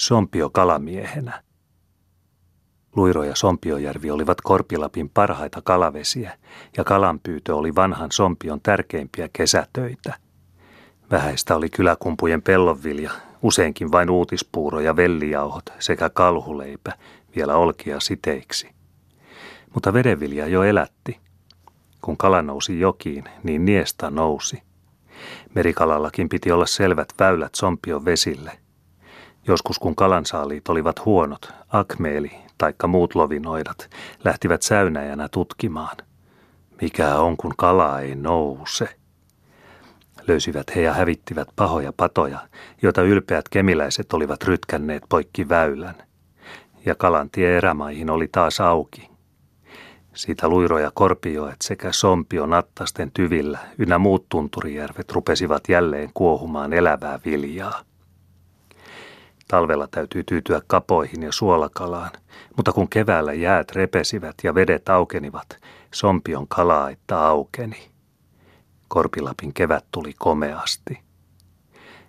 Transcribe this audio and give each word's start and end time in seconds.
Sompio 0.00 0.50
kalamiehenä. 0.50 1.42
Luiro 2.96 3.24
ja 3.24 3.34
Sompiojärvi 3.34 4.10
olivat 4.10 4.40
Korpilapin 4.40 5.10
parhaita 5.10 5.62
kalavesiä, 5.64 6.38
ja 6.76 6.84
kalanpyytö 6.84 7.56
oli 7.56 7.74
vanhan 7.74 8.12
Sompion 8.12 8.60
tärkeimpiä 8.60 9.28
kesätöitä. 9.32 10.14
Vähäistä 11.10 11.56
oli 11.56 11.68
kyläkumpujen 11.68 12.42
pellonvilja, 12.42 13.10
useinkin 13.42 13.92
vain 13.92 14.10
uutispuuro 14.10 14.80
ja 14.80 14.96
vellijauhot 14.96 15.72
sekä 15.78 16.10
kalhuleipä, 16.10 16.92
vielä 17.36 17.56
olkia 17.56 18.00
siteiksi. 18.00 18.70
Mutta 19.74 19.92
vedenvilja 19.92 20.46
jo 20.46 20.62
elätti. 20.62 21.20
Kun 22.00 22.16
kala 22.16 22.42
nousi 22.42 22.80
jokiin, 22.80 23.24
niin 23.42 23.64
niesta 23.64 24.10
nousi. 24.10 24.62
Merikalallakin 25.54 26.28
piti 26.28 26.52
olla 26.52 26.66
selvät 26.66 27.08
väylät 27.18 27.54
Sompion 27.54 28.04
vesille. 28.04 28.69
Joskus 29.46 29.78
kun 29.78 29.96
kalansaaliit 29.96 30.68
olivat 30.68 31.04
huonot, 31.04 31.52
akmeeli 31.68 32.32
taikka 32.58 32.86
muut 32.86 33.14
lovinoidat 33.14 33.90
lähtivät 34.24 34.62
säynäjänä 34.62 35.28
tutkimaan. 35.28 35.96
Mikä 36.82 37.16
on, 37.16 37.36
kun 37.36 37.54
kala 37.56 38.00
ei 38.00 38.14
nouse? 38.14 38.88
Löysivät 40.26 40.76
he 40.76 40.82
ja 40.82 40.92
hävittivät 40.92 41.48
pahoja 41.56 41.92
patoja, 41.92 42.38
joita 42.82 43.02
ylpeät 43.02 43.48
kemiläiset 43.48 44.12
olivat 44.12 44.44
rytkänneet 44.44 45.02
poikki 45.08 45.48
väylän. 45.48 45.94
Ja 46.84 46.94
kalantie 46.94 47.56
erämaihin 47.56 48.10
oli 48.10 48.28
taas 48.32 48.60
auki. 48.60 49.10
Siitä 50.14 50.48
luiroja 50.48 50.90
korpioet 50.94 51.56
sekä 51.62 51.92
sompio 51.92 52.46
nattasten 52.46 53.10
tyvillä 53.14 53.58
ynnä 53.78 53.98
muut 53.98 54.28
tunturijärvet 54.28 55.12
rupesivat 55.12 55.68
jälleen 55.68 56.10
kuohumaan 56.14 56.72
elävää 56.72 57.20
viljaa. 57.24 57.89
Talvella 59.50 59.88
täytyy 59.90 60.24
tyytyä 60.24 60.60
kapoihin 60.66 61.22
ja 61.22 61.32
suolakalaan, 61.32 62.10
mutta 62.56 62.72
kun 62.72 62.88
keväällä 62.88 63.32
jäät 63.32 63.72
repesivät 63.72 64.34
ja 64.42 64.54
vedet 64.54 64.88
aukenivat, 64.88 65.58
sompion 65.94 66.48
kalaitta 66.48 67.28
aukeni. 67.28 67.90
Korpilapin 68.88 69.54
kevät 69.54 69.84
tuli 69.92 70.14
komeasti. 70.18 70.98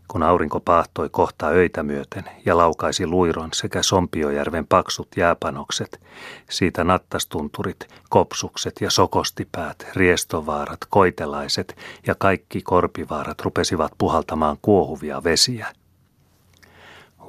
Kun 0.08 0.24
aurinko 0.24 0.60
paahtoi 0.60 1.10
kohta 1.10 1.48
öitä 1.48 1.84
myöten 1.84 2.24
ja 2.46 2.58
laukaisi 2.58 3.08
luiron 3.08 3.50
sekä 3.54 3.84
Sompiojärven 3.84 4.68
paksut 4.68 5.08
jääpanokset, 5.18 6.02
siitä 6.50 6.84
nattastunturit, 6.84 7.88
kopsukset 8.10 8.74
ja 8.82 8.92
sokostipäät, 8.92 9.88
riestovaarat, 9.96 10.80
koitelaiset 10.90 11.78
ja 12.08 12.16
kaikki 12.16 12.62
korpivaarat 12.62 13.42
rupesivat 13.42 13.92
puhaltamaan 13.98 14.58
kuohuvia 14.62 15.24
vesiä– 15.24 15.68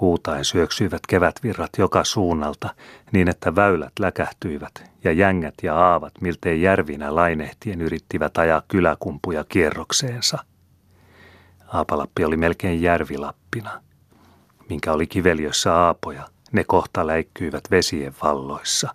Huutaen 0.00 0.44
syöksyivät 0.44 1.00
kevätvirrat 1.08 1.70
joka 1.78 2.04
suunnalta 2.04 2.74
niin, 3.12 3.28
että 3.28 3.56
väylät 3.56 3.92
läkähtyivät 4.00 4.90
ja 5.04 5.12
jängät 5.12 5.54
ja 5.62 5.76
aavat 5.76 6.12
miltei 6.20 6.62
järvinä 6.62 7.14
lainehtien 7.14 7.80
yrittivät 7.80 8.38
ajaa 8.38 8.62
kyläkumpuja 8.68 9.44
kierrokseensa. 9.44 10.38
Aapalappi 11.66 12.24
oli 12.24 12.36
melkein 12.36 12.82
järvilappina. 12.82 13.82
Minkä 14.68 14.92
oli 14.92 15.06
kiveliössä 15.06 15.74
aapoja, 15.74 16.28
ne 16.52 16.64
kohta 16.64 17.06
läikkyivät 17.06 17.64
vesien 17.70 18.14
valloissa. 18.22 18.94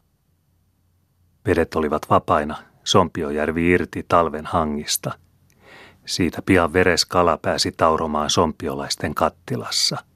Vedet 1.46 1.76
olivat 1.76 2.10
vapaina, 2.10 2.58
Sompiojärvi 2.84 3.72
irti 3.72 4.06
talven 4.08 4.46
hangista. 4.46 5.12
Siitä 6.06 6.42
pian 6.42 6.74
veres 6.74 7.06
kala 7.06 7.38
pääsi 7.42 7.72
tauromaan 7.72 8.30
sompiolaisten 8.30 9.16
kattilassa– 9.16 9.98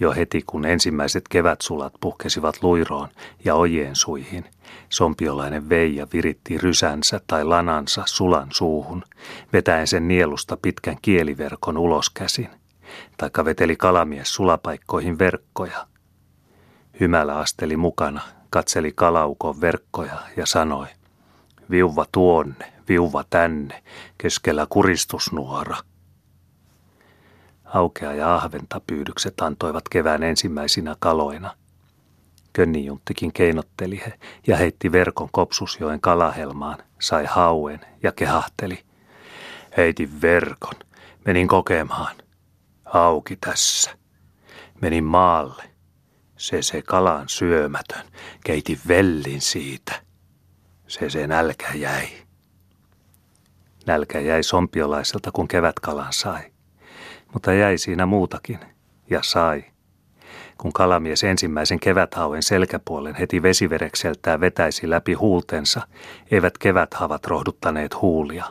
jo 0.00 0.12
heti 0.12 0.42
kun 0.46 0.64
ensimmäiset 0.64 1.28
kevätsulat 1.28 1.92
puhkesivat 2.00 2.62
luiroon 2.62 3.08
ja 3.44 3.54
ojien 3.54 3.96
suihin, 3.96 4.44
sompiolainen 4.88 5.68
Veija 5.68 6.06
viritti 6.12 6.58
rysänsä 6.58 7.20
tai 7.26 7.44
lanansa 7.44 8.02
sulan 8.06 8.48
suuhun, 8.52 9.04
vetäen 9.52 9.86
sen 9.86 10.08
nielusta 10.08 10.56
pitkän 10.56 10.96
kieliverkon 11.02 11.78
ulos 11.78 12.10
käsin, 12.10 12.48
taikka 13.16 13.44
veteli 13.44 13.76
kalamies 13.76 14.34
sulapaikkoihin 14.34 15.18
verkkoja. 15.18 15.86
Hymälä 17.00 17.38
asteli 17.38 17.76
mukana, 17.76 18.20
katseli 18.50 18.92
kalaukon 18.94 19.60
verkkoja 19.60 20.18
ja 20.36 20.46
sanoi, 20.46 20.86
viuva 21.70 22.04
tuonne, 22.12 22.72
viuva 22.88 23.24
tänne, 23.30 23.82
keskellä 24.18 24.66
kuristusnuora– 24.70 25.76
Haukea 27.68 28.14
ja 28.14 28.34
ahventa 28.34 28.80
pyydykset 28.86 29.40
antoivat 29.40 29.88
kevään 29.88 30.22
ensimmäisinä 30.22 30.96
kaloina. 30.98 31.54
Könnijunttikin 32.52 33.32
keinotteli 33.32 34.02
he 34.06 34.18
ja 34.46 34.56
heitti 34.56 34.92
verkon 34.92 35.28
Kopsusjoen 35.32 36.00
kalahelmaan, 36.00 36.78
sai 37.00 37.24
hauen 37.24 37.80
ja 38.02 38.12
kehahteli. 38.12 38.84
Heitin 39.76 40.22
verkon, 40.22 40.74
menin 41.24 41.48
kokemaan. 41.48 42.16
Auki 42.84 43.36
tässä. 43.36 43.90
Menin 44.80 45.04
maalle. 45.04 45.64
Se 46.36 46.62
se 46.62 46.82
kalan 46.82 47.28
syömätön, 47.28 48.06
keiti 48.44 48.80
vellin 48.88 49.40
siitä. 49.40 50.02
Se 50.86 51.10
se 51.10 51.26
nälkä 51.26 51.68
jäi. 51.74 52.08
Nälkä 53.86 54.20
jäi 54.20 54.42
sompiolaiselta, 54.42 55.30
kun 55.32 55.48
kevätkalan 55.48 56.12
sai 56.12 56.57
mutta 57.32 57.52
jäi 57.52 57.78
siinä 57.78 58.06
muutakin, 58.06 58.58
ja 59.10 59.20
sai. 59.22 59.64
Kun 60.58 60.72
kalamies 60.72 61.24
ensimmäisen 61.24 61.80
keväthauen 61.80 62.42
selkäpuolen 62.42 63.14
heti 63.14 63.42
vesiverekseltään 63.42 64.40
vetäisi 64.40 64.90
läpi 64.90 65.14
huultensa, 65.14 65.80
eivät 66.30 66.58
keväthavat 66.58 67.26
rohduttaneet 67.26 68.02
huulia. 68.02 68.44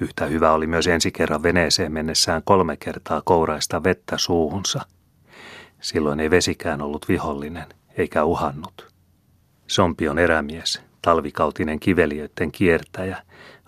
Yhtä 0.00 0.26
hyvä 0.26 0.52
oli 0.52 0.66
myös 0.66 0.86
ensi 0.86 1.12
kerran 1.12 1.42
veneeseen 1.42 1.92
mennessään 1.92 2.42
kolme 2.44 2.76
kertaa 2.76 3.22
kouraista 3.24 3.84
vettä 3.84 4.18
suuhunsa. 4.18 4.80
Silloin 5.80 6.20
ei 6.20 6.30
vesikään 6.30 6.82
ollut 6.82 7.08
vihollinen, 7.08 7.66
eikä 7.98 8.24
uhannut. 8.24 8.94
Sompion 9.66 10.18
erämies, 10.18 10.82
talvikautinen 11.02 11.80
kiveliöiden 11.80 12.52
kiertäjä, 12.52 13.22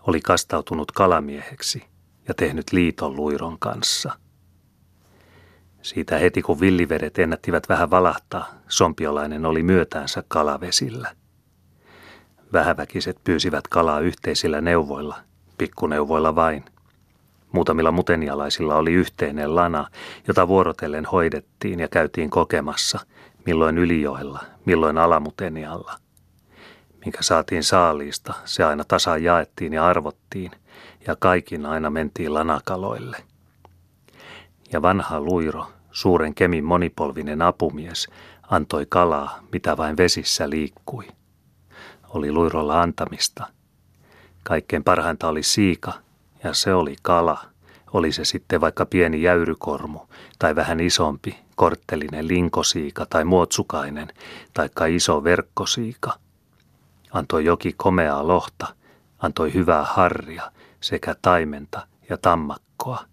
oli 0.07 0.21
kastautunut 0.21 0.93
kalamieheksi– 0.93 1.85
ja 2.29 2.35
tehnyt 2.35 2.73
liiton 2.73 3.17
luiron 3.17 3.59
kanssa. 3.59 4.13
Siitä 5.83 6.19
heti 6.19 6.43
kun 6.43 6.61
villivedet 6.61 7.19
ennättivät 7.19 7.69
vähän 7.69 7.91
valahtaa, 7.91 8.49
sompiolainen 8.69 9.47
oli 9.47 9.63
myötäänsä 9.63 10.25
kalavesillä. 10.29 11.15
Vähäväkiset 12.53 13.19
pyysivät 13.25 13.69
kalaa 13.69 14.01
yhteisillä 14.01 14.61
neuvoilla, 14.61 15.17
pikkuneuvoilla 15.59 16.35
vain. 16.35 16.65
Muutamilla 17.53 17.93
mutenialaisilla 17.93 18.75
oli 18.75 18.93
yhteinen 18.93 19.55
lana, 19.55 19.89
jota 20.29 20.49
vuorotellen 20.49 21.05
hoidettiin 21.05 21.81
ja 21.81 21.89
käytiin 21.89 22.31
kokemassa, 22.31 23.01
milloin 23.47 23.79
ylijoella, 23.79 24.41
milloin 24.65 24.99
alamutenialla. 24.99 25.93
Minkä 27.05 27.23
saatiin 27.23 27.65
saaliista, 27.65 28.35
se 28.45 28.65
aina 28.65 28.85
tasaan 28.89 29.23
jaettiin 29.23 29.73
ja 29.73 29.87
arvottiin, 29.87 30.51
ja 31.07 31.17
kaikin 31.17 31.67
aina 31.67 31.91
mentiin 31.91 32.35
lanakaloille. 32.35 33.17
Ja 34.73 34.83
vanha 34.83 35.21
luiro, 35.21 35.67
suuren 35.93 36.35
kemin 36.35 36.65
monipolvinen 36.65 37.43
apumies, 37.43 38.09
antoi 38.51 38.87
kalaa, 38.89 39.39
mitä 39.53 39.77
vain 39.77 39.97
vesissä 39.97 40.51
liikkui. 40.51 41.09
Oli 42.09 42.33
luirolla 42.33 42.83
antamista. 42.83 43.47
Kaikkein 44.43 44.85
parhainta 44.85 45.29
oli 45.29 45.43
siika, 45.43 45.93
ja 46.45 46.55
se 46.55 46.75
oli 46.75 46.97
kala. 47.03 47.39
Oli 47.93 48.13
se 48.13 48.25
sitten 48.25 48.61
vaikka 48.61 48.87
pieni 48.87 49.23
jäyrykormu, 49.23 49.99
tai 50.39 50.57
vähän 50.57 50.81
isompi, 50.81 51.39
korttelinen 51.57 52.29
linkosiika 52.29 53.07
tai 53.07 53.25
muotsukainen, 53.25 54.09
taikka 54.55 54.87
iso 54.87 55.25
verkkosiika. 55.25 56.13
Antoi 57.13 57.45
joki 57.45 57.75
komeaa 57.77 58.27
lohta, 58.27 58.67
antoi 59.19 59.55
hyvää 59.55 59.85
harria, 59.85 60.53
sekä 60.83 61.15
taimenta 61.23 61.87
ja 62.11 62.17
tammakkoa. 62.19 63.05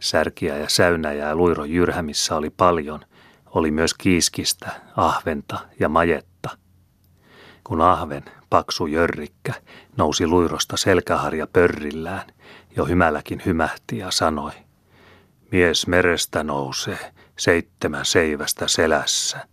Särkiä 0.00 0.56
ja 0.58 0.68
säynäjää 0.68 1.34
luiron 1.34 1.70
jyrhämissä 1.70 2.36
oli 2.36 2.50
paljon, 2.50 3.00
oli 3.46 3.70
myös 3.70 3.94
kiiskistä, 3.94 4.70
ahventa 4.96 5.58
ja 5.80 5.88
majetta. 5.88 6.50
Kun 7.64 7.80
ahven, 7.80 8.24
paksu 8.50 8.86
jörrikkä, 8.86 9.54
nousi 9.96 10.26
luirosta 10.26 10.76
selkäharja 10.76 11.46
pörrillään, 11.46 12.26
jo 12.76 12.84
hymälläkin 12.84 13.42
hymähti 13.46 13.98
ja 13.98 14.10
sanoi, 14.10 14.52
mies 15.52 15.86
merestä 15.86 16.44
nousee, 16.44 17.12
seitsemän 17.38 18.04
seivästä 18.04 18.68
selässä. 18.68 19.46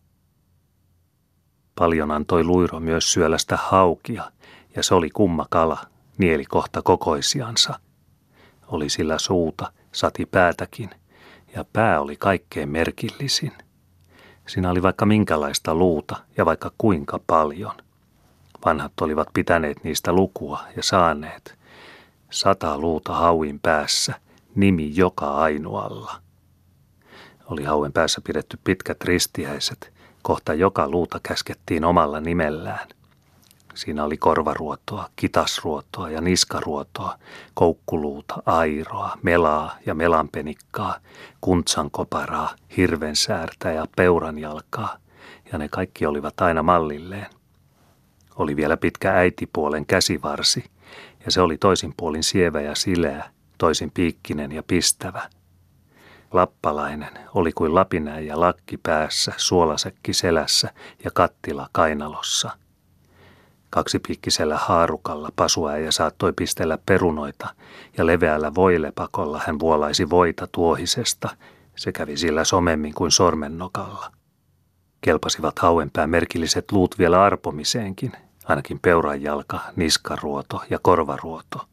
Paljon 1.75 2.11
antoi 2.11 2.43
luiro 2.43 2.79
myös 2.79 3.13
syölästä 3.13 3.57
haukia, 3.57 4.31
ja 4.75 4.83
se 4.83 4.95
oli 4.95 5.09
kumma 5.09 5.45
kala, 5.49 5.85
nieli 6.17 6.45
kohta 6.45 6.81
kokoisiansa. 6.81 7.79
Oli 8.67 8.89
sillä 8.89 9.17
suuta, 9.17 9.71
sati 9.91 10.25
päätäkin, 10.25 10.89
Ja 11.55 11.65
pää 11.73 12.01
oli 12.01 12.15
kaikkein 12.15 12.69
merkillisin. 12.69 13.51
Siinä 14.47 14.71
oli 14.71 14.81
vaikka 14.81 15.05
minkälaista 15.05 15.75
luuta 15.75 16.15
ja 16.37 16.45
vaikka 16.45 16.71
kuinka 16.77 17.19
paljon. 17.27 17.73
Vanhat 18.65 19.01
olivat 19.01 19.27
pitäneet 19.33 19.83
niistä 19.83 20.13
lukua 20.13 20.63
ja 20.75 20.83
saaneet. 20.83 21.57
Sata 22.29 22.77
luuta 22.77 23.13
hauin 23.13 23.59
päässä, 23.59 24.13
nimi 24.55 24.91
joka 24.95 25.35
ainoalla. 25.35 26.21
Oli 27.45 27.63
hauen 27.63 27.93
päässä 27.93 28.21
pidetty 28.23 28.59
pitkät 28.63 29.03
ristiäiset, 29.03 29.93
kohta 30.21 30.53
joka 30.53 30.89
luuta 30.89 31.19
käskettiin 31.23 31.85
omalla 31.85 32.19
nimellään. 32.19 32.87
Siinä 33.77 34.03
oli 34.03 34.17
korvaruotoa, 34.17 35.09
kitasruotoa 35.15 36.09
ja 36.09 36.21
niskaruotoa, 36.21 37.17
koukkuluuta, 37.53 38.35
airoa, 38.45 39.17
melaa 39.23 39.77
ja 39.85 39.95
melanpenikkaa, 39.95 40.95
kuntsankoparaa, 41.41 42.55
hirvensäärtä 42.77 43.71
ja 43.71 43.85
peuranjalkaa, 43.95 44.97
ja 45.51 45.57
ne 45.57 45.69
kaikki 45.69 46.05
olivat 46.05 46.41
aina 46.41 46.63
mallilleen. 46.63 47.25
Oli 48.35 48.55
vielä 48.55 48.77
pitkä 48.77 49.13
äitipuolen 49.13 49.85
käsivarsi, 49.85 50.63
ja 51.25 51.31
se 51.31 51.41
oli 51.41 51.57
toisin 51.57 51.93
puolin 51.97 52.23
sievä 52.23 52.61
ja 52.61 52.75
sileä, 52.75 53.29
toisin 53.57 53.91
piikkinen 53.91 54.51
ja 54.51 54.63
pistävä. 54.63 55.29
Lappalainen 56.31 57.19
oli 57.33 57.51
kuin 57.51 57.75
lapinäijä 57.75 58.39
lakki 58.39 58.77
päässä, 58.77 59.33
suolasekki 59.37 60.13
selässä 60.13 60.69
ja 61.03 61.11
kattila 61.13 61.69
kainalossa– 61.71 62.51
Kaksipiikkisellä 63.69 64.57
haarukalla 64.57 65.29
pasuäijä 65.35 65.91
saattoi 65.91 66.33
pistellä 66.33 66.77
perunoita 66.85 67.47
ja 67.97 68.05
leveällä 68.05 68.55
voilepakolla 68.55 69.41
hän 69.47 69.59
vuolaisi 69.59 70.09
voita 70.09 70.47
tuohisesta. 70.51 71.29
Se 71.75 71.91
kävi 71.91 72.17
sillä 72.17 72.43
somemmin 72.43 72.93
kuin 72.93 73.11
sormennokalla. 73.11 74.11
Kelpasivat 75.01 75.59
hauenpää 75.59 76.07
merkilliset 76.07 76.71
luut 76.71 76.99
vielä 76.99 77.23
arpomiseenkin, 77.23 78.11
ainakin 78.45 78.79
peuranjalka, 78.79 79.59
niskaruoto 79.75 80.61
ja 80.69 80.79
korvaruoto. 80.81 81.67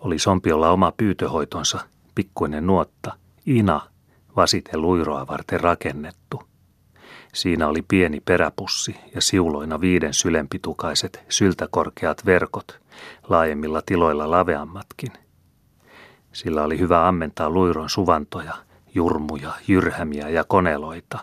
Oli 0.00 0.18
Sompiolla 0.18 0.70
oma 0.70 0.92
pyytöhoitonsa, 0.96 1.80
pikkuinen 2.14 2.66
nuotta, 2.66 3.12
ina, 3.46 3.80
vasite 4.36 4.76
luiroa 4.76 5.26
varten 5.26 5.60
rakennettu– 5.60 6.42
Siinä 7.34 7.68
oli 7.68 7.82
pieni 7.88 8.20
peräpussi 8.20 8.96
ja 9.14 9.20
siuloina 9.20 9.80
viiden 9.80 10.14
sylenpitukaiset 10.14 11.24
syltäkorkeat 11.28 12.26
verkot, 12.26 12.80
laajemmilla 13.28 13.82
tiloilla 13.86 14.30
laveammatkin. 14.30 15.12
Sillä 16.32 16.62
oli 16.62 16.78
hyvä 16.78 17.08
ammentaa 17.08 17.50
luiron 17.50 17.90
suvantoja, 17.90 18.54
jurmuja, 18.94 19.52
jyrhämiä 19.68 20.28
ja 20.28 20.44
koneloita. 20.44 21.18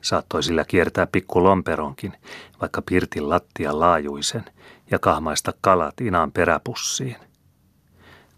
Saattoi 0.00 0.42
sillä 0.42 0.64
kiertää 0.64 1.06
pikku 1.06 1.42
lomperonkin, 1.42 2.12
vaikka 2.60 2.82
pirtin 2.82 3.28
lattia 3.28 3.80
laajuisen, 3.80 4.44
ja 4.90 4.98
kahmaista 4.98 5.52
kalat 5.60 6.00
inaan 6.00 6.32
peräpussiin. 6.32 7.16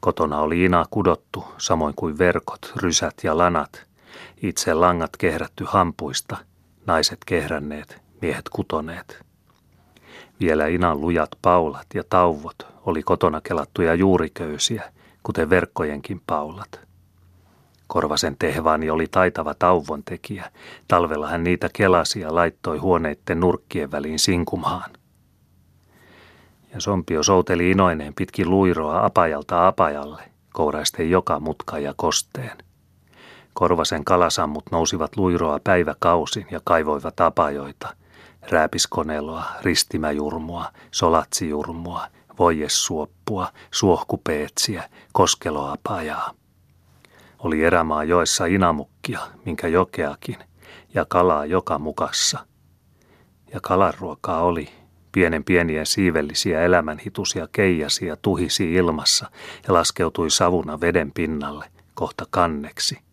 Kotona 0.01 0.41
oli 0.41 0.65
ina 0.65 0.85
kudottu, 0.91 1.45
samoin 1.59 1.95
kuin 1.95 2.19
verkot, 2.19 2.73
rysät 2.77 3.15
ja 3.23 3.39
lanat, 3.39 3.87
itse 4.43 4.75
langat 4.75 5.17
kehrätty 5.17 5.65
hampuista– 5.69 6.37
naiset 6.87 7.19
kehränneet, 7.27 8.03
miehet 8.23 8.49
kutoneet. 8.49 9.23
Vielä 10.41 10.67
inan 10.67 11.01
lujat 11.01 11.31
paulat 11.43 11.87
ja 11.95 12.03
tauvot 12.11 12.67
oli 12.87 13.03
kotona 13.03 13.41
kelattuja 13.41 13.95
juuriköysiä, 13.95 14.93
kuten 15.23 15.51
verkkojenkin 15.51 16.23
paulat. 16.27 16.81
Korvasen 17.87 18.37
tehvaani 18.39 18.91
oli 18.91 19.07
taitava 19.11 19.55
tauvontekijä. 19.55 20.51
Talvella 20.89 21.29
hän 21.29 21.45
niitä 21.45 21.71
kelasi 21.73 22.21
ja 22.21 22.35
laittoi 22.35 22.79
huoneitten 22.79 23.41
nurkkien 23.41 23.91
väliin 23.91 24.19
sinkumhaan. 24.19 24.91
Ja 26.75 26.81
Sompio 26.81 27.23
souteli 27.23 27.71
inoineen 27.71 28.15
pitkin 28.15 28.51
luiroa 28.51 29.05
apajalta 29.05 29.67
apajalle, 29.67 30.23
kouraisten 30.53 31.11
joka 31.11 31.41
mutka 31.41 31.79
ja 31.79 31.95
kosteen– 31.97 32.59
Korvasen 33.61 34.05
kalasammut 34.05 34.65
nousivat 34.71 35.17
luiroa 35.17 35.61
päiväkausin 35.65 36.47
ja 36.51 36.61
kaivoivat 36.65 37.21
apajoita. 37.21 37.97
Rääpiskoneloa, 38.51 39.45
ristimäjurmua, 39.63 40.65
solatsijurmua, 40.91 42.07
voijessuoppua, 42.39 43.49
suohkupeetsiä, 43.71 44.91
koskeloapajaa. 45.13 46.31
Oli 47.39 47.65
erämaa 47.65 48.05
joessa 48.05 48.47
inamukkia, 48.47 49.21
minkä 49.45 49.69
jokeakin, 49.69 50.37
ja 50.95 51.05
kalaa 51.09 51.47
joka 51.47 51.79
mukassa. 51.79 52.39
Ja 53.53 53.61
kalanruokaa 53.63 54.43
oli, 54.43 54.69
pienen 55.13 55.45
pieniä 55.45 55.85
siivellisiä 55.85 56.63
elämänhitusia 56.63 57.49
keijasi 57.53 58.07
ja 58.07 58.17
tuhisi 58.17 58.75
ilmassa 58.75 59.31
ja 59.69 59.75
laskeutui 59.75 60.31
savuna 60.31 60.81
veden 60.81 61.13
pinnalle, 61.13 61.67
kohta 61.95 62.25
kanneksi– 62.31 62.99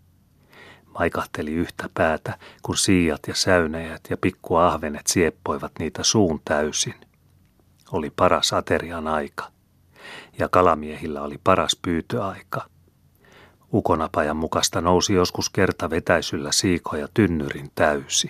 maikahteli 1.00 1.54
yhtä 1.54 1.90
päätä, 1.94 2.38
kun 2.62 2.78
siijat 2.78 3.22
ja 3.28 3.36
säynäjät 3.36 4.02
ja 4.10 4.18
pikkuahvenet 4.18 5.08
sieppoivat 5.08 5.72
niitä 5.80 6.04
suun 6.04 6.42
täysin. 6.46 6.96
Oli 7.92 8.10
paras 8.10 8.54
aterian 8.54 9.08
aika. 9.08 9.52
Ja 10.40 10.50
kalamiehillä 10.50 11.22
oli 11.22 11.38
paras 11.44 11.80
pyytöaika. 11.82 12.66
Ukonapajan 13.74 14.38
mukasta 14.38 14.82
nousi 14.82 15.14
joskus 15.14 15.50
kerta 15.50 15.90
vetäisyllä 15.90 16.52
siikoja 16.52 17.08
tynnyrin 17.14 17.72
täysi. 17.76 18.30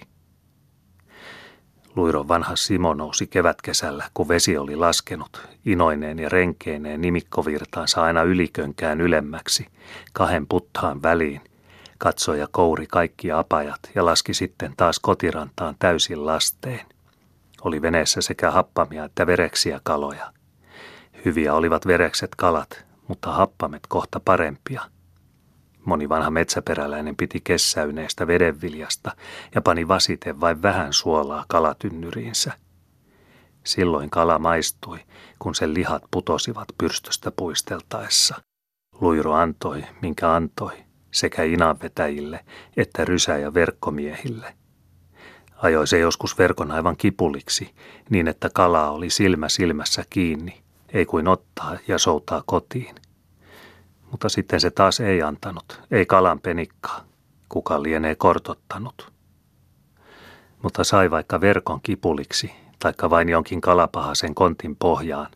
Luiron 1.95 2.27
vanha 2.27 2.55
Simo 2.55 2.93
nousi 2.93 3.27
kevätkesällä, 3.27 4.09
kun 4.13 4.27
vesi 4.27 4.57
oli 4.57 4.75
laskenut, 4.75 5.47
inoineen 5.65 6.19
ja 6.19 6.29
renkeineen 6.29 7.01
nimikkovirtaansa 7.01 8.03
aina 8.03 8.23
ylikönkään 8.23 9.01
ylemmäksi, 9.01 9.67
kahden 10.13 10.47
puttaan 10.47 11.01
väliin– 11.01 11.41
katsoi 11.97 12.39
ja 12.39 12.47
kouri 12.51 12.87
kaikki 12.87 13.31
apajat 13.31 13.79
ja 13.95 14.05
laski 14.05 14.33
sitten 14.33 14.73
taas 14.77 14.99
kotirantaan 14.99 15.75
täysin 15.79 16.25
lasteen. 16.25 16.85
Oli 17.61 17.81
veneessä 17.81 18.21
sekä 18.21 18.51
happamia 18.51 19.03
että 19.03 19.27
vereksiä 19.27 19.79
kaloja. 19.83 20.33
Hyviä 21.25 21.53
olivat 21.53 21.87
verekset 21.87 22.35
kalat, 22.35 22.85
mutta 23.07 23.31
happamet 23.31 23.83
kohta 23.87 24.19
parempia. 24.25 24.81
Moni 25.85 26.09
vanha 26.09 26.29
metsäperäläinen 26.29 27.15
piti 27.15 27.41
kessäyneestä 27.43 28.27
vedenviljasta 28.27 29.15
ja 29.55 29.61
pani 29.61 29.87
vasiten 29.87 30.41
vain 30.41 30.61
vähän 30.61 30.93
suolaa 30.93 31.45
kalatynnyriinsä. 31.47 32.51
Silloin 33.63 34.09
kala 34.09 34.39
maistui, 34.39 34.99
kun 35.39 35.55
sen 35.55 35.73
lihat 35.73 36.03
putosivat 36.11 36.67
pyrstöstä 36.77 37.31
puisteltaessa. 37.31 38.35
Luiro 39.01 39.33
antoi, 39.33 39.83
minkä 40.01 40.33
antoi, 40.33 40.86
sekä 41.11 41.43
inanvetäjille 41.43 42.45
että 42.77 43.05
rysä- 43.05 43.37
ja 43.37 43.53
verkkomiehille. 43.53 44.53
Ajoi 45.57 45.87
se 45.87 45.99
joskus 45.99 46.37
verkon 46.37 46.71
aivan 46.71 46.97
kipuliksi, 46.97 47.75
niin 48.09 48.27
että 48.27 48.49
kalaa 48.53 48.91
oli 48.91 49.09
silmä 49.09 49.49
silmässä 49.49 50.03
kiinni, 50.09 50.61
ei 50.93 51.05
kuin 51.05 51.27
ottaa 51.27 51.77
ja 51.87 51.97
soutaa 51.97 52.43
kotiin. 52.45 52.95
Mutta 54.11 54.29
sitten 54.29 54.59
se 54.61 54.71
taas 54.71 54.99
ei 54.99 55.21
antanut, 55.21 55.81
ei 55.91 56.05
kalan 56.05 56.39
penikkaa. 56.39 57.03
Kuka 57.49 57.83
lienee 57.83 58.15
kortottanut. 58.15 59.11
Mutta 60.63 60.83
sai 60.83 61.11
vaikka 61.11 61.41
verkon 61.41 61.79
kipuliksi, 61.83 62.51
taikka 62.79 63.09
vain 63.09 63.29
jonkin 63.29 63.61
kalapahasen 63.61 64.35
kontin 64.35 64.75
pohjaan, 64.75 65.31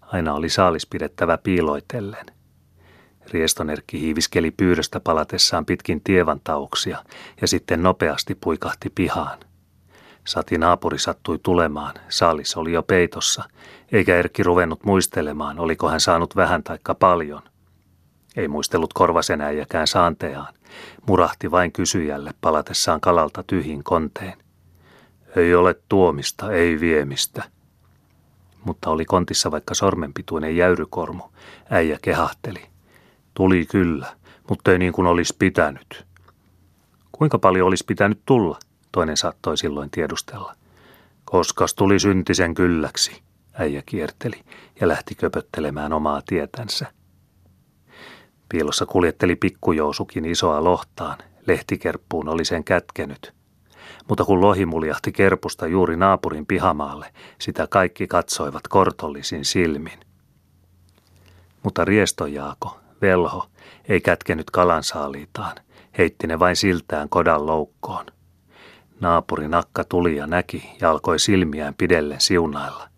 aina 0.00 0.34
oli 0.34 0.48
saalis 0.48 0.86
pidettävä 0.86 1.38
piiloitellen. 1.38 2.26
Riestonerkki 3.30 4.00
hiiviskeli 4.00 4.50
pyydöstä 4.50 5.00
palatessaan 5.00 5.66
pitkin 5.66 6.00
tievantauksia 6.04 7.04
ja 7.40 7.48
sitten 7.48 7.82
nopeasti 7.82 8.34
puikahti 8.34 8.90
pihaan. 8.94 9.38
Sati 10.24 10.58
naapuri 10.58 10.98
sattui 10.98 11.38
tulemaan, 11.42 11.94
saalis 12.08 12.56
oli 12.56 12.72
jo 12.72 12.82
peitossa, 12.82 13.44
eikä 13.92 14.16
Erkki 14.16 14.42
ruvennut 14.42 14.84
muistelemaan, 14.84 15.58
oliko 15.58 15.88
hän 15.88 16.00
saanut 16.00 16.36
vähän 16.36 16.62
taikka 16.62 16.94
paljon. 16.94 17.42
Ei 18.36 18.48
muistellut 18.48 18.92
korvasenäjäkään 18.92 19.86
saanteaan, 19.86 20.54
murahti 21.06 21.50
vain 21.50 21.72
kysyjälle 21.72 22.34
palatessaan 22.40 23.00
kalalta 23.00 23.42
tyhjin 23.42 23.84
konteen. 23.84 24.38
Ei 25.36 25.54
ole 25.54 25.76
tuomista, 25.88 26.52
ei 26.52 26.80
viemistä. 26.80 27.44
Mutta 28.64 28.90
oli 28.90 29.04
kontissa 29.04 29.50
vaikka 29.50 29.74
sormenpituinen 29.74 30.56
jäyrykormu, 30.56 31.22
äijä 31.70 31.98
kehahteli– 32.02 32.66
Tuli 33.36 33.66
kyllä, 33.66 34.06
mutta 34.48 34.72
ei 34.72 34.78
niin 34.78 34.92
kuin 34.92 35.06
olisi 35.06 35.34
pitänyt. 35.38 36.06
Kuinka 37.12 37.38
paljon 37.38 37.66
olisi 37.66 37.84
pitänyt 37.84 38.20
tulla, 38.26 38.58
toinen 38.92 39.16
saattoi 39.16 39.56
silloin 39.56 39.90
tiedustella. 39.90 40.54
Koskas 41.24 41.74
tuli 41.74 41.98
syntisen 42.00 42.54
kylläksi, 42.54 43.22
äijä 43.54 43.82
kierteli 43.86 44.42
ja 44.80 44.88
lähti 44.88 45.14
köpöttelemään 45.14 45.92
omaa 45.92 46.22
tietänsä. 46.26 46.86
Piilossa 48.48 48.86
kuljetteli 48.86 49.36
pikkujousukin 49.36 50.24
isoa 50.24 50.64
lohtaan, 50.64 51.18
lehtikerppuun 51.46 52.28
oli 52.28 52.44
sen 52.44 52.64
kätkenyt. 52.64 53.34
Mutta 54.08 54.24
kun 54.24 54.40
lohi 54.40 54.66
muljahti 54.66 55.12
kerpusta 55.12 55.66
juuri 55.66 55.96
naapurin 55.96 56.46
pihamaalle, 56.46 57.12
sitä 57.38 57.66
kaikki 57.66 58.06
katsoivat 58.06 58.68
kortollisin 58.68 59.44
silmin. 59.44 60.00
Mutta 61.62 61.84
Riestojaako, 61.84 62.80
velho, 63.02 63.46
ei 63.88 64.00
kätkenyt 64.00 64.50
kalansaaliitaan, 64.50 65.56
heitti 65.98 66.26
ne 66.26 66.38
vain 66.38 66.56
siltään 66.56 67.08
kodan 67.08 67.46
loukkoon. 67.46 68.06
Naapuri 69.00 69.48
nakka 69.48 69.84
tuli 69.84 70.16
ja 70.16 70.26
näki 70.26 70.70
ja 70.80 70.90
alkoi 70.90 71.18
silmiään 71.18 71.74
pidellen 71.74 72.20
siunailla. 72.20 72.88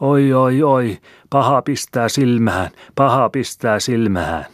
Oi, 0.00 0.32
oi, 0.32 0.62
oi, 0.62 0.98
paha 1.30 1.62
pistää 1.62 2.08
silmään, 2.08 2.70
paha 2.94 3.28
pistää 3.28 3.80
silmään. 3.80 4.46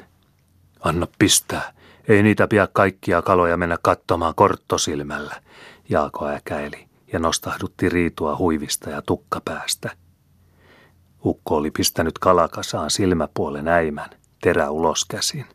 Anna 0.81 1.07
pistää, 1.19 1.73
ei 2.09 2.23
niitä 2.23 2.49
pidä 2.49 2.69
kaikkia 2.73 3.23
kaloja 3.23 3.57
mennä 3.57 3.77
katsomaan 3.83 4.35
korttosilmällä, 4.35 5.35
Jaako 5.89 6.29
äkäili 6.29 6.87
ja 7.13 7.19
nostahdutti 7.19 7.89
riitua 7.89 8.37
huivista 8.37 8.91
ja 8.91 9.03
tukkapäästä. 9.03 9.91
Ukko 11.25 11.57
oli 11.57 11.71
pistänyt 11.71 12.19
kalakasaan 12.19 12.91
silmäpuolen 12.91 13.69
äimän, 13.69 14.11
terä 14.45 14.71
ulos 14.71 15.05
käsin. 15.05 15.47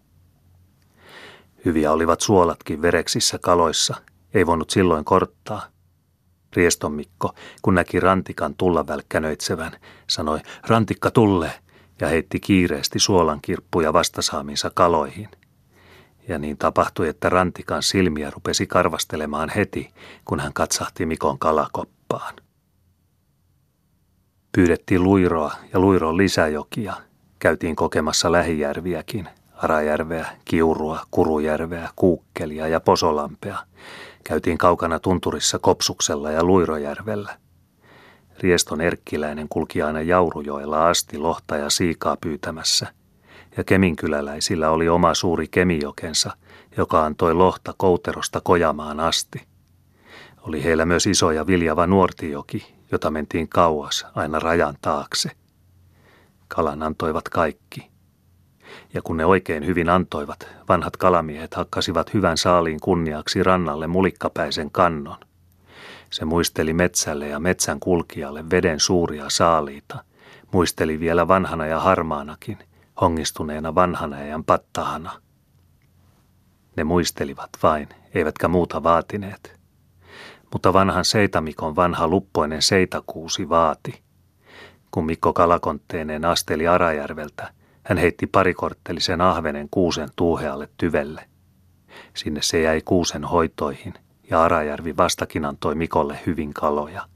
Hyviä 1.65 1.91
olivat 1.91 2.21
suolatkin 2.21 2.81
vereksissä 2.81 3.39
kaloissa, 3.39 3.95
ei 4.33 4.45
voinut 4.45 4.69
silloin 4.69 5.05
korttaa. 5.05 5.67
Rieston 6.55 6.91
Mikko, 6.91 7.35
kun 7.61 7.75
näki 7.75 7.99
rantikan 7.99 8.55
tulla 8.55 8.87
välkkänöitsevän, 8.87 9.71
sanoi, 10.07 10.39
rantikka 10.67 11.11
tulle, 11.11 11.51
ja 12.01 12.07
heitti 12.07 12.39
kiireesti 12.39 12.99
suolan 12.99 13.39
kirppuja 13.41 13.93
vastasaamiinsa 13.93 14.71
kaloihin. 14.73 15.29
Ja 16.27 16.39
niin 16.39 16.57
tapahtui, 16.57 17.07
että 17.07 17.29
rantikan 17.29 17.83
silmiä 17.83 18.29
rupesi 18.29 18.67
karvastelemaan 18.67 19.49
heti, 19.55 19.93
kun 20.25 20.39
hän 20.39 20.53
katsahti 20.53 21.05
Mikon 21.05 21.39
kalakoppaan. 21.39 22.35
Pyydettiin 24.51 25.03
luiroa 25.03 25.51
ja 25.73 25.79
luiron 25.79 26.17
lisäjokia. 26.17 27.08
Käytiin 27.39 27.75
kokemassa 27.75 28.31
lähijärviäkin, 28.31 29.29
Arajärveä, 29.55 30.27
Kiurua, 30.45 30.99
Kurujärveä, 31.11 31.89
Kuukkelia 31.95 32.67
ja 32.67 32.79
Posolampea. 32.79 33.57
Käytiin 34.23 34.57
kaukana 34.57 34.99
tunturissa 34.99 35.59
Kopsuksella 35.59 36.31
ja 36.31 36.43
Luirojärvellä. 36.43 37.37
Rieston 38.39 38.81
Erkkiläinen 38.81 39.49
kulki 39.49 39.81
aina 39.81 40.01
Jaurujoella 40.01 40.89
asti 40.89 41.17
lohta 41.17 41.57
ja 41.57 41.69
siikaa 41.69 42.17
pyytämässä. 42.21 42.87
Ja 43.57 43.63
keminkyläläisillä 43.63 44.69
oli 44.69 44.89
oma 44.89 45.13
suuri 45.13 45.47
kemijokensa, 45.47 46.31
joka 46.77 47.05
antoi 47.05 47.33
lohta 47.33 47.73
Kouterosta 47.77 48.41
Kojamaan 48.43 48.99
asti. 48.99 49.41
Oli 50.41 50.63
heillä 50.63 50.85
myös 50.85 51.07
iso 51.07 51.31
ja 51.31 51.47
viljava 51.47 51.87
nuortijoki, 51.87 52.75
jota 52.91 53.11
mentiin 53.11 53.49
kauas 53.49 54.05
aina 54.15 54.39
rajan 54.39 54.75
taakse. 54.81 55.38
Kalan 56.55 56.83
antoivat 56.83 57.29
kaikki. 57.29 57.89
Ja 58.93 59.01
kun 59.01 59.17
ne 59.17 59.25
oikein 59.25 59.65
hyvin 59.65 59.89
antoivat, 59.89 60.47
vanhat 60.69 60.97
kalamiehet 60.97 61.53
hakkasivat 61.53 62.13
hyvän 62.13 62.37
saaliin 62.37 62.79
kunniaksi 62.79 63.43
rannalle 63.43 63.87
mulikkapäisen 63.87 64.71
kannon. 64.71 65.17
Se 66.09 66.25
muisteli 66.25 66.73
metsälle 66.73 67.27
ja 67.27 67.39
metsän 67.39 67.79
kulkijalle 67.79 68.49
veden 68.49 68.79
suuria 68.79 69.25
saaliita. 69.29 70.03
Muisteli 70.51 70.99
vielä 70.99 71.27
vanhana 71.27 71.65
ja 71.65 71.79
harmaanakin, 71.79 72.57
hongistuneena 73.01 73.75
vanhana 73.75 74.17
ajan 74.17 74.43
pattahana. 74.43 75.11
Ne 76.75 76.83
muistelivat 76.83 77.49
vain, 77.63 77.89
eivätkä 78.13 78.47
muuta 78.47 78.83
vaatineet. 78.83 79.59
Mutta 80.53 80.73
vanhan 80.73 81.05
Seitamikon 81.05 81.75
vanha 81.75 82.07
luppoinen 82.07 82.61
seitakuusi 82.61 83.49
vaati. 83.49 84.01
Kun 84.91 85.05
Mikko 85.05 85.33
kalakontteineen 85.33 86.25
asteli 86.25 86.67
Arajärveltä, 86.67 87.53
hän 87.83 87.97
heitti 87.97 88.27
parikorttelisen 88.27 89.21
ahvenen 89.21 89.67
kuusen 89.71 90.09
tuuhealle 90.15 90.69
tyvelle. 90.77 91.25
Sinne 92.13 92.41
se 92.41 92.61
jäi 92.61 92.81
kuusen 92.85 93.23
hoitoihin– 93.23 93.93
ja 94.29 94.43
Arajärvi 94.43 94.97
vastakin 94.97 95.45
antoi 95.45 95.75
Mikolle 95.75 96.19
hyvin 96.25 96.53
kaloja. 96.53 97.07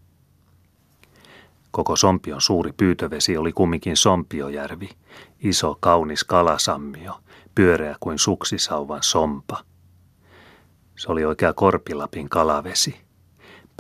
Koko 1.72 1.96
Sompion 1.96 2.42
suuri 2.42 2.72
pyytövesi 2.72 3.38
oli 3.38 3.52
kumminkin 3.52 3.98
Sompiojärvi, 3.98 4.90
iso 5.40 5.78
kaunis 5.80 6.24
kalasammio, 6.24 7.20
pyöreä 7.56 7.96
kuin 8.00 8.20
suksisauvan 8.20 9.04
sompa. 9.04 9.64
Se 10.98 11.12
oli 11.12 11.26
oikea 11.26 11.54
Korpilapin 11.54 12.30
kalavesi. 12.30 13.02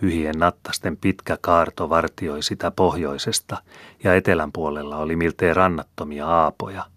Pyhien 0.01 0.39
nattasten 0.39 0.97
pitkä 0.97 1.37
kaarto 1.41 1.89
vartioi 1.89 2.43
sitä 2.43 2.71
pohjoisesta 2.71 3.57
ja 4.03 4.15
etelän 4.15 4.51
puolella 4.51 4.97
oli 4.97 5.15
miltei 5.15 5.53
rannattomia 5.53 6.27
aapoja– 6.27 6.85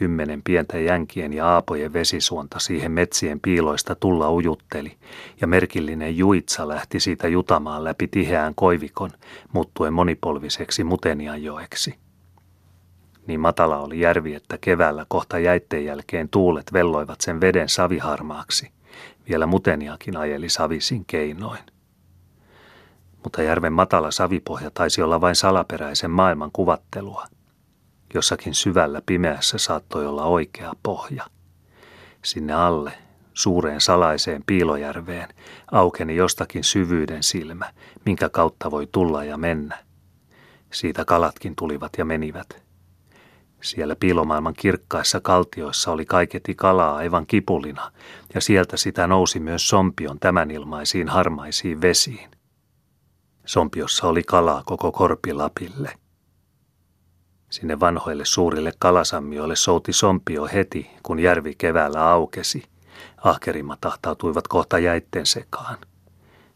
Kymmenen 0.00 0.42
pientä 0.42 0.78
jänkien 0.78 1.32
ja 1.32 1.46
aapojen 1.46 1.92
vesisuonta 1.92 2.58
siihen 2.58 2.92
metsien 2.92 3.40
piiloista 3.40 3.94
tulla 3.94 4.32
ujutteli, 4.32 4.96
ja 5.40 5.46
merkillinen 5.46 6.16
juitsa 6.16 6.68
lähti 6.68 7.00
siitä 7.00 7.28
jutamaan 7.28 7.84
läpi 7.84 8.08
tiheään 8.08 8.54
koivikon, 8.54 9.10
muuttuen 9.52 9.92
monipolviseksi 9.92 10.84
Mutenianjoeksi. 10.84 11.94
Niin 13.26 13.40
matala 13.40 13.78
oli 13.78 14.00
järvi, 14.00 14.34
että 14.34 14.58
keväällä 14.60 15.06
kohta 15.08 15.38
jäitteen 15.38 15.84
jälkeen 15.84 16.28
tuulet 16.28 16.72
velloivat 16.72 17.20
sen 17.20 17.40
veden 17.40 17.68
saviharmaaksi. 17.68 18.70
Vielä 19.28 19.46
Muteniakin 19.46 20.16
ajeli 20.16 20.48
savisin 20.48 21.04
keinoin. 21.06 21.60
Mutta 23.24 23.42
järven 23.42 23.72
matala 23.72 24.10
savipohja 24.10 24.70
taisi 24.70 25.02
olla 25.02 25.20
vain 25.20 25.36
salaperäisen 25.36 26.10
maailman 26.10 26.50
kuvattelua– 26.52 27.26
Jossakin 28.14 28.54
syvällä 28.54 29.02
pimeässä 29.06 29.58
saattoi 29.58 30.06
olla 30.06 30.24
oikea 30.24 30.72
pohja. 30.82 31.26
Sinne 32.24 32.52
alle, 32.52 32.92
suureen 33.34 33.80
salaiseen 33.80 34.42
piilojärveen, 34.46 35.28
aukeni 35.72 36.16
jostakin 36.16 36.64
syvyyden 36.64 37.22
silmä, 37.22 37.72
minkä 38.06 38.28
kautta 38.28 38.70
voi 38.70 38.88
tulla 38.92 39.24
ja 39.24 39.36
mennä. 39.36 39.78
Siitä 40.72 41.04
kalatkin 41.04 41.56
tulivat 41.56 41.92
ja 41.98 42.04
menivät. 42.04 42.62
Siellä 43.62 43.96
piilomaailman 43.96 44.54
kirkkaissa 44.54 45.20
kaltioissa 45.20 45.92
oli 45.92 46.04
kaiketi 46.04 46.54
kalaa 46.54 46.96
aivan 46.96 47.26
kipulina, 47.26 47.92
ja 48.34 48.40
sieltä 48.40 48.76
sitä 48.76 49.06
nousi 49.06 49.40
myös 49.40 49.68
sompion 49.68 50.18
tämän 50.18 50.50
ilmaisiin 50.50 51.08
harmaisiin 51.08 51.80
vesiin. 51.80 52.30
Sompiossa 53.50 54.06
oli 54.08 54.22
kalaa 54.22 54.62
koko 54.66 54.92
korpilapille. 54.92 55.92
Sinne 57.50 57.80
vanhoille 57.80 58.24
suurille 58.24 58.72
kalasammioille 58.78 59.56
souti 59.56 59.92
sompio 59.92 60.48
heti, 60.52 60.90
kun 61.02 61.20
järvi 61.20 61.54
keväällä 61.58 62.10
aukesi. 62.10 62.62
Ahkerimmat 63.24 63.84
ahtautuivat 63.84 64.48
kohta 64.48 64.78
jäitten 64.78 65.26
sekaan. 65.26 65.76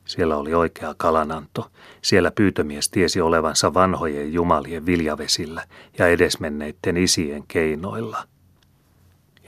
Siellä 0.05 0.37
oli 0.37 0.55
oikea 0.55 0.95
kalananto. 0.97 1.71
Siellä 2.03 2.31
pyytömies 2.31 2.91
tiesi 2.91 3.21
olevansa 3.21 3.75
vanhojen 3.75 4.33
jumalien 4.33 4.87
viljavesillä 4.87 5.63
ja 5.99 6.07
edesmenneitten 6.09 6.97
isien 6.97 7.45
keinoilla. 7.49 8.25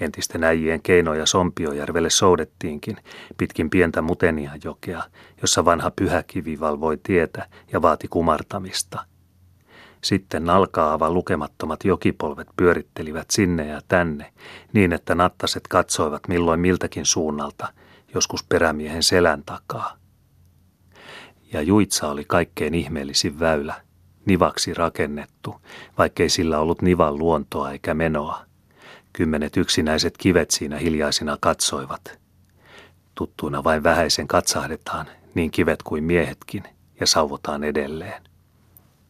Entisten 0.00 0.44
äijien 0.44 0.82
keinoja 0.82 1.26
Sompiojärvelle 1.26 2.10
soudettiinkin 2.10 2.96
pitkin 3.36 3.70
pientä 3.70 4.02
Muteniajokea, 4.02 5.02
jossa 5.42 5.64
vanha 5.64 5.90
pyhäkivi 5.90 6.60
valvoi 6.60 6.96
tietä 7.02 7.48
ja 7.72 7.82
vaati 7.82 8.08
kumartamista– 8.08 9.04
sitten 10.06 10.44
nalkaava 10.44 11.10
lukemattomat 11.10 11.84
jokipolvet 11.84 12.48
pyörittelivät 12.56 13.30
sinne 13.30 13.66
ja 13.66 13.80
tänne, 13.88 14.32
niin 14.72 14.92
että 14.92 15.14
nattaset 15.14 15.68
katsoivat 15.68 16.28
milloin 16.28 16.60
miltäkin 16.60 17.06
suunnalta, 17.06 17.72
joskus 18.14 18.44
perämiehen 18.44 19.02
selän 19.02 19.42
takaa. 19.46 19.96
Ja 21.52 21.62
Juitsa 21.62 22.08
oli 22.08 22.24
kaikkein 22.24 22.74
ihmeellisin 22.74 23.40
väylä, 23.40 23.74
nivaksi 24.26 24.74
rakennettu, 24.74 25.60
vaikkei 25.98 26.28
sillä 26.28 26.58
ollut 26.58 26.82
nivan 26.82 27.18
luontoa 27.18 27.72
eikä 27.72 27.94
menoa. 27.94 28.45
Kymmenet 29.16 29.56
yksinäiset 29.56 30.18
kivet 30.18 30.50
siinä 30.50 30.76
hiljaisina 30.76 31.38
katsoivat. 31.40 32.18
Tuttuina 33.14 33.64
vain 33.64 33.82
vähäisen 33.82 34.28
katsahdetaan, 34.28 35.06
niin 35.34 35.50
kivet 35.50 35.82
kuin 35.82 36.04
miehetkin, 36.04 36.62
ja 37.00 37.06
sauvotaan 37.06 37.64
edelleen. 37.64 38.22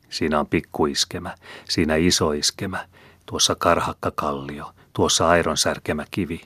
Siinä 0.09 0.41
on 0.41 0.47
pikkuiskemä, 0.47 1.35
siinä 1.69 1.97
iso 1.97 2.33
iskemä, 2.33 2.89
tuossa 3.27 3.55
karhakka 3.55 4.13
kallio, 4.15 4.73
tuossa 4.93 5.29
airon 5.29 5.57
särkemä 5.57 6.05
kivi, 6.11 6.41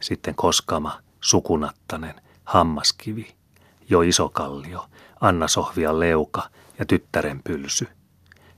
sitten 0.00 0.34
koskama, 0.34 1.00
sukunattanen, 1.20 2.20
hammaskivi, 2.44 3.34
jo 3.88 4.02
iso 4.02 4.28
kallio, 4.28 4.86
Anna 5.20 5.48
Sohvia 5.48 6.00
leuka 6.00 6.42
ja 6.78 6.86
tyttären 6.86 7.42
pylsy. 7.42 7.88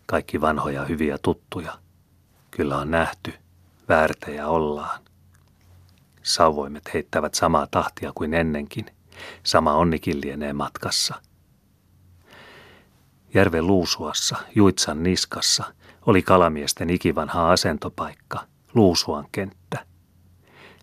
Kaikki 0.06 0.40
vanhoja 0.40 0.84
hyviä 0.84 1.18
tuttuja. 1.18 1.78
Kyllä 2.50 2.78
on 2.78 2.90
nähty, 2.90 3.41
väärtejä 3.92 4.48
ollaan. 4.48 5.00
Sauvoimet 6.22 6.94
heittävät 6.94 7.34
samaa 7.34 7.66
tahtia 7.70 8.12
kuin 8.14 8.34
ennenkin. 8.34 8.86
Sama 9.42 9.74
onnikin 9.74 10.20
lienee 10.20 10.52
matkassa. 10.52 11.14
Järven 13.34 13.66
luusuassa, 13.66 14.36
Juitsan 14.54 15.02
niskassa, 15.02 15.64
oli 16.06 16.22
kalamiesten 16.22 16.90
ikivanha 16.90 17.52
asentopaikka, 17.52 18.40
Luusuan 18.74 19.26
kenttä. 19.32 19.86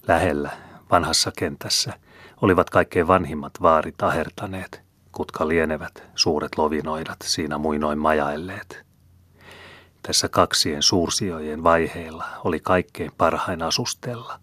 Lähellä, 0.08 0.52
vanhassa 0.92 1.32
kentässä, 1.38 1.94
olivat 2.42 2.70
kaikkein 2.70 3.08
vanhimmat 3.08 3.54
vaarit 3.62 4.02
ahertaneet, 4.02 4.82
kutka 5.12 5.48
lienevät 5.48 6.04
suuret 6.16 6.58
lovinoidat 6.58 7.20
siinä 7.24 7.58
muinoin 7.58 8.00
majailleet. 8.00 8.89
Tässä 10.02 10.30
kaksien 10.30 10.84
suursiojen 10.84 11.64
vaiheilla 11.64 12.26
oli 12.44 12.60
kaikkein 12.60 13.12
parhain 13.18 13.62
asustella. 13.62 14.40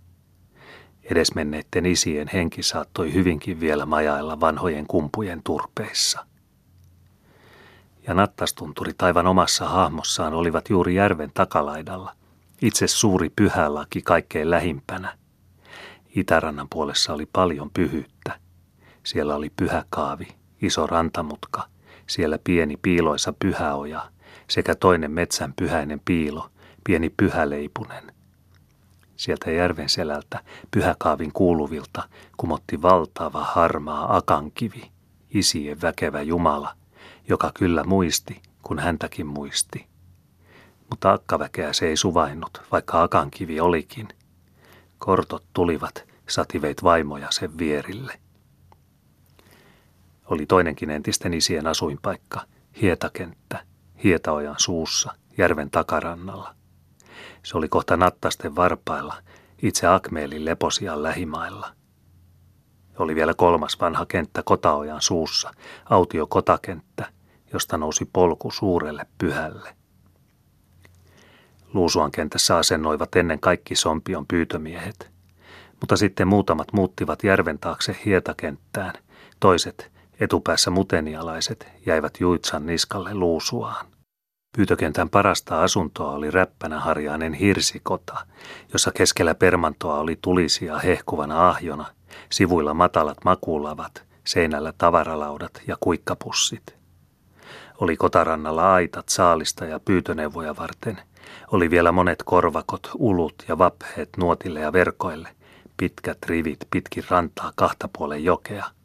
Edesmenneiden 1.03 1.87
isien 1.87 2.29
henki 2.33 2.63
saattoi 2.63 3.13
hyvinkin 3.13 3.61
vielä 3.61 3.87
majailla 3.87 4.41
vanhojen 4.41 4.87
kumpujen 4.87 5.43
turpeissa. 5.43 6.27
Ja 8.07 8.15
nattastunturit 8.15 9.03
aivan 9.03 9.27
omassa 9.27 9.69
hahmossaan 9.69 10.35
olivat 10.35 10.71
juuri 10.71 10.95
järven 10.95 11.31
takalaidalla, 11.35 12.13
itse 12.63 12.87
suuri 12.87 13.31
pyhälaki 13.37 14.03
kaikkein 14.03 14.51
lähimpänä. 14.51 15.19
Itärannan 16.17 16.69
puolessa 16.73 17.13
oli 17.13 17.27
paljon 17.33 17.71
pyhyyttä. 17.71 18.41
Siellä 19.05 19.35
oli 19.35 19.51
pyhäkaavi, 19.57 20.29
iso 20.63 20.87
rantamutka, 20.87 21.69
siellä 22.07 22.39
pieni 22.45 22.77
piiloisa 22.77 23.33
pyhäoja 23.39 24.11
sekä 24.49 24.75
toinen 24.75 25.11
metsän 25.11 25.53
pyhäinen 25.55 26.01
piilo, 26.05 26.51
pieni 26.85 27.11
pyhäleipunen. 27.17 28.13
Sieltä 29.17 29.51
järven 29.51 29.89
selältä 29.89 30.41
pyhäkaavin 30.71 31.33
kuuluvilta 31.33 32.09
kumotti 32.37 32.83
valtava 32.83 33.45
harmaa 33.45 34.17
akankivi, 34.17 34.91
isien 35.35 35.83
väkevä 35.83 36.23
Jumala, 36.23 36.77
joka 37.29 37.51
kyllä 37.55 37.85
muisti, 37.85 38.43
kun 38.63 38.79
häntäkin 38.79 39.27
muisti. 39.27 39.87
Mutta 40.91 41.13
akkaväkeä 41.13 41.73
se 41.73 41.87
ei 41.87 41.97
suvainnut, 41.97 42.63
vaikka 42.73 43.03
akankivi 43.03 43.61
olikin. 43.61 44.09
Kortot 44.99 45.45
tulivat, 45.53 46.05
sativeit 46.29 46.83
vaimoja 46.83 47.27
sen 47.31 47.59
vierille. 47.59 48.21
Oli 50.25 50.47
toinenkin 50.47 50.91
entisten 50.91 51.35
isien 51.35 51.67
asuinpaikka, 51.67 52.41
hietakenttä, 52.83 53.65
hietaojan 54.05 54.55
suussa, 54.59 55.13
järven 55.39 55.71
takarannalla. 55.71 56.55
Se 57.43 57.59
oli 57.59 57.69
kohta 57.69 57.97
nattasten 57.97 58.57
varpailla, 58.57 59.15
itse 59.63 59.87
Akmeelin 59.87 60.45
leposian 60.45 61.03
lähimailla. 61.03 61.73
Oli 62.99 63.15
vielä 63.15 63.35
kolmas 63.35 63.81
vanha 63.81 64.07
kenttä 64.07 64.43
Kotaojan 64.43 65.03
suussa, 65.03 65.51
autio 65.91 66.27
kotakenttä, 66.27 67.07
josta 67.53 67.79
nousi 67.79 68.11
polku 68.13 68.51
suurelle 68.51 69.07
pyhälle. 69.19 69.77
Luusuan 71.75 72.13
kentässä 72.13 72.57
asennoivat 72.57 73.17
ennen 73.17 73.41
kaikki 73.41 73.75
Sompion 73.77 74.27
pyytömiehet, 74.27 75.11
mutta 75.81 75.97
sitten 75.97 76.29
muutamat 76.29 76.73
muuttivat 76.73 77.25
järven 77.25 77.59
taakse 77.59 77.97
hietakenttään, 78.05 78.93
toiset 79.41 79.96
Etupäässä 80.21 80.71
mutenialaiset 80.71 81.69
jäivät 81.87 82.21
Juitsan 82.21 82.67
niskalle 82.67 83.15
luusuaan. 83.15 83.87
Pyytökentän 84.57 85.09
parasta 85.09 85.63
asuntoa 85.63 86.11
oli 86.11 86.31
räppänä 86.31 86.81
harjainen 86.81 87.35
hirsikota, 87.35 88.27
jossa 88.73 88.91
keskellä 88.93 89.35
permantoa 89.35 89.99
oli 89.99 90.19
tulisia 90.23 90.79
hehkuvana 90.79 91.49
ahjona, 91.49 91.87
sivuilla 92.31 92.75
matalat 92.75 93.19
makulavat, 93.25 94.05
seinällä 94.25 94.73
tavaralaudat 94.79 95.63
ja 95.67 95.77
kuikkapussit. 95.81 96.77
Oli 97.81 97.97
kotarannalla 97.97 98.75
aitat 98.75 99.09
saalista 99.09 99.65
ja 99.65 99.81
pyytöneuvoja 99.81 100.57
varten. 100.57 100.99
Oli 101.53 101.71
vielä 101.71 101.93
monet 101.93 102.23
korvakot, 102.23 102.91
ulut 102.95 103.45
ja 103.49 103.59
vapheet 103.59 104.09
nuotille 104.17 104.61
ja 104.61 104.73
verkoille, 104.73 105.29
pitkät 105.77 106.19
rivit 106.27 106.59
pitkin 106.71 107.05
rantaa 107.09 107.53
kahta 107.57 107.89
puolen 107.93 108.25
jokea– 108.25 108.65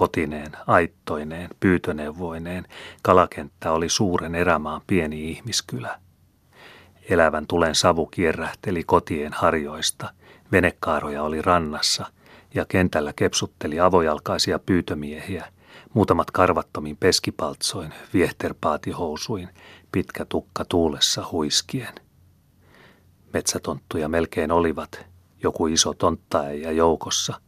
kotineen, 0.00 0.52
aittoineen, 0.66 1.50
pyytöneuvoineen, 1.60 2.66
kalakenttä 3.02 3.72
oli 3.72 3.88
suuren 3.88 4.34
erämaan 4.34 4.80
pieni 4.86 5.30
ihmiskylä. 5.30 6.00
Elävän 7.10 7.46
tulen 7.46 7.74
savu 7.74 8.06
kierrähteli 8.06 8.84
kotien 8.84 9.32
harjoista, 9.32 10.10
venekaaroja 10.52 11.22
oli 11.22 11.42
rannassa 11.42 12.06
ja 12.54 12.64
kentällä 12.64 13.12
kepsutteli 13.12 13.80
avojalkaisia 13.80 14.58
pyytömiehiä, 14.58 15.46
muutamat 15.94 16.30
karvattomin 16.30 16.96
peskipaltsoin, 16.96 17.94
viehterpaatihousuin, 18.14 19.48
pitkä 19.92 20.24
tukka 20.24 20.64
tuulessa 20.64 21.24
huiskien. 21.32 21.94
Metsätonttuja 23.32 24.08
melkein 24.08 24.52
olivat, 24.52 25.06
joku 25.42 25.66
iso 25.66 25.94
tonttaäijä 25.94 26.70
joukossa, 26.70 27.40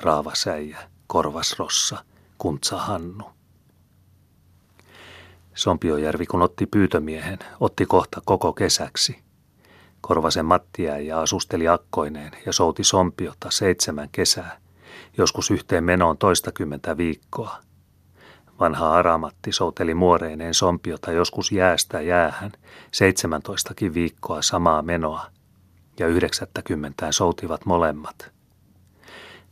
raavasäijä, 0.00 0.91
Korvasrossa, 1.12 2.04
Kuntsa 2.38 2.78
Hannu. 2.78 3.24
Sompiojärvi 5.54 6.26
kun 6.26 6.42
otti 6.42 6.66
pyytömiehen, 6.66 7.38
otti 7.60 7.86
kohta 7.86 8.20
koko 8.24 8.52
kesäksi. 8.52 9.18
Korvasen 10.00 10.44
Mattia 10.44 10.98
ja 10.98 11.20
asusteli 11.20 11.68
akkoineen 11.68 12.32
ja 12.46 12.52
souti 12.52 12.84
Sompiota 12.84 13.50
seitsemän 13.50 14.08
kesää, 14.12 14.58
joskus 15.18 15.50
yhteen 15.50 15.84
menoon 15.84 16.18
toistakymmentä 16.18 16.96
viikkoa. 16.96 17.56
Vanha 18.60 18.92
Aramatti 18.92 19.52
souteli 19.52 19.94
muoreineen 19.94 20.54
Sompiota 20.54 21.12
joskus 21.12 21.52
jäästä 21.52 22.00
jäähän, 22.00 22.52
seitsemäntoistakin 22.92 23.94
viikkoa 23.94 24.42
samaa 24.42 24.82
menoa, 24.82 25.26
ja 25.98 26.06
yhdeksättäkymmentään 26.06 27.12
soutivat 27.12 27.64
molemmat– 27.66 28.16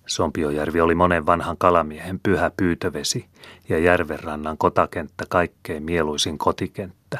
Sompiojärvi 0.06 0.80
oli 0.80 0.94
monen 0.94 1.26
vanhan 1.26 1.56
kalamiehen 1.58 2.20
pyhä 2.22 2.50
pyytövesi 2.56 3.26
ja 3.68 3.78
järvenrannan 3.78 4.58
kotakenttä 4.58 5.24
kaikkein 5.28 5.82
mieluisin 5.82 6.38
kotikenttä. 6.38 7.18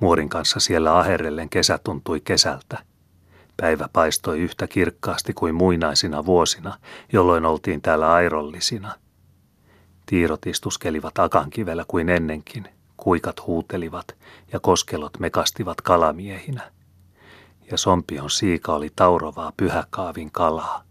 Muorin 0.00 0.28
kanssa 0.28 0.60
siellä 0.60 0.98
aherrellen 0.98 1.48
kesä 1.48 1.78
tuntui 1.84 2.20
kesältä. 2.20 2.78
Päivä 3.56 3.88
paistoi 3.92 4.40
yhtä 4.40 4.66
kirkkaasti 4.66 5.32
kuin 5.32 5.54
muinaisina 5.54 6.26
vuosina, 6.26 6.78
jolloin 7.12 7.46
oltiin 7.46 7.82
täällä 7.82 8.12
airollisina. 8.12 8.94
Tiirot 10.06 10.46
istuskelivat 10.46 11.18
akankivellä 11.18 11.84
kuin 11.88 12.08
ennenkin, 12.08 12.68
kuikat 12.96 13.46
huutelivat 13.46 14.16
ja 14.52 14.60
koskelot 14.60 15.18
mekastivat 15.18 15.80
kalamiehinä. 15.80 16.70
Ja 17.70 17.78
Sompion 17.78 18.30
siika 18.30 18.74
oli 18.74 18.90
taurovaa 18.96 19.52
pyhäkaavin 19.56 20.32
kalaa. 20.32 20.89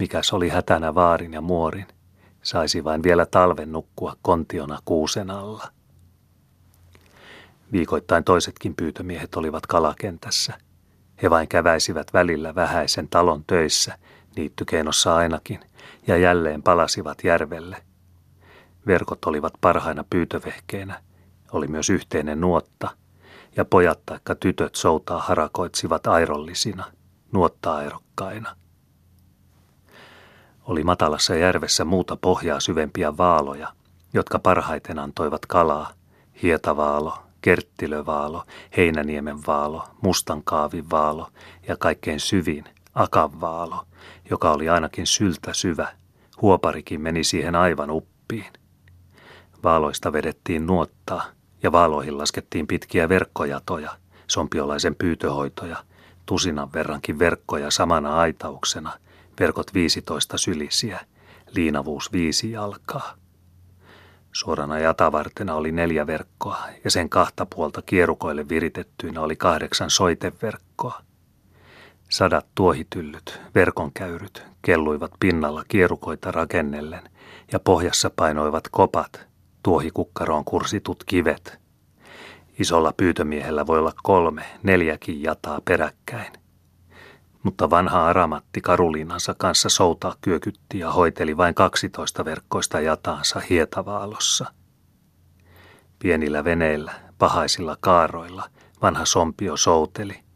Mikäs 0.00 0.32
oli 0.32 0.48
hätänä 0.48 0.94
vaarin 0.94 1.32
ja 1.32 1.40
muorin, 1.40 1.86
saisi 2.42 2.84
vain 2.84 3.02
vielä 3.02 3.26
talven 3.26 3.72
nukkua 3.72 4.16
kontiona 4.22 4.78
kuusen 4.84 5.30
alla. 5.30 5.68
Viikoittain 7.72 8.24
toisetkin 8.24 8.74
pyytömiehet 8.76 9.34
olivat 9.34 9.66
kalakentässä. 9.66 10.58
He 11.22 11.30
vain 11.30 11.48
käväisivät 11.48 12.06
välillä 12.12 12.54
vähäisen 12.54 13.08
talon 13.08 13.44
töissä, 13.46 13.98
niittykeinossa 14.36 15.16
ainakin, 15.16 15.60
ja 16.06 16.16
jälleen 16.16 16.62
palasivat 16.62 17.24
järvelle. 17.24 17.82
Verkot 18.86 19.24
olivat 19.24 19.52
parhaina 19.60 20.04
pyytövehkeinä, 20.10 21.02
oli 21.52 21.68
myös 21.68 21.90
yhteinen 21.90 22.40
nuotta, 22.40 22.90
ja 23.56 23.64
pojat 23.64 24.00
taikka 24.06 24.34
tytöt 24.34 24.74
soutaa 24.74 25.20
harakoitsivat 25.20 26.06
airollisina, 26.06 26.84
nuotta-airokkaina. 27.32 28.56
Oli 30.70 30.84
matalassa 30.84 31.34
järvessä 31.34 31.84
muuta 31.84 32.16
pohjaa 32.16 32.60
syvempiä 32.60 33.16
vaaloja, 33.16 33.72
jotka 34.12 34.38
parhaiten 34.38 34.98
antoivat 34.98 35.46
kalaa, 35.46 35.92
hietavaalo, 36.42 37.18
kerttilövaalo, 37.40 38.44
heinäniemen 38.76 39.46
vaalo, 39.46 39.84
mustankaavin 40.02 40.90
vaalo 40.90 41.28
ja 41.68 41.76
kaikkein 41.76 42.20
syvin, 42.20 42.64
akavaalo, 42.94 43.86
joka 44.30 44.50
oli 44.50 44.68
ainakin 44.68 45.06
syltä 45.06 45.52
syvä. 45.52 45.88
Huoparikin 46.42 47.00
meni 47.00 47.24
siihen 47.24 47.54
aivan 47.54 47.90
uppiin. 47.90 48.52
Vaaloista 49.64 50.12
vedettiin 50.12 50.66
nuottaa 50.66 51.24
ja 51.62 51.72
vaaloihin 51.72 52.18
laskettiin 52.18 52.66
pitkiä 52.66 53.08
verkkojatoja, 53.08 53.90
sompiolaisen 54.26 54.94
pyytöhoitoja, 54.94 55.76
tusinan 56.26 56.72
verrankin 56.72 57.18
verkkoja 57.18 57.70
samana 57.70 58.18
aitauksena– 58.18 58.92
verkot 59.40 59.74
15 59.74 60.38
sylisiä, 60.38 61.00
liinavuus 61.50 62.12
viisi 62.12 62.50
jalkaa. 62.50 63.14
Suorana 64.32 64.78
jatavartena 64.78 65.54
oli 65.54 65.72
neljä 65.72 66.06
verkkoa 66.06 66.58
ja 66.84 66.90
sen 66.90 67.08
kahta 67.08 67.46
puolta 67.54 67.82
kierukoille 67.82 68.48
viritettyinä 68.48 69.20
oli 69.20 69.36
kahdeksan 69.36 69.90
soiteverkkoa. 69.90 71.02
Sadat 72.08 72.46
tuohityllyt, 72.54 73.40
verkonkäyryt, 73.54 74.42
kelluivat 74.62 75.12
pinnalla 75.20 75.64
kierukoita 75.68 76.32
rakennellen 76.32 77.02
ja 77.52 77.60
pohjassa 77.60 78.10
painoivat 78.16 78.68
kopat, 78.70 79.26
tuohikukkaroon 79.62 80.44
kursitut 80.44 81.04
kivet. 81.04 81.58
Isolla 82.58 82.92
pyytömiehellä 82.96 83.66
voi 83.66 83.78
olla 83.78 83.92
kolme, 84.02 84.44
neljäkin 84.62 85.22
jataa 85.22 85.60
peräkkäin. 85.64 86.39
Mutta 87.42 87.70
vanha 87.70 88.06
aramatti 88.06 88.60
Karuliinansa 88.60 89.34
kanssa 89.34 89.68
soutaa 89.68 90.14
kyökytti 90.20 90.78
ja 90.78 90.92
hoiteli 90.92 91.36
vain 91.36 91.54
12 91.54 92.24
verkkoista 92.24 92.80
jataansa 92.80 93.40
hietavaalossa. 93.50 94.46
Pienillä 95.98 96.44
veneillä, 96.44 96.92
pahaisilla 97.18 97.76
kaaroilla, 97.80 98.48
vanha 98.82 99.04
sompio 99.04 99.56
souteli– 99.56 100.20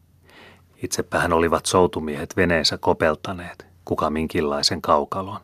Itsepähän 0.84 1.32
olivat 1.32 1.66
soutumiehet 1.66 2.36
veneensä 2.36 2.78
kopeltaneet, 2.78 3.66
kuka 3.84 4.10
minkinlaisen 4.10 4.82
kaukalon. 4.82 5.40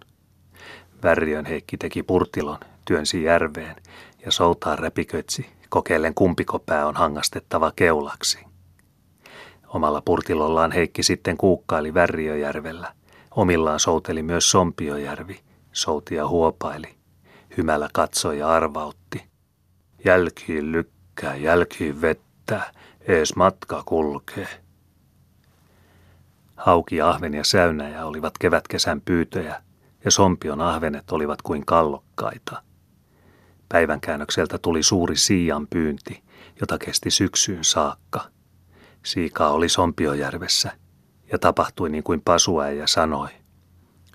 Värriön 1.02 1.46
Heikki 1.46 1.76
teki 1.76 2.02
purtilon, 2.02 2.58
työnsi 2.84 3.22
järveen 3.22 3.76
ja 4.24 4.32
soutaa 4.32 4.76
räpikötsi, 4.76 5.46
kokeillen 5.68 6.14
kumpiko 6.14 6.58
pää 6.58 6.86
on 6.86 6.96
hangastettava 6.96 7.72
keulaksi. 7.76 8.49
Omalla 9.74 10.02
purtilollaan 10.04 10.72
Heikki 10.72 11.02
sitten 11.02 11.36
kuukkaili 11.36 11.94
Värriöjärvellä. 11.94 12.92
Omillaan 13.30 13.80
souteli 13.80 14.22
myös 14.22 14.50
Sompiojärvi, 14.50 15.40
soutia 15.72 16.28
huopaili. 16.28 16.94
Hymällä 17.56 17.88
katsoi 17.92 18.38
ja 18.38 18.48
arvautti. 18.48 19.24
Jälkiin 20.04 20.72
lykkää, 20.72 21.36
jälkiin 21.36 22.00
vettä, 22.00 22.72
ees 23.00 23.36
matka 23.36 23.82
kulkee. 23.86 24.48
Hauki, 26.56 27.00
ahven 27.00 27.34
ja 27.34 27.44
säynäjä 27.44 28.06
olivat 28.06 28.38
kevätkesän 28.38 29.00
pyytöjä, 29.00 29.62
ja 30.04 30.10
sompion 30.10 30.60
ahvenet 30.60 31.10
olivat 31.12 31.42
kuin 31.42 31.66
kallokkaita. 31.66 32.62
Päivänkäännökseltä 33.68 34.58
tuli 34.58 34.82
suuri 34.82 35.16
siian 35.16 35.66
pyynti, 35.66 36.22
jota 36.60 36.78
kesti 36.78 37.10
syksyyn 37.10 37.64
saakka. 37.64 38.39
Siikaa 39.02 39.50
oli 39.50 39.68
Sompiojärvessä, 39.68 40.72
ja 41.32 41.38
tapahtui 41.38 41.90
niin 41.90 42.04
kuin 42.04 42.20
pasuäijä 42.20 42.86
sanoi. 42.86 43.28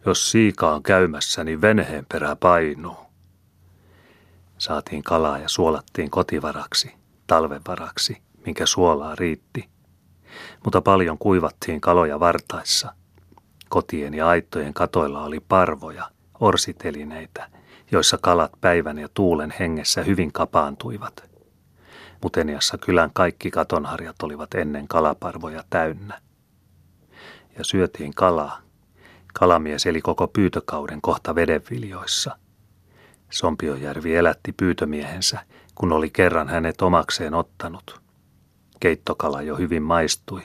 Jos 0.05 0.31
siika 0.31 0.73
on 0.73 0.83
käymässä, 0.83 1.43
niin 1.43 1.61
venheen 1.61 2.05
perä 2.13 2.35
painuu. 2.35 2.97
Saatiin 4.57 5.03
kalaa 5.03 5.37
ja 5.37 5.49
suolattiin 5.49 6.11
kotivaraksi, 6.11 6.93
talvenvaraksi, 7.27 8.17
minkä 8.45 8.65
suolaa 8.65 9.15
riitti– 9.15 9.69
mutta 10.63 10.81
paljon 10.81 11.17
kuivattiin 11.17 11.81
kaloja 11.81 12.19
vartaissa. 12.19 12.93
Kotien 13.69 14.13
ja 14.13 14.27
aittojen 14.27 14.73
katoilla 14.73 15.23
oli 15.23 15.39
parvoja, 15.39 16.09
orsitelineitä, 16.39 17.49
joissa 17.91 18.17
kalat 18.21 18.51
päivän 18.61 18.97
ja 18.97 19.09
tuulen 19.13 19.53
hengessä 19.59 20.03
hyvin 20.03 20.31
kapaantuivat. 20.31 21.34
Muteniassa 22.23 22.77
kylän 22.77 23.09
kaikki 23.13 23.51
katonharjat 23.51 24.23
olivat 24.23 24.53
ennen 24.53 24.87
kalaparvoja 24.87 25.63
täynnä. 25.69 26.21
Ja 27.57 27.63
syötiin 27.63 28.13
kalaa. 28.13 28.61
Kalamies 29.33 29.85
eli 29.85 30.01
koko 30.01 30.27
pyytökauden 30.27 31.01
kohta 31.01 31.35
vedenviljoissa. 31.35 32.37
Sompiojärvi 33.29 34.15
elätti 34.15 34.51
pyytömiehensä, 34.51 35.39
kun 35.75 35.91
oli 35.91 36.09
kerran 36.09 36.47
hänet 36.47 36.81
omakseen 36.81 37.33
ottanut– 37.33 37.99
Keittokala 38.79 39.41
jo 39.41 39.55
hyvin 39.55 39.83
maistui. 39.83 40.41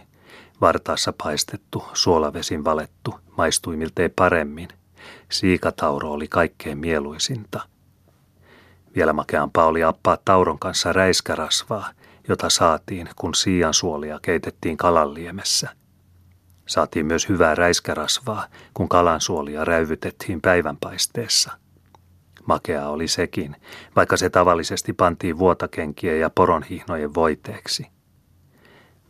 Vartaassa 0.60 1.12
paistettu, 1.22 1.84
suolavesin 1.92 2.64
valettu, 2.64 3.14
maistui 3.36 3.76
miltei 3.76 4.08
paremmin. 4.08 4.68
Siikatauro 5.28 6.10
oli 6.10 6.28
kaikkein 6.28 6.78
mieluisinta. 6.78 7.60
Vielä 8.94 9.12
makeampaa 9.12 9.66
oli 9.66 9.84
appaa 9.84 10.16
tauron 10.24 10.58
kanssa 10.58 10.92
räiskärasvaa, 10.92 11.90
jota 12.28 12.50
saatiin, 12.50 13.08
kun 13.16 13.34
siiansuolia 13.34 14.18
keitettiin 14.22 14.76
kalanliemessä. 14.76 15.68
Saatiin 16.66 17.06
myös 17.06 17.28
hyvää 17.28 17.54
räiskärasvaa, 17.54 18.46
kun 18.74 18.88
kalansuolia 18.88 19.64
räyvytettiin 19.64 20.40
päivänpaisteessa. 20.40 21.52
Makea 22.46 22.88
oli 22.88 23.08
sekin, 23.08 23.56
vaikka 23.96 24.16
se 24.16 24.30
tavallisesti 24.30 24.92
pantiin 24.92 25.38
vuotakenkien 25.38 26.20
ja 26.20 26.30
poronhihnojen 26.30 27.14
voiteeksi– 27.14 27.86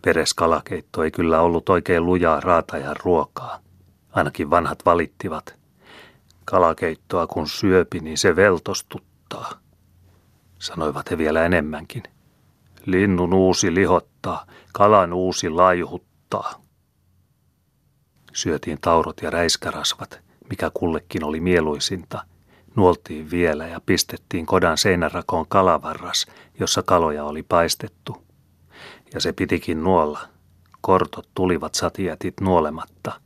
Pereskalakeitto 0.05 1.05
ei 1.05 1.11
kyllä 1.11 1.40
ollut 1.40 1.69
oikein 1.69 2.07
lujaa 2.07 2.40
raatajan 2.40 2.97
ruokaa. 3.05 3.61
Ainakin 4.12 4.51
vanhat 4.51 4.79
valittivat. 4.85 5.55
Kalakeittoa 6.45 7.27
kun 7.27 7.49
syöpi, 7.49 8.01
niin 8.01 8.19
se 8.19 8.37
veltostuttaa. 8.37 9.51
Sanoivat 10.61 11.11
he 11.11 11.18
vielä 11.18 11.46
enemmänkin. 11.46 12.03
Linnun 12.87 13.35
uusi 13.35 13.75
lihottaa, 13.75 14.46
kalan 14.73 15.12
uusi 15.12 15.51
laihuttaa. 15.51 16.62
Syötiin 18.33 18.79
taurot 18.81 19.23
ja 19.23 19.31
räiskärasvat, 19.31 20.20
mikä 20.51 20.70
kullekin 20.75 21.25
oli 21.25 21.40
mieluisinta. 21.40 22.25
Nuoltiin 22.77 23.31
vielä 23.31 23.66
ja 23.66 23.81
pistettiin 23.87 24.46
kodan 24.46 24.79
seinärakoon 24.79 25.46
kalavarras, 25.49 26.27
jossa 26.61 26.83
kaloja 26.83 27.25
oli 27.25 27.42
paistettu– 27.42 28.16
ja 29.14 29.20
se 29.20 29.33
pitikin 29.33 29.85
nuolla. 29.85 30.20
Kortot 30.81 31.29
tulivat 31.35 31.75
satijätit 31.75 32.40
nuolematta. 32.40 33.20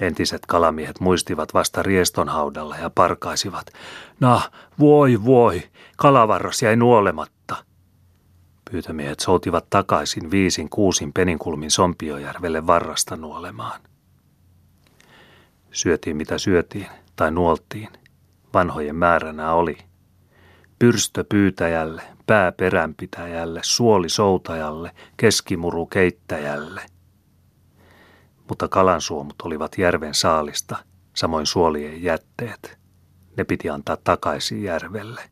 Entiset 0.00 0.46
kalamiehet 0.46 1.00
muistivat 1.00 1.54
vasta 1.54 1.82
rieston 1.82 2.28
haudalla 2.28 2.76
ja 2.76 2.90
parkaisivat. 2.90 3.66
Nah, 4.20 4.50
voi 4.78 5.24
voi, 5.24 5.62
kalavarras 5.96 6.62
jäi 6.62 6.76
nuolematta. 6.76 7.56
Pyytämiehet 8.70 9.20
soutivat 9.20 9.70
takaisin 9.70 10.30
viisin 10.30 10.70
kuusin 10.70 11.12
peninkulmin 11.12 11.70
Sompiojärvelle 11.70 12.66
varrasta 12.66 13.16
nuolemaan. 13.16 13.80
Syötiin 15.72 16.16
mitä 16.16 16.38
syötiin 16.38 16.86
tai 17.16 17.30
nuoltiin. 17.30 17.88
Vanhojen 18.54 18.96
määränä 18.96 19.52
oli– 19.52 19.78
pyrstö 20.80 21.24
pyytäjälle, 21.24 22.02
pää 22.26 22.52
peränpitäjälle, 22.52 23.60
suoli 23.62 24.08
soutajalle, 24.08 24.90
keskimuru 25.16 25.86
keittäjälle. 25.86 26.82
Mutta 28.50 28.68
kalansuomut 28.68 29.42
olivat 29.42 29.78
järven 29.78 30.14
saalista, 30.14 30.76
samoin 31.16 31.46
suolien 31.46 32.02
jätteet. 32.02 32.78
Ne 33.36 33.44
piti 33.44 33.70
antaa 33.70 33.96
takaisin 34.04 34.62
järvelle. 34.62 35.30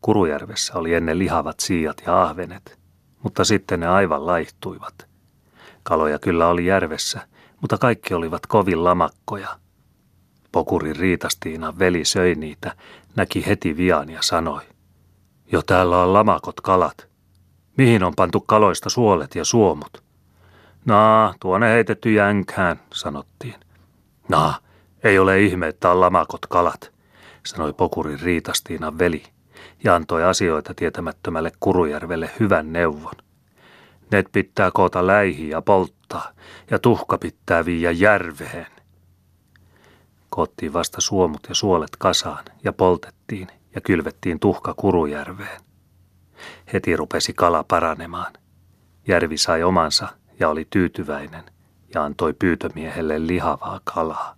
Kurujärvessä 0.00 0.74
oli 0.74 0.94
ennen 0.94 1.18
lihavat 1.18 1.60
siijat 1.60 2.02
ja 2.06 2.22
ahvenet, 2.22 2.78
mutta 3.22 3.44
sitten 3.44 3.80
ne 3.80 3.86
aivan 3.86 4.26
laihtuivat. 4.26 5.08
Kaloja 5.82 6.18
kyllä 6.18 6.48
oli 6.48 6.66
järvessä, 6.66 7.28
mutta 7.60 7.78
kaikki 7.78 8.14
olivat 8.14 8.46
kovin 8.46 8.84
lamakkoja– 8.84 9.48
Pokurin 10.52 10.96
Riitastiinan 10.96 11.78
veli 11.78 12.04
söi 12.04 12.34
niitä, 12.34 12.76
näki 13.16 13.46
heti 13.46 13.76
vian 13.76 14.10
ja 14.10 14.22
sanoi. 14.22 14.62
Jo 15.52 15.62
täällä 15.62 16.02
on 16.02 16.12
lamakot 16.12 16.60
kalat. 16.60 17.08
Mihin 17.76 18.04
on 18.04 18.12
pantu 18.16 18.40
kaloista 18.40 18.90
suolet 18.90 19.34
ja 19.34 19.44
suomut? 19.44 20.09
Naa, 20.84 21.34
tuonne 21.40 21.70
heitetty 21.70 22.12
jänkään, 22.12 22.80
sanottiin. 22.92 23.54
Naa, 24.28 24.58
ei 25.04 25.18
ole 25.18 25.40
ihme, 25.40 25.68
että 25.68 25.90
on 25.90 26.00
lamakot 26.00 26.46
kalat, 26.46 26.92
sanoi 27.46 27.72
Pokurin 27.72 28.20
Riitastiinan 28.20 28.98
veli 28.98 29.22
ja 29.84 29.94
antoi 29.94 30.24
asioita 30.24 30.74
tietämättömälle 30.74 31.52
Kurujärvelle 31.60 32.30
hyvän 32.40 32.72
neuvon. 32.72 33.14
Net 34.12 34.26
pitää 34.32 34.70
koota 34.70 35.06
läihin 35.06 35.48
ja 35.48 35.62
polttaa, 35.62 36.30
ja 36.70 36.78
tuhka 36.78 37.18
pitää 37.18 37.64
viiä 37.64 37.90
järveen. 37.90 38.66
Koottiin 40.30 40.72
vasta 40.72 41.00
suomut 41.00 41.40
ja 41.48 41.54
suolet 41.54 41.96
kasaan 41.98 42.44
ja 42.64 42.72
poltettiin 42.72 43.48
ja 43.74 43.80
kylvettiin 43.80 44.40
tuhka 44.40 44.74
Kurujärveen. 44.74 45.60
Heti 46.72 46.96
rupesi 46.96 47.32
kala 47.32 47.64
paranemaan. 47.68 48.32
Järvi 49.08 49.38
sai 49.38 49.62
omansa 49.62 50.08
ja 50.40 50.48
oli 50.48 50.66
tyytyväinen 50.70 51.44
ja 51.94 52.04
antoi 52.04 52.32
pyytömiehelle 52.32 53.26
lihavaa 53.26 53.80
kalaa. 53.84 54.36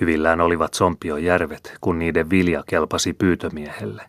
Hyvillään 0.00 0.40
olivat 0.40 0.74
järvet, 1.18 1.76
kun 1.80 1.98
niiden 1.98 2.30
vilja 2.30 2.62
kelpasi 2.66 3.12
pyytömiehelle. 3.12 4.02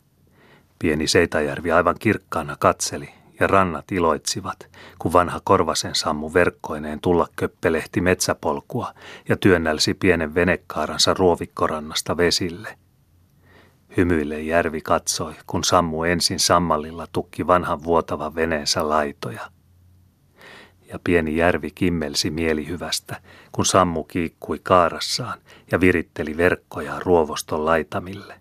Pieni 0.80 1.08
Seitajärvi 1.08 1.72
aivan 1.72 1.96
kirkkaana 2.00 2.56
katseli 2.60 3.10
ja 3.40 3.48
rannat 3.48 3.92
iloitsivat, 3.92 4.70
kun 5.00 5.14
vanha 5.14 5.40
Korvasen 5.44 5.96
sammu 5.96 6.34
verkkoineen 6.34 7.02
tulla 7.02 7.28
köppelehti 7.36 8.02
metsäpolkua 8.02 8.94
ja 9.30 9.38
työnnälsi 9.38 9.94
pienen 9.94 10.36
venekaaransa 10.36 11.14
ruovikkorannasta 11.14 12.18
vesille. 12.18 12.78
Hymyille 13.98 14.42
järvi 14.42 14.82
katsoi, 14.82 15.34
kun 15.48 15.64
sammu 15.64 16.04
ensin 16.04 16.40
sammallilla 16.40 17.08
tukki 17.12 17.48
vanhan 17.48 17.84
vuotavan 17.84 18.36
veneensä 18.36 18.90
laitoja. 18.90 19.59
Ja 20.90 21.00
pieni 21.04 21.38
järvi 21.38 21.72
kimmelsi 21.72 22.30
mielihyvästä, 22.32 23.22
kun 23.52 23.66
sammu 23.66 24.04
kiikkui 24.04 24.60
kaarassaan 24.64 25.40
ja 25.72 25.80
viritteli 25.80 26.38
verkkoja 26.38 27.00
ruovoston 27.00 27.66
laitamille. 27.66 28.40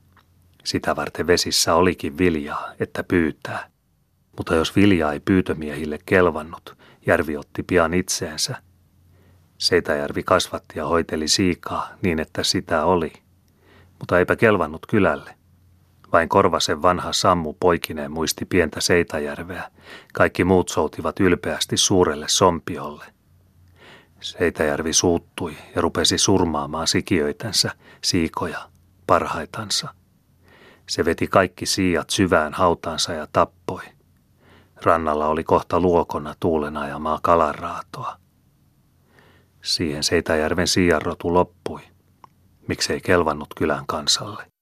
Sitä 0.64 0.96
varten 0.96 1.26
vesissä 1.26 1.74
olikin 1.74 2.18
viljaa, 2.18 2.72
että 2.80 3.04
pyytää. 3.04 3.70
Mutta 4.36 4.54
jos 4.54 4.76
vilja 4.76 5.12
ei 5.12 5.20
pyytömiehille 5.20 5.98
kelvannut, 6.06 6.76
järvi 7.06 7.36
otti 7.36 7.62
pian 7.62 7.94
itseensä. 7.94 8.56
Seitäjärvi 9.58 10.22
kasvatti 10.22 10.78
ja 10.78 10.86
hoiteli 10.86 11.28
siikaa 11.28 11.88
niin, 12.02 12.20
että 12.20 12.42
sitä 12.42 12.84
oli. 12.84 13.12
Mutta 13.98 14.18
eipä 14.18 14.36
kelvannut 14.36 14.86
kylälle. 14.86 15.37
Vain 16.12 16.28
Korvasen 16.28 16.82
vanha 16.82 17.12
Sammu 17.12 17.56
poikineen 17.60 18.12
muisti 18.12 18.44
pientä 18.44 18.80
Seitäjärveä. 18.80 19.70
Kaikki 20.14 20.44
muut 20.44 20.68
soutivat 20.68 21.20
ylpeästi 21.20 21.76
suurelle 21.76 22.26
sompiolle. 22.28 23.04
Seitäjärvi 24.20 24.92
suuttui 24.92 25.56
ja 25.74 25.80
rupesi 25.80 26.18
surmaamaan 26.18 26.86
sikiöitänsä, 26.86 27.70
siikoja, 28.04 28.58
parhaitansa. 29.06 29.94
Se 30.88 31.04
veti 31.04 31.26
kaikki 31.26 31.66
siijat 31.66 32.10
syvään 32.10 32.52
hautaansa 32.52 33.12
ja 33.12 33.26
tappoi. 33.32 33.82
Rannalla 34.82 35.26
oli 35.26 35.44
kohta 35.44 35.80
luokona 35.80 36.34
tuulen 36.40 36.76
ajamaa 36.76 37.18
kalanraatoa. 37.22 38.16
Siihen 39.62 40.02
Seitäjärven 40.02 40.68
siijarrotu 40.68 41.34
loppui. 41.34 41.80
Miksei 42.68 43.00
kelvannut 43.00 43.48
kylän 43.56 43.86
kansalle. 43.86 44.57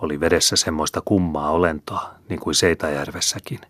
Oli 0.00 0.20
vedessä 0.20 0.56
semmoista 0.56 1.02
kummaa 1.04 1.50
olentoa, 1.50 2.14
niin 2.28 2.40
kuin 2.40 2.54
Seitäjärvessäkin. 2.54 3.60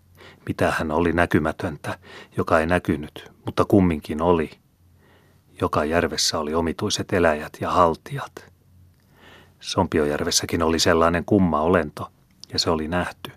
Mitä 0.49 0.71
hän 0.79 0.91
oli 0.91 1.13
näkymätöntä, 1.13 1.99
joka 2.37 2.61
ei 2.61 2.67
näkynyt, 2.67 3.33
mutta 3.47 3.65
kumminkin 3.65 4.23
oli. 4.23 4.51
Joka 5.61 5.85
järvessä 5.85 6.39
oli 6.39 6.55
omituiset 6.55 7.13
eläjät 7.13 7.53
ja 7.61 7.71
haltijat. 7.71 8.53
Sompiojärvessäkin 9.61 10.63
oli 10.63 10.79
sellainen 10.79 11.25
kumma 11.25 11.61
olento, 11.61 12.11
ja 12.53 12.59
se 12.59 12.71
oli 12.71 12.89
nähty. 12.89 13.33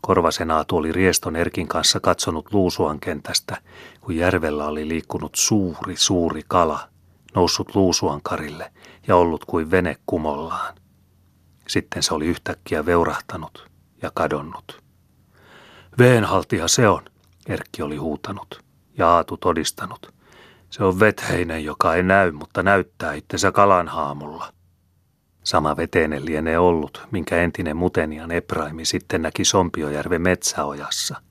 Korvasenaatu 0.00 0.76
oli 0.76 0.92
Rieston 0.92 1.36
Erkin 1.36 1.68
kanssa 1.68 2.00
katsonut 2.00 2.52
Luusuan 2.52 3.00
kentästä, 3.00 3.56
kun 4.00 4.16
järvellä 4.16 4.66
oli 4.66 4.88
liikkunut 4.88 5.34
suuri, 5.34 5.96
suuri 5.96 6.42
kala, 6.48 6.88
noussut 7.34 7.74
Luusuan 7.74 8.20
karille 8.22 8.72
ja 9.06 9.16
ollut 9.16 9.44
kuin 9.44 9.70
vene 9.70 9.96
kumollaan. 10.06 10.74
Sitten 11.68 12.02
se 12.02 12.14
oli 12.14 12.26
yhtäkkiä 12.26 12.86
veurahtanut 12.86 13.70
ja 14.02 14.10
kadonnut. 14.14 14.82
Veenhaltija 15.98 16.68
se 16.68 16.88
on, 16.88 17.02
Erkki 17.48 17.82
oli 17.82 17.96
huutanut 17.96 18.64
ja 18.98 19.08
Aatu 19.08 19.36
todistanut. 19.36 20.14
Se 20.70 20.84
on 20.84 21.00
vetheinen, 21.00 21.64
joka 21.64 21.94
ei 21.94 22.02
näy, 22.02 22.32
mutta 22.32 22.62
näyttää 22.62 23.14
itsensä 23.14 23.52
kalanhaamulla. 23.52 24.52
Sama 25.44 25.76
veteinen 25.76 26.24
lienee 26.24 26.58
ollut, 26.58 27.06
minkä 27.10 27.36
entinen 27.36 27.76
mutenian 27.76 28.30
Epraimi 28.30 28.84
sitten 28.84 29.22
näki 29.22 29.44
Sompiojärven 29.44 30.22
metsäojassa. 30.22 31.22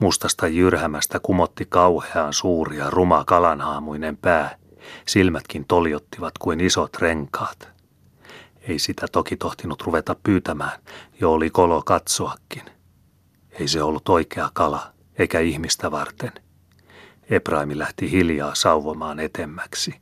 Mustasta 0.00 0.48
jyrhämästä 0.48 1.20
kumotti 1.20 1.66
kauhean 1.68 2.32
suuri 2.32 2.76
ja 2.76 2.90
ruma 2.90 3.24
kalanhaamuinen 3.24 4.16
pää. 4.16 4.56
Silmätkin 5.06 5.64
toljottivat 5.68 6.38
kuin 6.38 6.60
isot 6.60 6.96
renkaat. 6.96 7.79
Ei 8.70 8.78
sitä 8.78 9.06
toki 9.12 9.36
tohtinut 9.36 9.82
ruveta 9.82 10.16
pyytämään, 10.22 10.80
jo 11.20 11.32
oli 11.32 11.50
kolo 11.50 11.82
katsoakin. 11.82 12.62
Ei 13.50 13.68
se 13.68 13.82
ollut 13.82 14.08
oikea 14.08 14.50
kala, 14.52 14.92
eikä 15.18 15.40
ihmistä 15.40 15.90
varten. 15.90 16.32
Epraimi 17.30 17.78
lähti 17.78 18.10
hiljaa 18.10 18.54
sauvomaan 18.54 19.20
etemmäksi. 19.20 19.94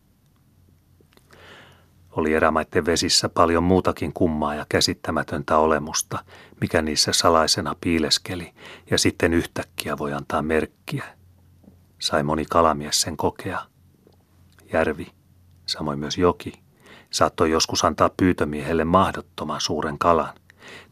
Oli 2.11 2.35
erämaiden 2.35 2.87
vesissä 2.87 3.28
paljon 3.28 3.62
muutakin 3.62 4.12
kummaa 4.12 4.54
ja 4.54 4.66
käsittämätöntä 4.68 5.59
olemusta, 5.59 6.24
mikä 6.61 6.83
niissä 6.83 7.12
salaisena 7.12 7.74
piileskeli 7.81 8.54
ja 8.90 8.98
sitten 8.98 9.35
yhtäkkiä 9.35 9.98
voi 9.98 10.12
antaa 10.12 10.42
merkkiä. 10.42 11.04
Sai 11.98 12.22
moni 12.22 12.44
kalamies 12.44 13.00
sen 13.00 13.16
kokea. 13.16 13.61
Järvi, 14.72 15.07
samoin 15.66 15.98
myös 15.98 16.18
joki, 16.18 16.67
saattoi 17.10 17.50
joskus 17.50 17.84
antaa 17.84 18.10
pyytömiehelle 18.16 18.84
mahdottoman 18.84 19.60
suuren 19.60 19.98
kalan, 19.98 20.34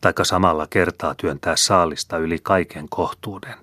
taikka 0.00 0.24
samalla 0.24 0.66
kertaa 0.70 1.14
työntää 1.14 1.56
saalista 1.56 2.18
yli 2.18 2.38
kaiken 2.42 2.88
kohtuuden. 2.88 3.54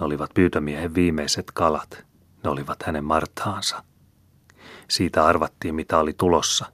Ne 0.00 0.06
olivat 0.06 0.30
pyytömiehen 0.34 0.94
viimeiset 0.94 1.50
kalat, 1.54 2.04
ne 2.44 2.50
olivat 2.50 2.82
hänen 2.82 3.04
martaansa. 3.04 3.84
Siitä 4.88 5.26
arvattiin, 5.26 5.74
mitä 5.74 5.98
oli 5.98 6.12
tulossa. 6.12 6.66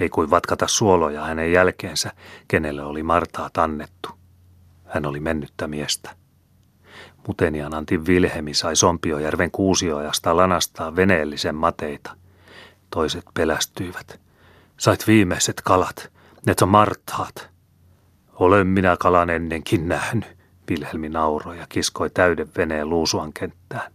Ei 0.00 0.08
kuin 0.08 0.30
vatkata 0.30 0.66
suoloja 0.68 1.24
hänen 1.24 1.52
jälkeensä, 1.52 2.12
kenelle 2.48 2.82
oli 2.82 3.02
Martaa 3.02 3.50
annettu. 3.56 4.08
Hän 4.84 5.06
oli 5.06 5.20
mennyttä 5.20 5.68
miestä. 5.68 6.10
Mutenian 7.26 7.74
Antin 7.74 8.06
Vilhemi 8.06 8.54
sai 8.54 8.76
Sompiojärven 8.76 9.50
kuusiojasta 9.50 10.36
lanastaa 10.36 10.96
veneellisen 10.96 11.54
mateita. 11.54 12.16
Toiset 12.90 13.24
pelästyivät. 13.34 14.20
Sait 14.76 15.06
viimeiset 15.06 15.60
kalat. 15.60 16.12
Ne 16.46 16.54
on 16.62 16.68
martaat. 16.68 17.50
Olen 18.32 18.66
minä 18.66 18.96
kalan 18.96 19.30
ennenkin 19.30 19.88
nähnyt. 19.88 20.38
Vilhelmi 20.70 21.08
nauroi 21.08 21.58
ja 21.58 21.66
kiskoi 21.68 22.10
täyden 22.10 22.48
veneen 22.56 22.88
luusuan 22.88 23.32
kenttään. 23.32 23.92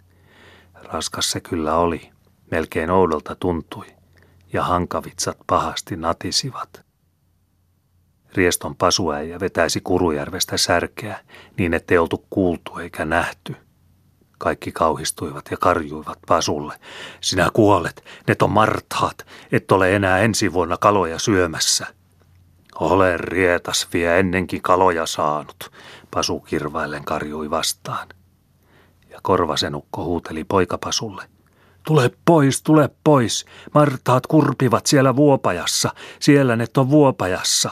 Raskas 0.73 1.31
se 1.31 1.39
kyllä 1.39 1.75
oli. 1.75 2.11
Melkein 2.51 2.91
oudolta 2.91 3.35
tuntui, 3.35 3.85
ja 4.53 4.63
hankavitsat 4.63 5.37
pahasti 5.47 5.95
natisivat. 5.95 6.85
Rieston 8.33 8.75
pasuäijä 8.75 9.39
vetäisi 9.39 9.81
Kurujärvestä 9.81 10.57
särkeä 10.57 11.19
niin, 11.57 11.73
ettei 11.73 11.97
oltu 11.97 12.25
kuultu 12.29 12.77
eikä 12.77 13.05
nähty. 13.05 13.55
Kaikki 14.37 14.71
kauhistuivat 14.71 15.45
ja 15.51 15.57
karjuivat 15.57 16.19
Pasulle. 16.27 16.79
Sinä 17.21 17.49
kuolet, 17.53 18.03
ne 18.27 18.35
on 18.41 18.51
marthaat, 18.51 19.25
et 19.51 19.71
ole 19.71 19.95
enää 19.95 20.19
ensi 20.19 20.53
vuonna 20.53 20.77
kaloja 20.77 21.19
syömässä. 21.19 21.87
Olen 22.79 23.19
rietas 23.19 23.87
vie 23.93 24.19
ennenkin 24.19 24.61
kaloja 24.61 25.05
saanut, 25.05 25.71
Pasu 26.11 26.39
kirvaillen 26.39 27.05
karjui 27.05 27.49
vastaan. 27.49 28.07
Ja 29.09 29.19
korvasenukko 29.23 30.03
huuteli 30.03 30.43
poikapasulle. 30.43 31.29
Tule 31.85 32.11
pois, 32.25 32.61
tule 32.63 32.89
pois. 33.03 33.45
Martaat 33.73 34.27
kurpivat 34.27 34.85
siellä 34.85 35.15
vuopajassa. 35.15 35.93
Siellä 36.19 36.55
ne 36.55 36.65
on 36.77 36.89
vuopajassa. 36.89 37.71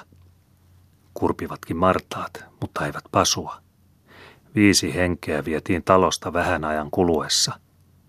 Kurpivatkin 1.14 1.78
martaat, 1.78 2.46
mutta 2.62 2.86
eivät 2.86 3.04
pasua. 3.12 3.58
Viisi 4.56 4.96
henkeä 4.96 5.46
vietiin 5.46 5.84
talosta 5.84 6.34
vähän 6.34 6.66
ajan 6.66 6.92
kuluessa. 6.92 7.60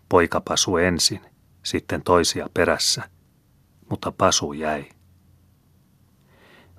Poika 0.08 0.40
pasu 0.40 0.76
ensin, 0.76 1.20
sitten 1.62 2.02
toisia 2.02 2.48
perässä, 2.54 3.02
mutta 3.90 4.12
pasu 4.12 4.52
jäi. 4.52 4.84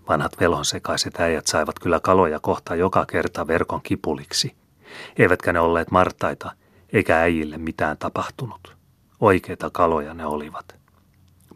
Vanhat 0.09 0.39
velhonsekaiset 0.39 1.19
äijät 1.19 1.47
saivat 1.47 1.79
kyllä 1.79 1.99
kaloja 1.99 2.39
kohta 2.39 2.75
joka 2.75 3.05
kerta 3.05 3.47
verkon 3.47 3.81
kipuliksi. 3.81 4.55
Eivätkä 5.17 5.53
ne 5.53 5.59
olleet 5.59 5.91
martaita, 5.91 6.51
eikä 6.93 7.19
äijille 7.19 7.57
mitään 7.57 7.97
tapahtunut. 7.97 8.75
Oikeita 9.19 9.69
kaloja 9.69 10.13
ne 10.13 10.25
olivat. 10.25 10.75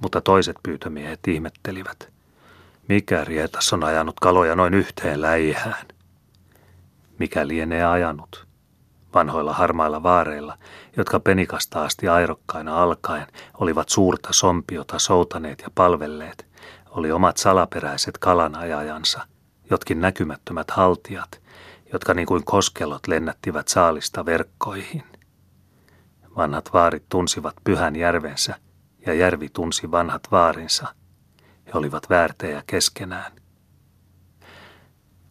Mutta 0.02 0.22
toiset 0.22 0.56
pyytömiehet 0.64 1.28
ihmettelivät. 1.28 2.10
Mikä 2.88 3.24
rietas 3.24 3.74
on 3.74 3.84
ajanut 3.84 4.20
kaloja 4.20 4.56
noin 4.56 4.74
yhteen 4.74 5.22
läihään? 5.22 5.86
Mikä 7.20 7.48
lienee 7.48 7.86
ajanut? 7.86 8.48
Vanhoilla 9.14 9.54
harmailla 9.54 10.04
vaareilla, 10.04 10.58
jotka 10.98 11.20
penikasta 11.20 11.84
asti 11.84 12.08
airokkaina 12.08 12.84
alkaen 12.84 13.28
olivat 13.54 13.90
suurta 13.90 14.30
sompiota 14.32 15.00
soutaneet 15.00 15.62
ja 15.62 15.68
palvelleet, 15.76 16.48
oli 16.90 17.12
omat 17.12 17.38
salaperäiset 17.38 18.18
kalanajajansa, 18.18 19.28
jotkin 19.70 20.02
näkymättömät 20.02 20.72
haltijat, 20.72 21.42
jotka 21.94 22.14
niin 22.14 22.28
kuin 22.28 22.46
koskelot 22.46 23.08
lennättivät 23.08 23.68
saalista 23.68 24.26
verkkoihin. 24.26 25.04
Vanhat 26.36 26.74
vaarit 26.74 27.04
tunsivat 27.10 27.56
pyhän 27.64 27.96
järvensä 27.96 28.56
ja 29.06 29.14
järvi 29.14 29.50
tunsi 29.50 29.92
vanhat 29.92 30.22
vaarinsa. 30.32 30.88
He 31.66 31.72
olivat 31.74 32.10
väärtejä 32.10 32.64
keskenään. 32.68 33.39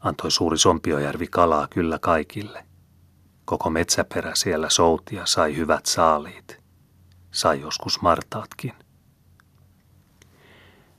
Antoi 0.01 0.31
suuri 0.31 0.59
Sompiojärvi 0.59 1.27
kalaa 1.27 1.69
kyllä 1.71 1.99
kaikille. 1.99 2.65
Koko 3.45 3.71
metsäperä 3.71 4.35
siellä 4.35 4.71
souti 4.71 5.17
ja 5.17 5.27
sai 5.27 5.57
hyvät 5.57 5.87
saaliit. 5.87 6.61
Sai 7.31 7.61
joskus 7.61 8.03
martaatkin. 8.03 8.73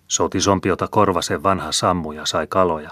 Souti 0.07 0.41
Sompiota 0.41 0.87
korvasen 0.87 1.43
vanha 1.43 1.71
sammu 1.71 2.11
ja 2.11 2.25
sai 2.25 2.47
kaloja. 2.47 2.91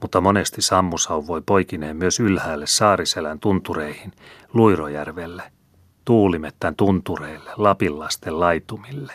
Mutta 0.00 0.20
monesti 0.20 0.62
sammu 0.62 0.98
sauvoi 0.98 1.42
poikineen 1.46 1.96
myös 1.96 2.20
ylhäälle 2.20 2.66
Saariselän 2.66 3.40
tuntureihin, 3.40 4.12
Luirojärvelle– 4.54 5.52
Tuulimettän 6.06 6.76
tuntureille, 6.76 7.50
Lapinlasten 7.56 8.40
laitumille. 8.40 9.12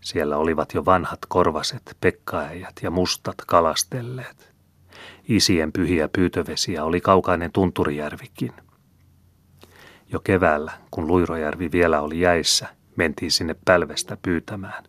Siellä 0.00 0.36
olivat 0.36 0.74
jo 0.74 0.84
vanhat 0.84 1.18
korvaset, 1.28 1.96
pekkaäijät 2.00 2.74
ja 2.82 2.90
mustat 2.90 3.34
kalastelleet. 3.46 4.54
Isien 5.28 5.72
pyhiä 5.72 6.08
pyytövesiä 6.08 6.84
oli 6.84 7.00
kaukainen 7.00 7.52
Tunturijärvikin. 7.52 8.52
Jo 10.12 10.20
keväällä, 10.20 10.72
kun 10.90 11.06
Luirojärvi 11.06 11.72
vielä 11.72 12.00
oli 12.00 12.20
jäissä, 12.20 12.68
mentiin 12.96 13.30
sinne 13.30 13.56
pälvestä 13.64 14.16
pyytämään. 14.22 14.84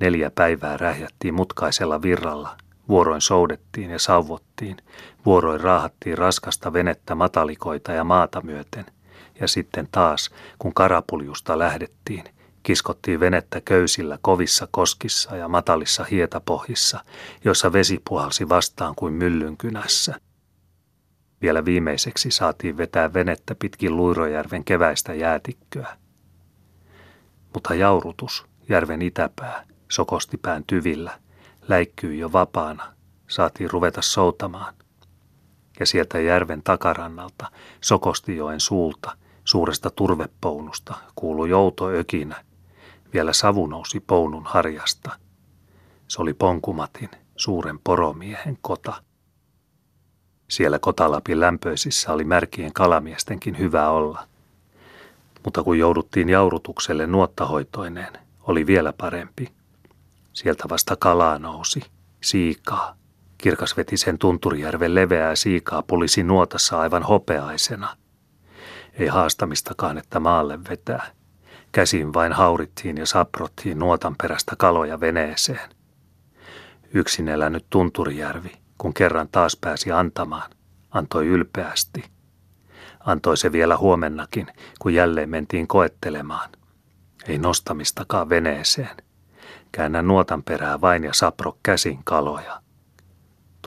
Neljä 0.00 0.30
päivää 0.30 0.76
rähjättiin 0.76 1.34
mutkaisella 1.34 2.02
virralla, 2.02 2.56
vuoroin 2.88 3.20
soudettiin 3.20 3.90
ja 3.90 3.98
sauvottiin, 3.98 4.76
vuoroin 5.26 5.60
raahattiin 5.60 6.18
raskasta 6.18 6.72
venettä 6.72 7.14
matalikoita 7.14 7.92
ja 7.92 8.04
maata 8.04 8.40
myöten, 8.40 8.86
ja 9.40 9.48
sitten 9.48 9.88
taas, 9.92 10.30
kun 10.58 10.74
karapuljusta 10.74 11.58
lähdettiin, 11.58 12.24
kiskottiin 12.64 13.20
venettä 13.20 13.60
köysillä 13.60 14.18
kovissa 14.22 14.68
koskissa 14.70 15.36
ja 15.36 15.48
matalissa 15.48 16.04
hietapohjissa, 16.04 17.04
joissa 17.44 17.72
vesi 17.72 18.00
puhalsi 18.08 18.48
vastaan 18.48 18.94
kuin 18.94 19.14
myllynkynässä. 19.14 20.20
Vielä 21.42 21.64
viimeiseksi 21.64 22.30
saatiin 22.30 22.76
vetää 22.76 23.12
venettä 23.12 23.54
pitkin 23.58 23.96
Luirojärven 23.96 24.64
keväistä 24.64 25.14
jäätikköä. 25.14 25.96
Mutta 27.54 27.74
jaurutus, 27.74 28.46
järven 28.68 29.02
itäpää, 29.02 29.64
sokostipään 29.90 30.64
tyvillä, 30.66 31.18
läikkyi 31.68 32.18
jo 32.18 32.32
vapaana, 32.32 32.94
saatiin 33.28 33.70
ruveta 33.70 34.02
soutamaan. 34.02 34.74
Ja 35.80 35.86
sieltä 35.86 36.20
järven 36.20 36.62
takarannalta, 36.62 37.50
Sokostijoen 37.80 38.60
suulta, 38.60 39.16
suuresta 39.44 39.90
turvepounusta, 39.90 40.94
kuului 41.14 41.50
jouto 41.50 41.90
ökinä. 41.90 42.43
Vielä 43.14 43.32
savu 43.32 43.66
nousi 43.66 44.00
pounun 44.00 44.44
harjasta. 44.46 45.10
Se 46.08 46.22
oli 46.22 46.34
Ponkumatin, 46.34 47.10
suuren 47.36 47.78
poromiehen 47.78 48.58
kota. 48.60 49.02
Siellä 50.50 50.78
Kotalapin 50.78 51.40
lämpöisissä 51.40 52.12
oli 52.12 52.24
märkien 52.24 52.72
kalamiestenkin 52.72 53.58
hyvä 53.58 53.88
olla. 53.88 54.26
Mutta 55.44 55.62
kun 55.62 55.78
jouduttiin 55.78 56.28
jaurutukselle 56.28 57.06
nuottahoitoineen, 57.06 58.12
oli 58.42 58.66
vielä 58.66 58.92
parempi. 58.92 59.52
Sieltä 60.32 60.64
vasta 60.70 60.96
kalaa 60.96 61.38
nousi, 61.38 61.80
siikaa. 62.22 62.96
Kirkas 63.38 63.76
veti 63.76 63.96
sen 63.96 64.18
Tunturijärven 64.18 64.94
leveää 64.94 65.36
siikaa 65.36 65.82
polisi 65.82 66.22
nuotassa 66.22 66.80
aivan 66.80 67.02
hopeaisena. 67.02 67.96
Ei 68.92 69.06
haastamistakaan, 69.06 69.98
että 69.98 70.20
maalle 70.20 70.58
vetää. 70.70 71.23
Käsin 71.74 72.14
vain 72.14 72.32
haurittiin 72.32 72.96
ja 72.96 73.06
saprottiin 73.06 73.78
nuotan 73.78 74.14
perästä 74.22 74.56
kaloja 74.58 75.00
veneeseen. 75.00 75.70
Yksin 76.92 77.28
elänyt 77.28 77.66
Tunturijärvi, 77.70 78.52
kun 78.78 78.94
kerran 78.94 79.28
taas 79.28 79.56
pääsi 79.60 79.92
antamaan, 79.92 80.50
antoi 80.90 81.26
ylpeästi. 81.26 82.04
Antoi 83.00 83.36
se 83.36 83.52
vielä 83.52 83.76
huomennakin, 83.76 84.46
kun 84.78 84.94
jälleen 84.94 85.30
mentiin 85.30 85.66
koettelemaan. 85.66 86.50
Ei 87.28 87.38
nostamistakaan 87.38 88.28
veneeseen. 88.28 88.96
Käännä 89.72 90.02
nuotan 90.02 90.42
perää 90.42 90.80
vain 90.80 91.04
ja 91.04 91.12
sapro 91.14 91.58
käsin 91.62 92.04
kaloja. 92.04 92.60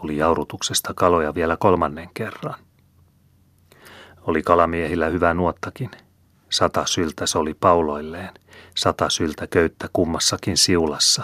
Tuli 0.01 0.17
jaurutuksesta 0.17 0.93
kaloja 0.93 1.35
vielä 1.35 1.57
kolmannen 1.57 2.09
kerran. 2.13 2.59
Oli 4.21 4.43
kalamiehillä 4.43 5.05
hyvä 5.05 5.33
nuottakin. 5.33 5.91
Sata 6.49 6.85
syltä 6.85 7.25
se 7.25 7.37
oli 7.37 7.53
pauloilleen, 7.53 8.29
sata 8.75 9.09
syltä 9.09 9.47
köyttä 9.47 9.89
kummassakin 9.93 10.57
siulassa 10.57 11.23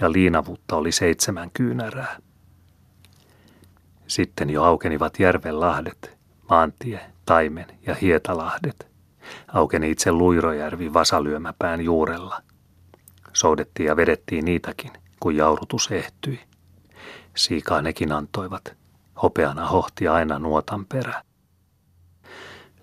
ja 0.00 0.12
liinavuutta 0.12 0.76
oli 0.76 0.92
seitsemän 0.92 1.50
kyynärää. 1.50 2.16
Sitten 4.06 4.50
jo 4.50 4.62
aukenivat 4.64 5.18
järven 5.18 5.60
lahdet, 5.60 6.18
maantie, 6.50 7.00
taimen 7.26 7.66
ja 7.86 7.94
hietalahdet. 7.94 8.86
Aukeni 9.48 9.90
itse 9.90 10.12
Luirojärvi 10.12 10.92
vasalyömäpään 10.92 11.80
juurella– 11.80 12.42
Soudettiin 13.32 13.86
ja 13.86 13.96
vedettiin 13.96 14.44
niitäkin, 14.44 14.90
kun 15.20 15.36
jaurutus 15.36 15.90
ehtyi. 15.90 16.40
Siikaa 17.36 17.82
nekin 17.82 18.12
antoivat. 18.12 18.76
Hopeana 19.22 19.66
hohti 19.68 20.08
aina 20.08 20.38
nuotan 20.38 20.86
perä. 20.86 21.22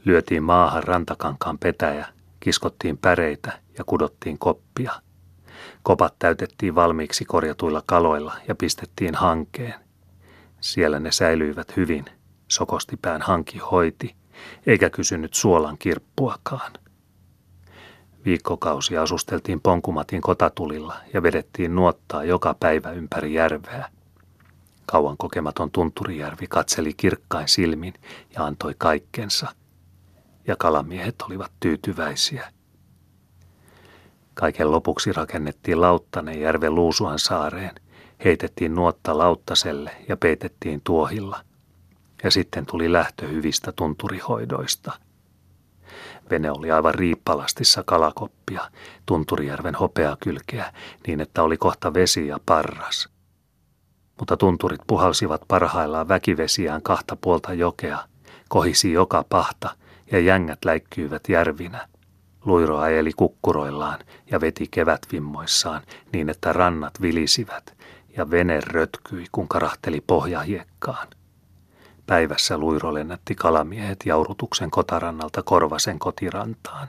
Lyötiin 0.05 0.43
maahan 0.43 0.83
rantakankaan 0.83 1.57
petäjä, 1.57 2.07
kiskottiin 2.39 2.97
päreitä 2.97 3.59
ja 3.77 3.83
kudottiin 3.83 4.39
koppia. 4.39 4.91
Kopat 5.83 6.15
täytettiin 6.19 6.75
valmiiksi 6.75 7.25
korjatuilla 7.25 7.83
kaloilla 7.85 8.35
ja 8.47 8.55
pistettiin 8.55 9.15
hankeen. 9.15 9.73
Siellä 10.61 10.99
ne 10.99 11.11
säilyivät 11.11 11.77
hyvin. 11.77 12.05
Sokostipään 12.47 13.21
hanki 13.21 13.57
hoiti, 13.57 14.15
eikä 14.65 14.89
kysynyt 14.89 15.33
suolan 15.33 15.77
kirppuakaan. 15.77 16.71
Viikkokausi 18.25 18.97
asusteltiin 18.97 19.61
Ponkumatin 19.61 20.21
kotatulilla 20.21 20.95
ja 21.13 21.23
vedettiin 21.23 21.75
nuottaa 21.75 22.23
joka 22.23 22.55
päivä 22.59 22.91
ympäri 22.91 23.33
järveä. 23.33 23.89
Kauan 24.85 25.17
kokematon 25.17 25.71
Tunturijärvi 25.71 26.47
katseli 26.47 26.93
kirkkain 26.93 27.47
silmin 27.47 27.93
ja 28.35 28.45
antoi 28.45 28.75
kaikkensa. 28.77 29.58
Ja 30.49 30.55
kalamiehet 30.55 31.21
olivat 31.21 31.51
tyytyväisiä. 31.59 32.51
Kaiken 34.33 34.71
lopuksi 34.71 35.11
rakennettiin 35.13 35.81
lauttanen 35.81 36.41
järven 36.41 36.75
Luusuan 36.75 37.19
saareen, 37.19 37.75
heitettiin 38.25 38.75
nuotta 38.75 39.17
lauttaselle 39.17 39.91
ja 40.07 40.17
peitettiin 40.17 40.81
tuohilla. 40.83 41.41
Ja 42.23 42.31
sitten 42.31 42.65
tuli 42.65 42.91
lähtö 42.91 43.27
hyvistä 43.27 43.71
tunturihoidoista– 43.71 44.91
Vene 46.29 46.51
oli 46.51 46.71
aivan 46.71 46.95
riippalastissa 46.95 47.83
kalakoppia, 47.83 48.61
Tunturijärven 49.05 49.75
hopeakylkeä, 49.75 50.73
niin 51.07 51.21
että 51.21 51.43
oli 51.43 51.57
kohta 51.57 51.93
vesi 51.93 52.27
ja 52.27 52.39
parras. 52.45 53.09
Mutta 54.19 54.37
tunturit 54.37 54.81
puhalsivat 54.87 55.41
parhaillaan 55.47 56.07
väkivesiään 56.07 56.81
kahta 56.81 57.17
puolta 57.21 57.53
jokea, 57.53 57.99
kohisi 58.49 58.91
joka 58.91 59.25
pahta 59.29 59.69
ja 60.11 60.19
jängät 60.19 60.65
läikkyivät 60.65 61.29
järvinä. 61.29 61.87
Luiro 62.45 62.85
eli 62.85 63.11
kukkuroillaan 63.13 63.99
ja 64.31 64.41
veti 64.41 64.67
kevätvimmoissaan 64.71 65.81
niin, 66.13 66.29
että 66.29 66.53
rannat 66.53 67.01
vilisivät 67.01 67.77
ja 68.17 68.31
vene 68.31 68.59
rötkyi, 68.61 69.25
kun 69.31 69.47
karahteli 69.47 70.01
pohjahiekkaan. 70.07 71.07
Päivässä 72.05 72.57
luiro 72.57 72.93
lennätti 72.93 73.35
kalamiehet 73.35 73.99
jaurutuksen 74.05 74.71
kotarannalta 74.71 75.43
Korvasen 75.43 75.99
kotirantaan. 75.99 76.87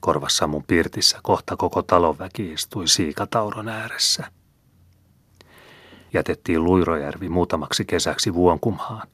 Korvassa 0.00 0.46
mun 0.46 0.64
pirtissä 0.66 1.18
kohta 1.22 1.56
koko 1.56 1.82
talonväki 1.82 2.52
istui 2.52 2.88
siikatauron 2.88 3.68
ääressä. 3.68 4.24
Jätettiin 6.12 6.64
Luirojärvi 6.64 7.28
muutamaksi 7.28 7.84
kesäksi 7.84 8.34
Vuonkumhaan 8.34 9.08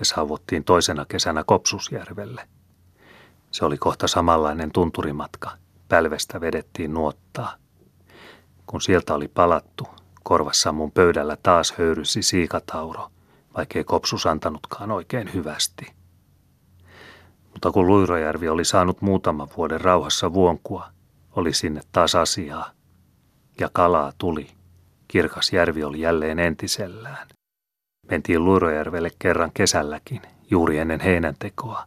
ja 0.00 0.04
saavuttiin 0.04 0.64
toisena 0.64 1.04
kesänä 1.04 1.44
Kopsusjärvelle. 1.44 2.48
Se 3.50 3.64
oli 3.64 3.76
kohta 3.76 4.08
samanlainen 4.08 4.72
tunturimatka. 4.72 5.50
Pälvestä 5.88 6.40
vedettiin 6.40 6.94
nuottaa. 6.94 7.54
Kun 8.66 8.80
sieltä 8.80 9.14
oli 9.14 9.28
palattu, 9.28 9.88
korvassa 10.22 10.72
mun 10.72 10.92
pöydällä 10.92 11.36
taas 11.42 11.74
höyrysi 11.78 12.22
siikatauro– 12.22 13.10
vaikkei 13.56 13.84
Kopsus 13.84 14.26
antanutkaan 14.26 14.90
oikein 14.90 15.34
hyvästi. 15.34 15.86
Mutta 17.52 17.70
kun 17.70 17.86
Luirojärvi 17.86 18.48
oli 18.48 18.64
saanut 18.64 19.02
muutaman 19.02 19.48
vuoden 19.56 19.80
rauhassa 19.80 20.32
vuonkua, 20.32 20.88
oli 21.36 21.52
sinne 21.52 21.80
taas 21.92 22.14
asiaa. 22.14 22.70
Ja 23.60 23.70
kalaa 23.72 24.12
tuli. 24.18 24.46
Kirkas 25.08 25.52
järvi 25.52 25.84
oli 25.84 26.00
jälleen 26.00 26.38
entisellään. 26.38 27.28
Mentiin 28.10 28.44
Luirojärvelle 28.44 29.10
kerran 29.18 29.50
kesälläkin, 29.54 30.22
juuri 30.50 30.78
ennen 30.78 31.00
heinäntekoa, 31.00 31.84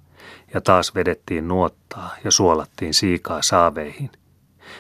ja 0.54 0.62
taas 0.62 0.96
vedettiin 0.96 1.48
nuottaa 1.48 2.16
ja 2.24 2.32
suolattiin 2.32 2.94
siikaa 2.94 3.42
saaveihin. 3.42 4.10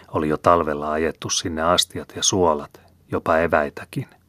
Oli 0.07 0.29
jo 0.29 0.37
talvella 0.37 0.91
ajettu 0.91 1.29
sinne 1.29 1.61
astiat 1.61 2.13
ja 2.15 2.23
suolat, 2.23 2.81
jopa 3.11 3.37
eväitäkin– 3.37 4.07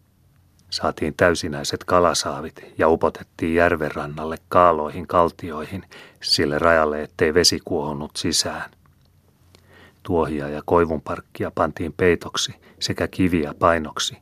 Saatiin 0.75 1.15
täysinäiset 1.17 1.85
kalasaavit 1.85 2.73
ja 2.79 2.89
upotettiin 2.89 3.55
järven 3.55 3.95
rannalle 3.95 4.37
kaaloihin 4.49 5.07
kaltioihin 5.07 5.85
sille 6.23 6.59
rajalle, 6.59 7.03
ettei 7.03 7.35
vesi 7.35 7.61
kuohunut 7.65 8.17
sisään. 8.17 8.71
Tuohia 10.03 10.49
ja 10.49 10.63
koivunparkkia 10.65 11.51
pantiin 11.55 11.93
peitoksi 11.93 12.55
sekä 12.81 13.09
kiviä 13.09 13.55
painoksi. 13.59 14.17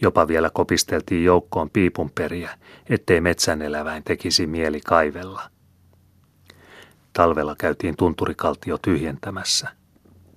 Jopa 0.00 0.28
vielä 0.28 0.50
kopisteltiin 0.50 1.24
joukkoon 1.24 1.70
piipunperiä, 1.70 2.58
ettei 2.88 3.20
metsäneläväin 3.20 4.04
tekisi 4.04 4.46
mieli 4.46 4.80
kaivella. 4.80 5.42
Talvella 7.12 7.56
käytiin 7.58 7.96
tunturikaltio 7.96 8.78
tyhjentämässä. 8.78 9.68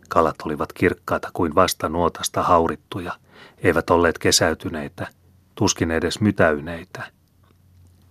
Kalat 0.09 0.36
olivat 0.45 0.74
kirkkaita 0.74 1.30
kuin 1.34 1.55
vasta 1.55 1.89
nuotasta 1.89 2.43
haurittuja, 2.43 3.14
eivät 3.57 3.89
olleet 3.89 4.18
kesäytyneitä, 4.18 5.07
tuskin 5.55 5.91
edes 5.91 6.22
mytäyneitä. 6.22 7.03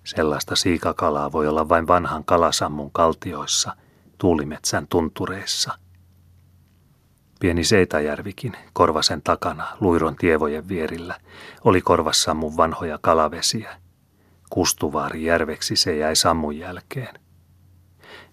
Sellaista 0.04 0.56
siikakalaa 0.56 1.32
voi 1.32 1.48
olla 1.48 1.68
vain 1.68 1.86
vanhan 1.86 2.24
kalasammun 2.24 2.90
kaltioissa, 2.90 3.76
tuulimetsän 4.18 4.86
tuntureissa. 4.86 5.78
Pieni 7.40 7.64
Seitajärvikin, 7.64 8.52
Korvasen 8.72 9.22
takana, 9.22 9.66
Luiron 9.80 10.16
tievojen 10.16 10.68
vierillä, 10.68 11.14
oli 11.64 11.80
Korvassammun 11.80 12.56
vanhoja 12.56 12.98
kalavesiä. 13.02 13.70
Kustuvaari 14.50 15.24
järveksi 15.24 15.76
se 15.76 15.96
jäi 15.96 16.16
sammun 16.16 16.58
jälkeen. 16.58 17.14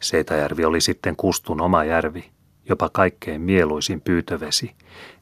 Seitajärvi 0.01 0.65
oli 0.65 0.81
sitten 0.81 1.15
Kustun 1.15 1.61
oma 1.61 1.83
järvi, 1.83 2.31
jopa 2.69 2.89
kaikkein 2.89 3.41
mieluisin 3.41 4.01
pyytövesi, 4.01 4.75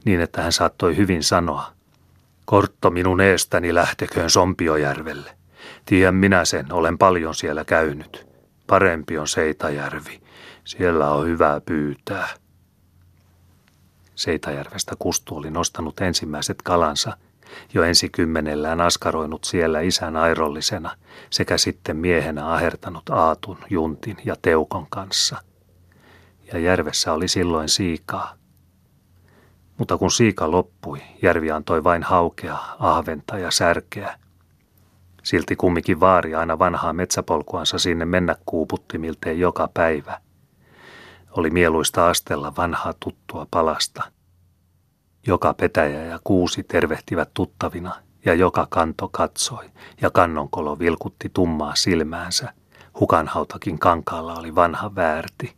niin 0.06 0.22
että 0.22 0.42
hän 0.42 0.52
saattoi 0.52 0.98
hyvin 0.98 1.24
sanoa, 1.24 1.72
Kortto 2.46 2.92
minun 2.92 3.22
eestäni 3.22 3.74
lähteköön 3.74 4.30
Sompiojärvelle. 4.30 5.32
Tiedän 5.86 6.16
minä 6.16 6.46
sen, 6.46 6.74
olen 6.74 6.98
paljon 6.98 7.36
siellä 7.36 7.66
käynyt. 7.66 8.28
Parempi 8.68 9.18
on 9.18 9.28
Seitajärvi, 9.28 10.22
siellä 10.64 11.12
on 11.12 11.28
hyvää 11.28 11.62
pyytää. 11.62 12.28
Seitajärvestä 14.16 14.96
Kustu 15.00 15.38
oli 15.38 15.52
nostanut 15.52 16.02
ensimmäiset 16.02 16.62
kalansa, 16.62 17.18
jo 17.74 17.84
ensi 17.84 18.10
kymmenellään 18.10 18.82
askaroinut 18.82 19.44
siellä 19.44 19.80
isän 19.80 20.16
airollisena 20.16 20.98
sekä 21.30 21.58
sitten 21.58 21.98
miehenä 21.98 22.54
ahertanut 22.54 23.10
Aatun, 23.10 23.58
Juntin 23.70 24.18
ja 24.26 24.36
Teukon 24.42 24.88
kanssa. 24.90 25.38
Ja 26.54 26.60
järvessä 26.60 27.14
oli 27.14 27.28
silloin 27.28 27.70
siikaa. 27.70 28.36
Mutta 29.78 29.98
kun 29.98 30.12
siika 30.12 30.52
loppui, 30.52 31.02
järvi 31.22 31.52
antoi 31.52 31.84
vain 31.84 32.04
haukea, 32.04 32.58
ahventa 32.80 33.38
ja 33.38 33.52
särkeä. 33.52 34.20
Silti 35.24 35.56
kummikin 35.56 36.00
vaari 36.00 36.36
aina 36.36 36.60
vanhaa 36.60 36.94
metsäpolkuansa 36.94 37.80
sinne 37.80 38.06
mennä 38.06 38.36
kuuputti 38.46 38.98
miltei 38.98 39.40
joka 39.40 39.70
päivä. 39.74 40.25
Oli 41.38 41.50
mieluista 41.50 42.10
astella 42.10 42.54
vanhaa 42.58 42.94
tuttua 43.00 43.48
palasta. 43.52 44.04
Joka 45.28 45.54
petäjä 45.54 46.04
ja 46.04 46.20
kuusi 46.24 46.64
tervehtivät 46.64 47.30
tuttavina 47.34 47.96
ja 48.26 48.34
joka 48.34 48.68
kanto 48.70 49.08
katsoi 49.08 49.70
ja 50.02 50.12
kannonkolo 50.12 50.80
vilkutti 50.80 51.30
tummaa 51.34 51.76
silmäänsä. 51.76 52.54
Hukanhautakin 53.00 53.80
kankaalla 53.80 54.36
oli 54.36 54.56
vanha 54.56 54.96
väärti. 54.96 55.56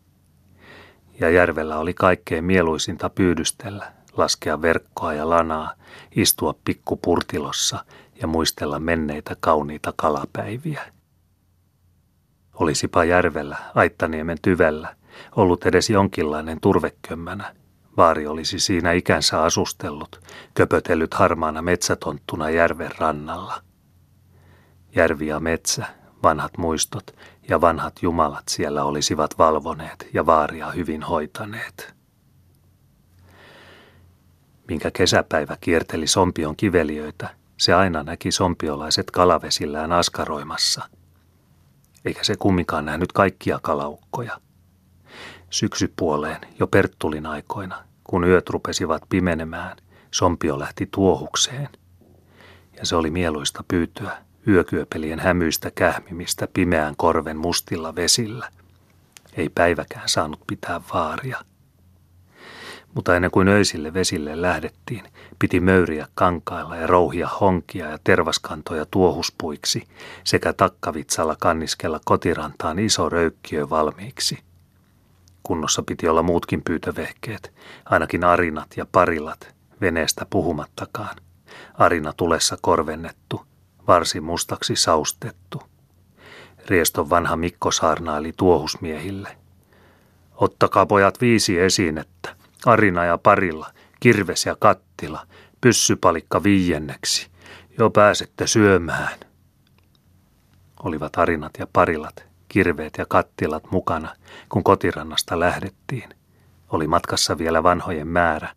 Ja 1.20 1.30
järvellä 1.30 1.78
oli 1.78 1.94
kaikkein 1.94 2.44
mieluisinta 2.44 3.10
pyydystellä, 3.10 3.94
laskea 4.14 4.62
verkkoa 4.62 5.14
ja 5.14 5.30
lanaa, 5.30 5.74
istua 6.16 6.56
pikkupurtilossa 6.66 7.86
ja 8.22 8.28
muistella 8.28 8.80
menneitä 8.80 9.36
kauniita 9.40 9.94
kalapäiviä. 9.96 10.82
Olisipa 12.54 13.04
järvellä, 13.04 13.58
Aittaniemen 13.76 14.38
tyvellä, 14.42 14.97
ollut 15.36 15.66
edes 15.66 15.90
jonkinlainen 15.90 16.60
turvekömmänä. 16.62 17.56
Vaari 17.98 18.28
olisi 18.28 18.60
siinä 18.60 18.92
ikänsä 18.92 19.44
asustellut, 19.44 20.22
köpötellyt 20.54 21.14
harmaana 21.14 21.62
metsätonttuna 21.62 22.50
järven 22.50 22.92
rannalla. 22.98 23.62
Järvi 24.96 25.28
ja 25.28 25.40
metsä, 25.40 25.86
vanhat 26.24 26.58
muistot 26.58 27.16
ja 27.50 27.62
vanhat 27.62 27.94
jumalat 28.02 28.44
siellä 28.48 28.84
olisivat 28.84 29.38
valvoneet 29.38 30.10
ja 30.14 30.26
vaaria 30.26 30.72
hyvin 30.72 31.04
hoitaneet 31.04 31.98
minkä 34.68 34.92
kesäpäivä 34.92 35.58
kierteli 35.62 36.08
Sompion 36.08 36.56
kiveliöitä, 36.56 37.30
se 37.58 37.74
aina 37.74 38.04
näki 38.04 38.32
sompiolaiset 38.32 39.12
kalavesillään 39.12 39.92
askaroimassa. 39.92 40.90
Eikä 42.06 42.24
se 42.24 42.36
kumminkaan 42.36 42.86
nähnyt 42.86 43.12
kaikkia 43.12 43.60
kalaukkoja. 43.62 44.42
Syksypuoleen, 45.50 46.42
jo 46.60 46.68
Perttulin 46.68 47.26
aikoina, 47.26 47.84
kun 48.04 48.24
yöt 48.24 48.50
rupesivat 48.50 49.04
pimenemään, 49.10 49.78
Sompio 50.12 50.60
lähti 50.60 50.88
tuohukseen. 50.92 51.70
Ja 52.78 52.86
se 52.86 52.96
oli 52.96 53.12
mieluista 53.12 53.64
pyytyä 53.68 54.18
yökyöpelien 54.48 55.20
hämyistä 55.20 55.72
kähmimistä 55.72 56.48
pimeän 56.54 56.96
korven 56.98 57.38
mustilla 57.38 57.96
vesillä. 57.96 58.50
Ei 59.38 59.50
päiväkään 59.50 60.10
saanut 60.10 60.40
pitää 60.48 60.82
vaaria– 60.94 61.38
mutta 62.98 63.16
ennen 63.16 63.32
kuin 63.32 63.48
öisille 63.48 63.94
vesille 63.94 64.42
lähdettiin, 64.42 65.04
piti 65.40 65.60
möyriä 65.60 66.08
kankailla 66.16 66.76
ja 66.76 66.88
rouhia 66.88 67.28
honkia 67.28 67.90
ja 67.90 67.98
tervaskantoja 68.04 68.86
tuohuspuiksi 68.92 69.84
sekä 70.24 70.54
takkavitsalla 70.54 71.36
kanniskella 71.40 72.00
kotirantaan 72.06 72.80
iso 72.80 73.10
röykkiö 73.10 73.70
valmiiksi. 73.70 74.40
Kunnossa 75.48 75.84
piti 75.84 76.08
olla 76.08 76.24
muutkin 76.24 76.62
pyytövehkeet, 76.64 77.54
ainakin 77.86 78.24
arinat 78.24 78.68
ja 78.78 78.86
parilat, 78.92 79.56
veneestä 79.82 80.26
puhumattakaan. 80.30 81.16
Arina 81.74 82.14
tulessa 82.14 82.58
korvennettu, 82.62 83.46
varsin 83.88 84.24
mustaksi 84.24 84.76
saustettu. 84.76 85.62
Rieston 86.70 87.10
vanha 87.10 87.36
Mikko 87.36 87.72
saarnaili 87.72 88.34
tuohusmiehille. 88.38 89.38
Ottakaa 90.36 90.86
pojat 90.86 91.22
viisi 91.22 91.60
esinettä, 91.60 92.36
Arina 92.66 93.06
ja 93.06 93.18
parilla, 93.18 93.72
kirves 94.00 94.46
ja 94.46 94.56
kattila, 94.60 95.28
pyssypalikka 95.62 96.44
viienneksi. 96.44 97.28
Jo 97.80 97.90
pääsette 97.90 98.48
syömään. 98.48 99.20
Olivat 100.84 101.18
arinat 101.18 101.52
ja 101.60 101.68
parilat, 101.74 102.27
kirveet 102.48 102.94
ja 102.98 103.06
kattilat 103.06 103.72
mukana, 103.72 104.16
kun 104.50 104.64
kotirannasta 104.64 105.40
lähdettiin. 105.40 106.10
Oli 106.70 106.88
matkassa 106.88 107.38
vielä 107.38 107.64
vanhojen 107.64 108.08
määrä. 108.08 108.50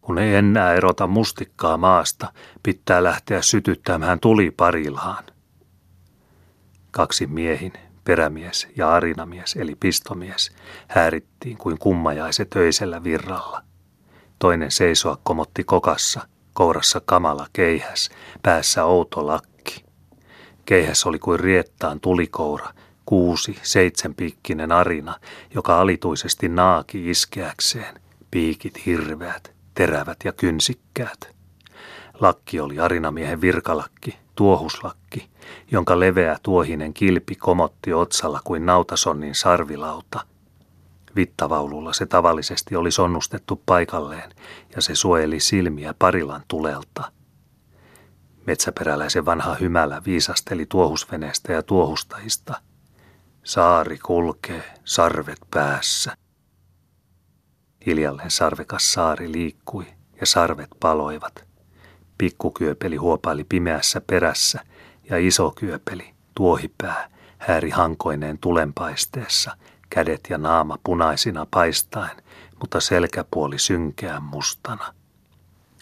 Kun 0.00 0.18
ei 0.18 0.34
enää 0.34 0.74
erota 0.74 1.06
mustikkaa 1.06 1.76
maasta, 1.76 2.32
pitää 2.62 3.04
lähteä 3.04 3.42
sytyttämään 3.42 4.20
tuli 4.20 4.50
parillaan. 4.50 5.24
Kaksi 6.90 7.26
miehin, 7.26 7.72
perämies 8.04 8.68
ja 8.76 8.92
arinamies 8.92 9.56
eli 9.56 9.74
pistomies 9.80 10.50
häärittiin 10.88 11.56
kuin 11.58 11.78
kummajaiset 11.78 12.56
öisellä 12.56 13.04
virralla. 13.04 13.62
Toinen 14.38 14.70
seisoa 14.70 15.18
komotti 15.22 15.64
kokassa, 15.64 16.28
kourassa 16.52 17.00
kamala 17.04 17.46
keihäs, 17.52 18.10
päässä 18.42 18.84
outo 18.84 19.26
lakki. 19.26 19.84
Keihäs 20.64 21.06
oli 21.06 21.18
kuin 21.18 21.40
riettaan 21.40 22.00
tulikoura, 22.00 22.72
kuusi, 23.10 23.58
seitsemänpiikkinen 23.62 24.72
arina, 24.72 25.14
joka 25.54 25.80
alituisesti 25.80 26.48
naaki 26.48 27.10
iskeäkseen, 27.10 28.00
piikit 28.30 28.86
hirveät, 28.86 29.52
terävät 29.74 30.16
ja 30.24 30.32
kynsikkäät. 30.32 31.34
Lakki 32.20 32.60
oli 32.60 32.78
arinamiehen 32.78 33.40
virkalakki, 33.40 34.18
tuohuslakki, 34.34 35.28
jonka 35.70 36.00
leveä 36.00 36.36
tuohinen 36.42 36.94
kilpi 36.94 37.34
komotti 37.34 37.92
otsalla 37.92 38.40
kuin 38.44 38.66
nautasonnin 38.66 39.34
sarvilauta. 39.34 40.20
Vittavaululla 41.16 41.92
se 41.92 42.06
tavallisesti 42.06 42.76
oli 42.76 42.90
sonnustettu 42.90 43.62
paikalleen 43.66 44.30
ja 44.76 44.82
se 44.82 44.94
suojeli 44.94 45.40
silmiä 45.40 45.94
parilan 45.98 46.42
tulelta. 46.48 47.12
Metsäperäläisen 48.46 49.26
vanha 49.26 49.56
hymälä 49.60 50.02
viisasteli 50.06 50.66
tuohusveneestä 50.66 51.52
ja 51.52 51.62
tuohustajista. 51.62 52.69
Saari 53.44 53.98
kulkee, 53.98 54.74
sarvet 54.84 55.40
päässä. 55.50 56.16
Hiljalleen 57.86 58.30
sarvekas 58.30 58.92
saari 58.92 59.32
liikkui 59.32 59.86
ja 60.20 60.26
sarvet 60.26 60.70
paloivat– 60.80 61.44
Pikkukyöpeli 62.20 62.96
huopaili 62.96 63.44
pimeässä 63.44 64.00
perässä 64.00 64.60
ja 65.10 65.18
iso 65.18 65.50
kyöpeli, 65.50 66.14
tuohipää, 66.34 67.10
häiri 67.38 67.70
hankoineen 67.70 68.38
tulenpaisteessa, 68.38 69.56
kädet 69.90 70.20
ja 70.30 70.38
naama 70.38 70.78
punaisina 70.84 71.46
paistaen, 71.50 72.16
mutta 72.60 72.80
selkäpuoli 72.80 73.58
synkeän 73.58 74.22
mustana. 74.22 74.94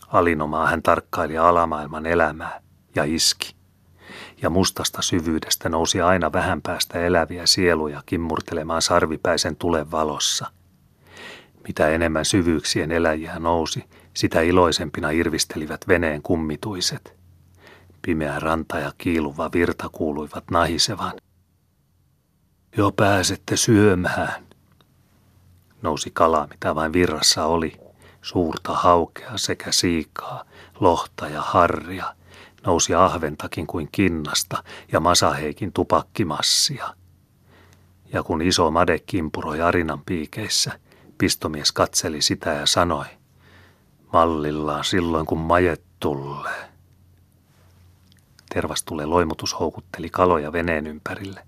Alinomaa 0.09 0.67
hän 0.67 0.83
tarkkaili 0.83 1.39
alamaailman 1.39 2.07
elämää 2.07 2.61
ja 2.95 3.05
iski. 3.05 3.58
Ja 4.43 4.51
mustasta 4.51 5.03
syvyydestä 5.03 5.69
nousi 5.69 6.01
aina 6.01 6.33
vähän 6.33 6.63
päästä 6.63 6.99
eläviä 6.99 7.47
sieluja 7.47 8.03
kimmurtelemaan 8.07 8.83
sarvipäisen 8.83 9.57
tulen 9.57 9.91
valossa. 9.91 10.47
Mitä 11.69 11.89
enemmän 11.89 12.25
syvyyksien 12.25 12.93
eläjiä 12.93 13.39
nousi, 13.39 13.85
sitä 14.15 14.41
iloisempina 14.41 15.11
irvistelivät 15.11 15.89
veneen 15.89 16.23
kummituiset. 16.23 17.15
Pimeä 18.03 18.39
ranta 18.39 18.79
ja 18.79 18.93
kiiluva 18.99 19.51
virta 19.53 19.89
kuuluivat 19.89 20.45
nahisevan. 20.51 21.13
Jo 22.77 22.93
pääsette 22.93 23.57
syömään. 23.57 24.47
Nousi 25.83 26.11
kala, 26.11 26.47
mitä 26.51 26.75
vain 26.75 26.93
virrassa 26.93 27.45
oli. 27.45 27.77
Suurta 28.23 28.73
haukea 28.73 29.31
sekä 29.37 29.73
siikaa, 29.73 30.45
lohta 30.81 31.29
ja 31.29 31.43
harria. 31.43 32.15
Nousi 32.67 32.95
ahventakin 32.95 33.67
kuin 33.67 33.89
kinnasta 33.93 34.63
ja 34.93 35.01
masaheikin 35.01 35.73
tupakkimassia. 35.73 36.95
Ja 38.13 38.23
kun 38.23 38.43
iso 38.43 38.71
made 38.71 38.99
kimpuroi 38.99 39.61
arinan 39.61 40.03
piikeissä, 40.07 40.81
pistomies 41.19 41.73
katseli 41.73 42.23
sitä 42.23 42.51
ja 42.51 42.67
sanoi, 42.67 43.05
mallillaan 44.13 44.85
silloin 44.85 45.27
kun 45.27 45.39
majet 45.39 45.83
tulee. 46.01 46.69
Tervastule 48.55 49.07
loimutus 49.07 49.59
houkutteli 49.61 50.11
kaloja 50.11 50.53
veneen 50.53 50.87
ympärille. 50.87 51.43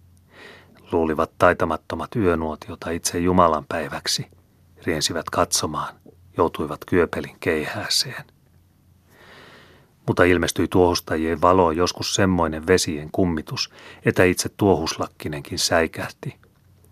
Luulivat 0.93 1.31
taitamattomat 1.39 2.17
yönuotiota 2.17 2.91
itse 2.91 3.19
Jumalan 3.19 3.65
päiväksi. 3.69 4.27
Riensivät 4.87 5.31
katsomaan, 5.31 5.95
joutuivat 6.37 6.85
kyöpelin 6.85 7.37
keihääseen. 7.41 8.25
Mutta 10.11 10.25
ilmestyi 10.25 10.69
tuohustajien 10.69 11.41
valo 11.41 11.71
joskus 11.71 12.15
semmoinen 12.15 12.67
vesien 12.67 13.09
kummitus, 13.13 13.71
että 14.05 14.25
itse 14.25 14.49
tuohuslakkinenkin 14.49 15.59
säikähti. 15.59 16.37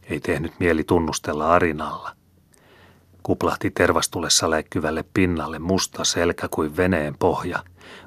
Ei 0.03 0.21
tehnyt 0.21 0.53
mieli 0.61 0.85
tunnustella 0.85 1.53
arinalla. 1.53 2.16
Kuplahti 3.23 3.71
tervastulessa 3.71 4.51
läikkyvälle 4.51 5.05
pinnalle 5.14 5.59
musta 5.59 6.05
selkä 6.05 6.49
kuin 6.51 6.77
veneen 6.77 7.19
pohja, 7.19 7.64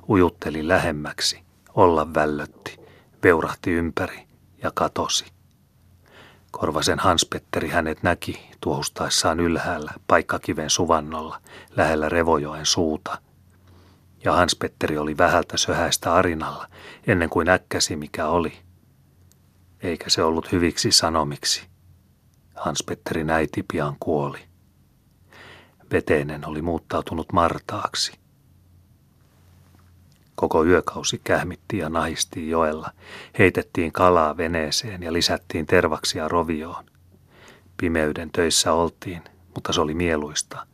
ujutteli 0.09 0.67
lähemmäksi, 0.67 1.39
olla 1.75 2.13
vällötti, 2.13 2.79
veurahti 3.23 3.71
ympäri 3.71 4.23
ja 4.63 4.71
katosi. 4.73 5.25
Korvasen 6.51 6.99
Hanspetteri 6.99 7.69
hänet 7.69 8.03
näki 8.03 8.49
tuohustaessaan 8.61 9.39
ylhäällä 9.39 9.93
paikkakiven 10.07 10.69
suvannolla 10.69 11.41
lähellä 11.75 12.09
Revojoen 12.09 12.65
suuta. 12.65 13.30
Ja 14.23 14.33
Hanspetteri 14.33 14.97
oli 14.97 15.17
vähältä 15.17 15.57
söhäistä 15.57 16.13
arinalla 16.13 16.67
ennen 17.07 17.29
kuin 17.29 17.49
äkkäsi 17.49 17.95
mikä 17.95 18.27
oli. 18.27 18.53
Eikä 19.79 20.09
se 20.09 20.23
ollut 20.23 20.51
hyviksi 20.51 20.91
sanomiksi. 20.91 21.63
Hanspetteri 22.55 23.25
äiti 23.31 23.63
pian 23.71 23.95
kuoli. 23.99 24.39
Veteinen 25.91 26.47
oli 26.47 26.61
muuttautunut 26.61 27.33
martaaksi. 27.33 28.21
Koko 30.35 30.65
yökausi 30.65 31.21
kähmittiin 31.23 31.79
ja 31.79 31.89
nahistiin 31.89 32.49
joella, 32.49 32.91
heitettiin 33.39 33.91
kalaa 33.91 34.37
veneeseen 34.37 35.03
ja 35.03 35.13
lisättiin 35.13 35.65
tervaksia 35.65 36.27
rovioon. 36.27 36.85
Pimeyden 37.77 38.31
töissä 38.31 38.73
oltiin, 38.73 39.21
mutta 39.55 39.73
se 39.73 39.81
oli 39.81 39.93
mieluista. 39.93 40.67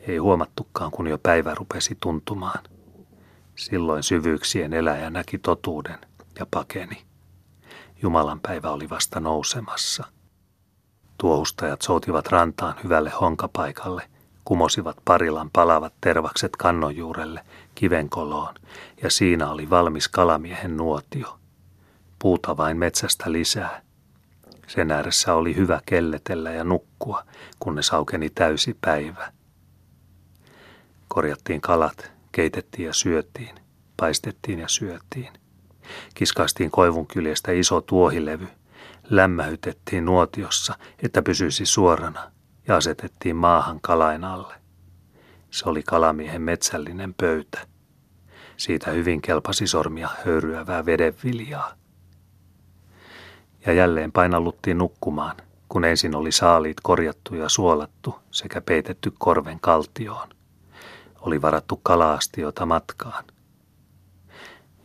Ei 0.00 0.16
huomattukaan, 0.16 0.90
kun 0.90 1.06
jo 1.06 1.18
päivä 1.18 1.54
rupesi 1.54 1.96
tuntumaan. 2.00 2.64
Silloin 3.56 4.02
syvyyksien 4.02 4.72
eläjä 4.72 5.10
näki 5.10 5.38
totuuden 5.38 5.98
ja 6.38 6.46
pakeni. 6.50 7.02
Jumalan 8.02 8.40
päivä 8.40 8.70
oli 8.70 8.90
vasta 8.90 9.20
nousemassa. 9.20 10.04
Tuohustajat 11.18 11.82
soutivat 11.82 12.26
rantaan 12.26 12.74
hyvälle 12.84 13.10
honkapaikalle– 13.10 14.02
kumosivat 14.48 14.96
parilan 15.04 15.50
palavat 15.52 15.94
tervakset 16.00 16.56
kannonjuurelle 16.56 17.40
kivenkoloon, 17.74 18.54
ja 19.02 19.10
siinä 19.10 19.50
oli 19.50 19.70
valmis 19.70 20.08
kalamiehen 20.08 20.76
nuotio. 20.76 21.38
Puuta 22.18 22.56
vain 22.56 22.76
metsästä 22.76 23.32
lisää. 23.32 23.82
Sen 24.66 24.90
ääressä 24.90 25.34
oli 25.34 25.56
hyvä 25.56 25.80
kelletellä 25.86 26.50
ja 26.50 26.64
nukkua, 26.64 27.24
kunnes 27.58 27.90
aukeni 27.90 28.30
täysi 28.30 28.76
päivä. 28.80 29.32
Korjattiin 31.08 31.60
kalat, 31.60 32.12
keitettiin 32.32 32.86
ja 32.86 32.92
syötiin, 32.92 33.56
paistettiin 33.96 34.58
ja 34.58 34.68
syötiin. 34.68 35.32
Kiskaistiin 36.14 36.70
koivun 36.70 37.06
kyljestä 37.06 37.52
iso 37.52 37.80
tuohilevy, 37.80 38.48
lämmähytettiin 39.10 40.04
nuotiossa, 40.04 40.74
että 41.02 41.22
pysyisi 41.22 41.66
suorana– 41.66 42.30
ja 42.68 42.76
asetettiin 42.76 43.36
maahan 43.36 43.80
kalain 43.80 44.24
alle. 44.24 44.54
Se 45.50 45.68
oli 45.68 45.82
kalamiehen 45.82 46.42
metsällinen 46.42 47.14
pöytä. 47.14 47.66
Siitä 48.56 48.90
hyvin 48.90 49.22
kelpasi 49.22 49.66
sormia 49.66 50.08
höyryävää 50.24 50.86
vedenviljaa. 50.86 51.72
Ja 53.66 53.72
jälleen 53.72 54.12
painalluttiin 54.12 54.78
nukkumaan, 54.78 55.36
kun 55.68 55.84
ensin 55.84 56.14
oli 56.14 56.32
saaliit 56.32 56.76
korjattu 56.82 57.34
ja 57.34 57.48
suolattu 57.48 58.14
sekä 58.30 58.60
peitetty 58.60 59.12
korven 59.18 59.60
kaltioon. 59.60 60.28
Oli 61.20 61.42
varattu 61.42 61.80
kalaastiota 61.82 62.66
matkaan. 62.66 63.24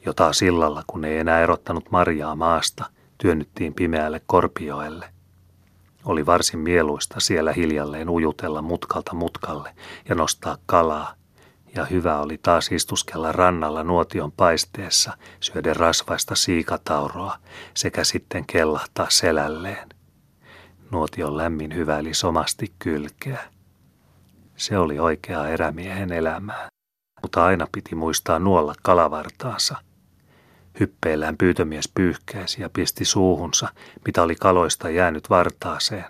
Jota 0.06 0.34
sillalla, 0.34 0.84
kun 0.88 1.06
ei 1.06 1.18
enää 1.18 1.42
erottanut 1.42 1.92
marjaa 1.92 2.36
maasta, 2.36 2.86
työnnyttiin 3.18 3.74
pimeälle 3.74 4.22
Korpioelle– 4.26 5.10
oli 6.06 6.26
varsin 6.26 6.60
mieluista 6.60 7.20
siellä 7.20 7.54
hiljalleen 7.54 8.10
ujutella 8.10 8.62
mutkalta 8.62 9.14
mutkalle 9.14 9.76
ja 10.10 10.16
nostaa 10.16 10.58
kalaa, 10.66 11.14
ja 11.76 11.86
hyvä 11.86 12.20
oli 12.20 12.38
taas 12.38 12.72
istuskella 12.72 13.32
rannalla 13.32 13.84
nuotion 13.84 14.32
paisteessa 14.32 15.18
syöden 15.40 15.76
rasvaista 15.76 16.36
siikatauroa 16.36 17.38
sekä 17.74 18.04
sitten 18.04 18.46
kellahtaa 18.46 19.08
selälleen. 19.10 19.90
Nuotion 20.92 21.38
lämmin 21.38 21.76
hyväili 21.76 22.14
somasti 22.14 22.74
kylkeä. 22.80 23.53
Se 24.64 24.78
oli 24.78 25.00
oikea 25.00 25.48
erämiehen 25.48 26.12
elämää, 26.12 26.70
mutta 27.22 27.46
aina 27.46 27.68
piti 27.72 27.96
muistaa 27.96 28.40
nuolla 28.40 28.76
kalavartaansa– 28.84 29.76
Hyppeillään 30.80 31.38
pyytömies 31.38 31.88
pyyhkäisi 31.96 32.62
ja 32.62 32.70
pisti 32.70 33.06
suuhunsa, 33.06 33.68
mitä 34.06 34.24
oli 34.24 34.36
kaloista 34.36 34.90
jäänyt 34.90 35.30
vartaaseen. 35.30 36.06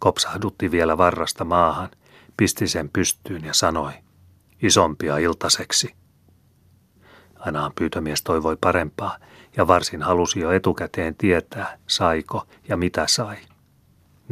Kopsahdutti 0.00 0.70
vielä 0.70 0.98
varrasta 0.98 1.44
maahan, 1.44 1.90
pisti 2.36 2.68
sen 2.68 2.90
pystyyn 2.92 3.44
ja 3.44 3.54
sanoi, 3.54 3.92
isompia 4.62 5.18
iltaseksi. 5.18 5.94
Ainahan 7.38 7.72
pyytömies 7.74 8.22
toivoi 8.22 8.56
parempaa 8.60 9.18
ja 9.56 9.66
varsin 9.66 10.02
halusi 10.02 10.40
jo 10.40 10.50
etukäteen 10.50 11.14
tietää, 11.14 11.78
saiko 11.86 12.46
ja 12.68 12.76
mitä 12.76 13.04
sai. 13.08 13.36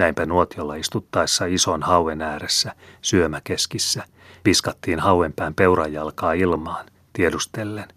Näinpä 0.01 0.27
nuotiolla 0.27 0.75
istuttaessa 0.75 1.47
ison 1.47 1.83
hauen 1.83 2.23
ääressä, 2.23 2.75
syömäkeskissä, 3.03 4.05
piskattiin 4.43 5.01
hauenpään 5.01 5.55
peurajalkaa 5.55 6.33
ilmaan, 6.33 6.87
tiedustellen, 7.13 7.89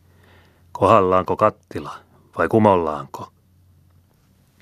Kohallaanko 0.71 1.37
kattila 1.37 1.95
vai 2.37 2.47
kumollaanko? 2.47 3.31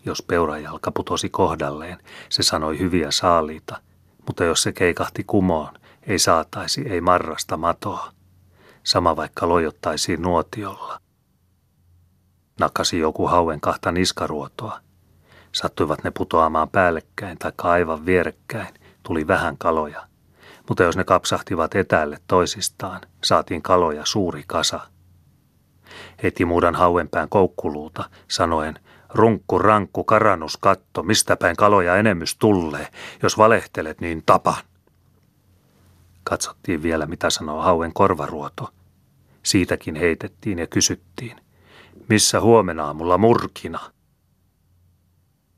Jos 0.06 0.22
peurajalka 0.22 0.92
putosi 0.92 1.30
kohdalleen, 1.30 1.98
se 2.30 2.44
sanoi 2.44 2.80
hyviä 2.80 3.12
saaliita, 3.12 3.82
mutta 4.28 4.44
jos 4.44 4.64
se 4.64 4.72
keikahti 4.72 5.24
kumoon, 5.24 5.74
ei 6.08 6.20
saataisi 6.20 6.82
ei 6.90 7.02
marrasta 7.02 7.58
matoa. 7.58 8.12
Sama 8.84 9.16
vaikka 9.16 9.50
lojottaisiin 9.50 10.22
nuotiolla. 10.22 11.00
Nakasi 12.60 13.00
joku 13.00 13.28
hauen 13.28 13.62
kahta 13.62 13.92
niskaruotoa. 13.92 14.80
Sattuivat 15.52 16.04
ne 16.04 16.12
putoamaan 16.12 16.70
päällekkäin 16.70 17.38
tai 17.38 17.52
aivan 17.58 18.06
vierekkäin, 18.06 18.74
tuli 19.04 19.28
vähän 19.28 19.58
kaloja. 19.58 20.08
Mutta 20.68 20.84
jos 20.84 20.98
ne 20.98 21.04
kapsahtivat 21.04 21.76
etäälle 21.76 22.18
toisistaan, 22.28 23.02
saatiin 23.24 23.62
kaloja 23.62 24.06
suuri 24.06 24.44
kasa– 24.48 24.80
heti 26.24 26.46
muudan 26.46 26.76
hauenpään 26.76 27.30
koukkuluuta, 27.30 28.10
sanoen, 28.28 28.80
runkku, 29.10 29.60
rankku, 29.60 30.04
karannus, 30.04 30.58
katto, 30.58 31.04
mistä 31.04 31.36
päin 31.36 31.56
kaloja 31.56 31.96
enemmys 31.96 32.36
tulee, 32.36 32.88
jos 33.24 33.38
valehtelet, 33.38 34.02
niin 34.02 34.24
tapan. 34.26 34.64
Katsottiin 36.24 36.84
vielä, 36.84 37.06
mitä 37.06 37.30
sanoo 37.30 37.62
hauen 37.62 37.94
korvaruoto. 37.94 38.70
Siitäkin 39.44 39.96
heitettiin 39.96 40.60
ja 40.60 40.68
kysyttiin, 40.68 41.38
missä 42.10 42.42
huomenna 42.42 42.86
aamulla 42.86 43.18
murkina? 43.18 43.80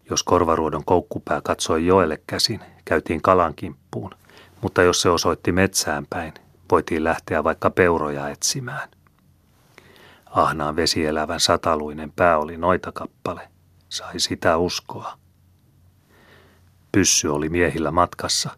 Jos 0.09 0.23
korvaruodon 0.23 0.85
koukkupää 0.85 1.41
katsoi 1.41 1.85
joelle 1.85 2.21
käsin, 2.27 2.59
käytiin 2.85 3.21
kalan 3.21 3.55
kimppuun, 3.55 4.11
mutta 4.61 4.81
jos 4.81 5.01
se 5.01 5.09
osoitti 5.09 5.51
metsään 5.51 6.05
päin, 6.09 6.33
voitiin 6.71 7.03
lähteä 7.03 7.43
vaikka 7.43 7.69
peuroja 7.69 8.29
etsimään. 8.29 8.89
Ahnaan 10.25 10.75
vesielävän 10.75 11.39
sataluinen 11.39 12.11
pää 12.11 12.37
oli 12.37 12.57
noita 12.57 12.91
kappale. 12.91 13.49
Sai 13.89 14.19
sitä 14.19 14.57
uskoa. 14.57 15.17
Pyssy 16.91 17.27
oli 17.27 17.49
miehillä 17.49 17.91
matkassa. 17.91 18.49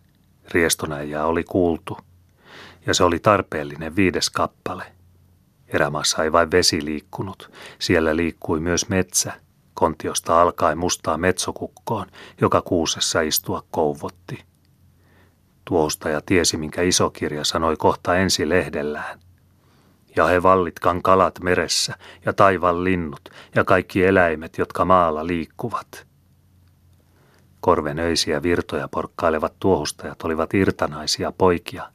Riestonäijää 0.51 1.25
oli 1.25 1.43
kuultu. 1.43 1.97
Ja 2.85 2.93
se 2.93 3.03
oli 3.03 3.19
tarpeellinen 3.19 3.95
viides 3.95 4.29
kappale. 4.29 4.85
Erämaassa 5.67 6.23
ei 6.23 6.31
vain 6.31 6.51
vesi 6.51 6.85
liikkunut, 6.85 7.51
siellä 7.79 8.15
liikkui 8.15 8.59
myös 8.59 8.89
metsä, 8.89 9.33
Kontiosta 9.75 10.41
alkaen 10.41 10.77
mustaa 10.77 11.17
metsokukkoon, 11.17 12.05
joka 12.41 12.61
kuusessa 12.61 13.21
istua 13.21 13.63
kouvotti. 13.71 14.43
Tuostaja 15.65 16.21
tiesi, 16.25 16.57
minkä 16.57 16.81
isokirja 16.81 17.43
sanoi 17.43 17.75
kohta 17.77 18.15
ensi 18.15 18.49
lehdellään. 18.49 19.19
Ja 20.15 20.25
he 20.25 20.43
vallitkan 20.43 21.01
kalat 21.01 21.39
meressä 21.39 21.95
ja 22.25 22.33
taivan 22.33 22.83
linnut 22.83 23.29
ja 23.55 23.63
kaikki 23.63 24.05
eläimet, 24.05 24.57
jotka 24.57 24.85
maalla 24.85 25.27
liikkuvat. 25.27 26.07
Korvenöisiä 27.59 28.43
virtoja 28.43 28.87
porkkailevat 28.87 29.53
tuohustajat 29.59 30.23
olivat 30.23 30.53
irtanaisia 30.53 31.31
poikia. 31.31 31.89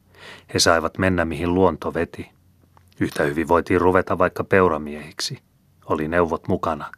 He 0.54 0.58
saivat 0.58 0.98
mennä 0.98 1.24
mihin 1.24 1.54
luonto 1.54 1.94
veti. 1.94 2.30
Yhtä 3.00 3.22
hyvin 3.22 3.48
voitiin 3.48 3.80
ruveta 3.80 4.18
vaikka 4.18 4.44
peuramiehiksi. 4.44 5.38
Oli 5.86 6.08
neuvot 6.08 6.48
mukana. 6.48 6.90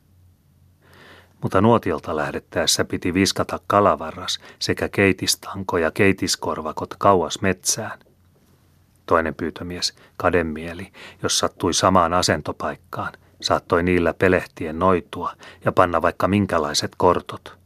Mutta 1.43 1.61
nuotiolta 1.61 2.16
lähdettäessä 2.16 2.84
piti 2.84 3.14
viskata 3.14 3.61
kalavarras 3.66 4.40
sekä 4.59 4.88
keitistanko 4.88 5.78
ja 5.78 5.90
keitiskorvakot 5.90 6.95
kauas 6.99 7.40
metsään. 7.40 7.99
Toinen 9.07 9.34
pyytömies, 9.34 9.95
kademieli, 10.16 10.93
jos 11.22 11.38
sattui 11.38 11.74
samaan 11.74 12.12
asentopaikkaan, 12.12 13.12
saattoi 13.40 13.82
niillä 13.82 14.14
pelehtien 14.14 14.78
noitua 14.78 15.32
ja 15.64 15.72
panna 15.72 16.03
vaikka 16.03 16.28
minkälaiset 16.28 16.93
kortot– 16.97 17.53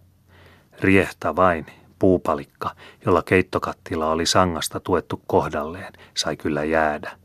Riehtä 0.81 1.37
vain, 1.37 1.67
puupalikka, 1.99 2.71
jolla 3.07 3.23
keittokattila 3.23 4.11
oli 4.11 4.27
sangasta 4.27 4.81
tuettu 4.81 5.23
kohdalleen, 5.27 5.93
sai 6.17 6.37
kyllä 6.37 6.65
jäädä. 6.65 7.19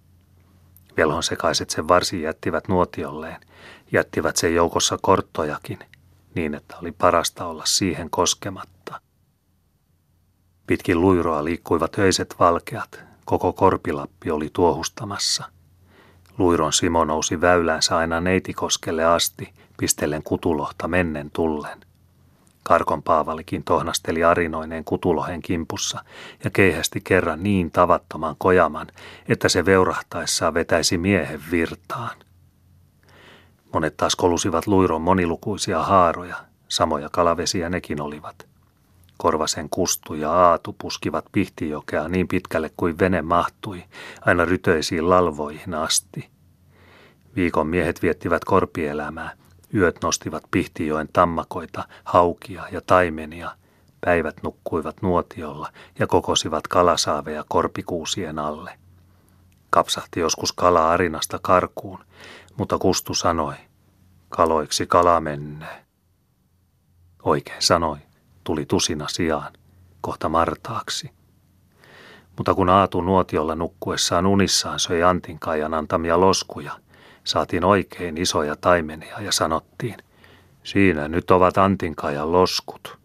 Velhon 0.98 1.24
sekaiset 1.24 1.70
sen 1.70 1.88
varsin 1.88 2.22
jättivät 2.22 2.68
nuotiolleen, 2.68 3.42
jättivät 3.92 4.38
sen 4.38 4.56
joukossa 4.56 4.98
korttojakin, 5.02 5.80
niin 6.36 6.56
että 6.56 6.78
oli 6.82 6.92
parasta 6.92 7.46
olla 7.46 7.66
siihen 7.66 8.10
koskematta. 8.10 9.02
Pitkin 10.68 11.02
luiroa 11.02 11.44
liikkuivat 11.46 11.98
öiset 11.98 12.36
valkeat, 12.40 13.00
koko 13.26 13.54
korpilappi 13.54 14.32
oli 14.32 14.50
tuohustamassa. 14.54 15.44
Luiron 16.38 16.74
Simo 16.74 17.06
nousi 17.06 17.42
väylänsä 17.42 17.98
aina 17.98 18.22
Neitikoskelle 18.22 19.06
asti, 19.06 19.54
pistellen 19.78 20.24
kutulohta 20.24 20.88
mennen 20.88 21.32
tullen. 21.32 21.82
Karkon 22.64 23.04
Paavalikin 23.04 23.64
tohnasteli 23.64 24.24
arinoineen 24.24 24.84
kutulohen 24.84 25.42
kimpussa 25.42 26.04
ja 26.44 26.50
keihästi 26.50 27.02
kerran 27.04 27.44
niin 27.44 27.72
tavattoman 27.72 28.36
kojaman, 28.38 28.88
että 29.28 29.50
se 29.50 29.66
veurahtaessaan 29.66 30.54
vetäisi 30.54 30.98
miehen 30.98 31.42
virtaan. 31.52 32.16
Monet 33.74 33.98
taas 33.98 34.16
kolusivat 34.16 34.68
luiron 34.68 35.02
monilukuisia 35.02 35.84
haaroja, 35.84 36.36
samoja 36.68 37.10
kalavesiä 37.10 37.70
nekin 37.70 38.02
olivat. 38.02 38.48
Korvasen 39.18 39.70
kustu 39.70 40.14
ja 40.14 40.32
aatu 40.32 40.76
puskivat 40.78 41.26
pihtijokea 41.32 42.08
niin 42.08 42.28
pitkälle 42.28 42.72
kuin 42.78 43.00
vene 43.00 43.22
mahtui, 43.22 43.84
aina 44.22 44.46
rytöisiin 44.46 45.10
lalvoihin 45.10 45.74
asti. 45.74 46.30
Viikon 47.36 47.68
miehet 47.68 48.02
viettivät 48.02 48.46
korpielämää, 48.46 49.32
Yöt 49.74 49.98
nostivat 50.04 50.44
Pihtijoen 50.52 51.10
tammakoita, 51.14 51.84
haukia 52.04 52.64
ja 52.72 52.82
taimenia. 52.88 53.52
Päivät 54.02 54.44
nukkuivat 54.44 55.02
nuotiolla 55.02 55.70
ja 56.00 56.08
kokosivat 56.08 56.68
kalasaaveja 56.68 57.46
korpikuusien 57.50 58.40
alle. 58.40 58.74
Kapsahti 59.70 60.20
joskus 60.20 60.54
kala 60.54 60.92
arinasta 60.92 61.40
karkuun, 61.42 62.00
mutta 62.58 62.78
Kustu 62.78 63.14
sanoi, 63.14 63.56
kaloiksi 64.30 64.88
kala 64.88 65.22
mennee. 65.22 65.86
Oikein 67.24 67.62
sanoi, 67.62 67.98
tuli 68.44 68.66
tusina 68.66 69.08
sijaan, 69.08 69.54
kohta 70.02 70.30
martaaksi. 70.30 71.12
Mutta 72.38 72.56
kun 72.56 72.70
Aatu 72.70 73.02
nuotiolla 73.02 73.56
nukkuessaan 73.56 74.26
unissaan 74.26 74.80
söi 74.80 75.04
Antinkaajan 75.04 75.74
antamia 75.74 76.20
loskuja– 76.20 76.72
Saatiin 77.24 77.64
oikein 77.64 78.18
isoja 78.18 78.56
taimenia 78.56 79.22
ja 79.22 79.32
sanottiin, 79.32 79.98
siinä 80.64 81.08
nyt 81.08 81.32
ovat 81.32 81.58
Antinkajan 81.58 82.32
loskut. 82.32 82.98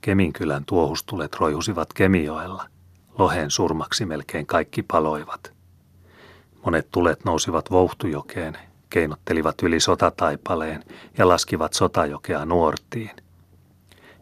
Keminkylän 0.00 0.64
tuohustulet 0.64 1.34
roihusivat 1.34 1.92
Kemioella. 1.92 2.66
Lohen 3.18 3.50
surmaksi 3.50 4.06
melkein 4.06 4.46
kaikki 4.46 4.82
paloivat. 4.82 5.55
Monet 6.66 6.88
tulet 6.90 7.24
nousivat 7.24 7.70
Vouhtujokeen, 7.70 8.58
keinottelivat 8.90 9.62
yli 9.62 9.80
sotataipaleen 9.80 10.84
ja 11.18 11.28
laskivat 11.28 11.72
sotajokea 11.72 12.44
nuortiin. 12.44 13.10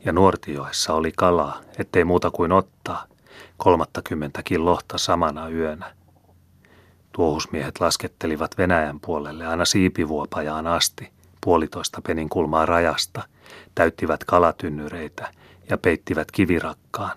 Ja 0.05 0.12
nuortioessa 0.12 0.95
oli 0.95 1.12
kalaa, 1.16 1.61
ettei 1.78 2.05
muuta 2.05 2.30
kuin 2.30 2.53
ottaa, 2.53 3.05
kolmattakymmentäkin 3.57 4.64
lohta 4.64 4.99
samana 4.99 5.49
yönä– 5.49 5.95
Tuohusmiehet 7.14 7.80
laskettelivat 7.80 8.59
Venäjän 8.59 9.01
puolelle 9.01 9.47
aina 9.47 9.64
siipivuopajaan 9.64 10.66
asti, 10.66 11.11
puolitoista 11.40 12.01
penin 12.07 12.28
kulmaa 12.28 12.66
rajasta, 12.66 13.22
täyttivät 13.74 14.24
kalatynnyreitä 14.24 15.30
ja 15.70 15.78
peittivät 15.78 16.30
kivirakkaan. 16.30 17.16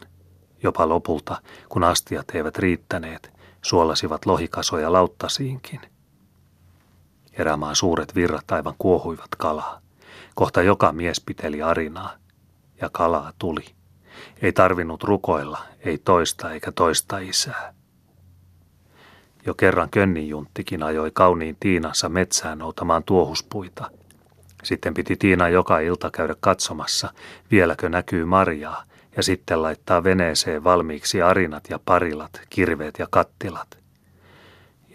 Jopa 0.64 0.90
lopulta, 0.90 1.42
kun 1.70 1.84
astiat 1.84 2.36
eivät 2.36 2.58
riittäneet, 2.58 3.37
suolasivat 3.62 4.26
lohikasoja 4.26 4.94
lauttasiinkin. 4.94 5.82
Erämaan 7.34 7.76
suuret 7.76 8.16
virrat 8.16 8.52
aivan 8.52 8.76
kuohuivat 8.78 9.36
kalaa. 9.38 9.82
Kohta 10.36 10.62
joka 10.62 10.92
mies 10.92 11.22
piteli 11.22 11.62
arinaa, 11.62 12.14
ja 12.82 12.90
kalaa 12.92 13.34
tuli. 13.40 13.66
Ei 14.42 14.52
tarvinnut 14.52 15.04
rukoilla, 15.04 15.60
ei 15.80 15.98
toista 15.98 16.52
eikä 16.52 16.72
toista 16.72 17.18
isää. 17.18 17.74
Jo 19.46 19.54
kerran 19.54 19.90
Könninjunttikin 19.90 20.84
ajoi 20.84 21.12
kauniin 21.14 21.58
Tiinansa 21.60 22.10
metsään 22.10 22.60
noutamaan 22.60 23.04
tuohuspuita. 23.04 23.92
Sitten 24.64 24.94
piti 24.94 25.16
Tiina 25.16 25.50
joka 25.50 25.80
ilta 25.80 26.12
käydä 26.12 26.36
katsomassa, 26.40 27.14
vieläkö 27.52 27.90
näkyy 27.90 28.26
marjaa, 28.26 28.84
ja 29.18 29.24
sitten 29.24 29.62
laittaa 29.62 30.04
veneeseen 30.04 30.64
valmiiksi 30.64 31.22
arinat 31.22 31.64
ja 31.70 31.80
parilat, 31.86 32.42
kirveet 32.50 33.00
ja 33.00 33.08
kattilat. 33.10 33.78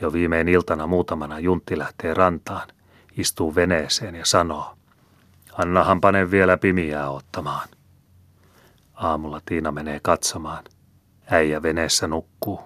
Jo 0.01 0.13
viimein 0.13 0.49
iltana 0.49 0.87
muutamana 0.87 1.39
Juntti 1.39 1.79
lähtee 1.79 2.15
rantaan, 2.15 2.69
istuu 3.17 3.55
veneeseen 3.55 4.15
ja 4.15 4.27
sanoo, 4.27 4.77
Annahan 5.53 6.01
panen 6.01 6.31
vielä 6.31 6.57
pimiää 6.57 7.11
ottamaan. 7.11 7.69
Aamulla 8.95 9.41
Tiina 9.47 9.73
menee 9.73 10.01
katsomaan. 10.03 10.65
Äijä 11.31 11.63
veneessä 11.63 12.07
nukkuu 12.07 12.61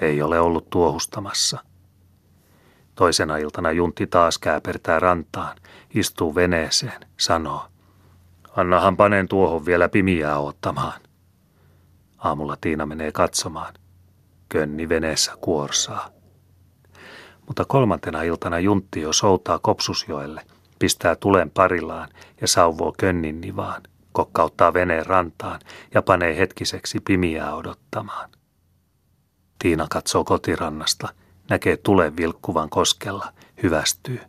ei 0.00 0.22
ole 0.22 0.40
ollut 0.40 0.70
tuohustamassa. 0.70 1.58
Toisena 2.94 3.36
iltana 3.36 3.72
Juntti 3.72 4.06
taas 4.06 4.38
kääpertää 4.38 5.00
rantaan, 5.00 5.56
istuu 5.94 6.34
veneeseen, 6.34 7.00
sanoo, 7.16 7.69
annahan 8.56 8.96
panen 8.96 9.28
tuohon 9.28 9.66
vielä 9.66 9.88
pimiää 9.88 10.38
ottamaan. 10.38 11.00
Aamulla 12.18 12.56
Tiina 12.60 12.86
menee 12.86 13.12
katsomaan. 13.12 13.74
Könni 14.48 14.88
veneessä 14.88 15.32
kuorsaa. 15.40 16.08
Mutta 17.46 17.64
kolmantena 17.64 18.22
iltana 18.22 18.58
Juntti 18.58 19.00
jo 19.00 19.12
soutaa 19.12 19.58
Kopsusjoelle, 19.58 20.42
pistää 20.78 21.16
tulen 21.16 21.50
parillaan 21.50 22.08
ja 22.40 22.48
sauvoo 22.48 22.94
Könnin 22.98 23.40
nivaan, 23.40 23.82
kokkauttaa 24.12 24.74
veneen 24.74 25.06
rantaan 25.06 25.60
ja 25.94 26.02
panee 26.02 26.36
hetkiseksi 26.36 27.00
pimiää 27.00 27.54
odottamaan. 27.54 28.30
Tiina 29.58 29.86
katsoo 29.90 30.24
kotirannasta, 30.24 31.08
näkee 31.50 31.76
tulen 31.76 32.16
vilkkuvan 32.16 32.70
koskella, 32.70 33.32
hyvästyy. 33.62 34.20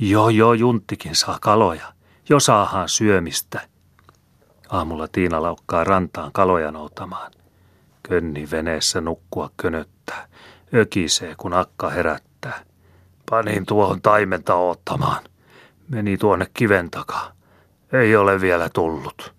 Joo, 0.00 0.28
joo, 0.28 0.54
Junttikin 0.54 1.14
saa 1.14 1.38
kaloja. 1.40 1.99
Jo 2.30 2.40
saahan 2.40 2.88
syömistä. 2.88 3.60
Aamulla 4.68 5.08
Tiina 5.08 5.42
laukkaa 5.42 5.84
rantaan 5.84 6.32
kaloja 6.32 6.72
noutamaan. 6.72 7.32
Könni 8.02 8.48
veneessä 8.50 9.00
nukkua 9.00 9.50
könöttää. 9.56 10.28
Ökisee, 10.74 11.34
kun 11.36 11.54
akka 11.54 11.90
herättää. 11.90 12.64
Panin 13.30 13.66
tuohon 13.66 14.02
taimenta 14.02 14.54
ottamaan. 14.54 15.24
Meni 15.88 16.18
tuonne 16.18 16.46
kiven 16.54 16.90
takaa. 16.90 17.32
Ei 17.92 18.16
ole 18.16 18.40
vielä 18.40 18.68
tullut. 18.68 19.34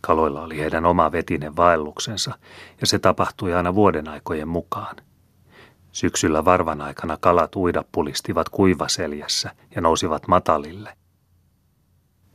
Kaloilla 0.00 0.42
oli 0.42 0.58
heidän 0.58 0.86
oma 0.86 1.12
vetinen 1.12 1.56
vaelluksensa, 1.56 2.38
ja 2.80 2.86
se 2.86 2.98
tapahtui 2.98 3.54
aina 3.54 3.74
vuoden 3.74 4.08
aikojen 4.08 4.48
mukaan. 4.48 4.96
Syksyllä 5.96 6.44
varvan 6.44 6.80
aikana 6.80 7.16
kalat 7.20 7.56
uidapulistivat 7.56 8.48
kuivaseljässä 8.48 9.50
ja 9.74 9.80
nousivat 9.80 10.28
matalille. 10.28 10.96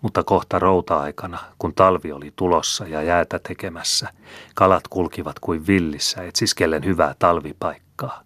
Mutta 0.01 0.24
kohta 0.24 0.59
routa-aikana, 0.59 1.39
kun 1.57 1.74
talvi 1.76 2.12
oli 2.12 2.34
tulossa 2.36 2.88
ja 2.88 3.01
jäätä 3.01 3.39
tekemässä, 3.39 4.09
kalat 4.55 4.88
kulkivat 4.88 5.39
kuin 5.39 5.68
villissä 5.68 6.24
etsiskellen 6.24 6.86
hyvää 6.86 7.16
talvipaikkaa. 7.20 8.24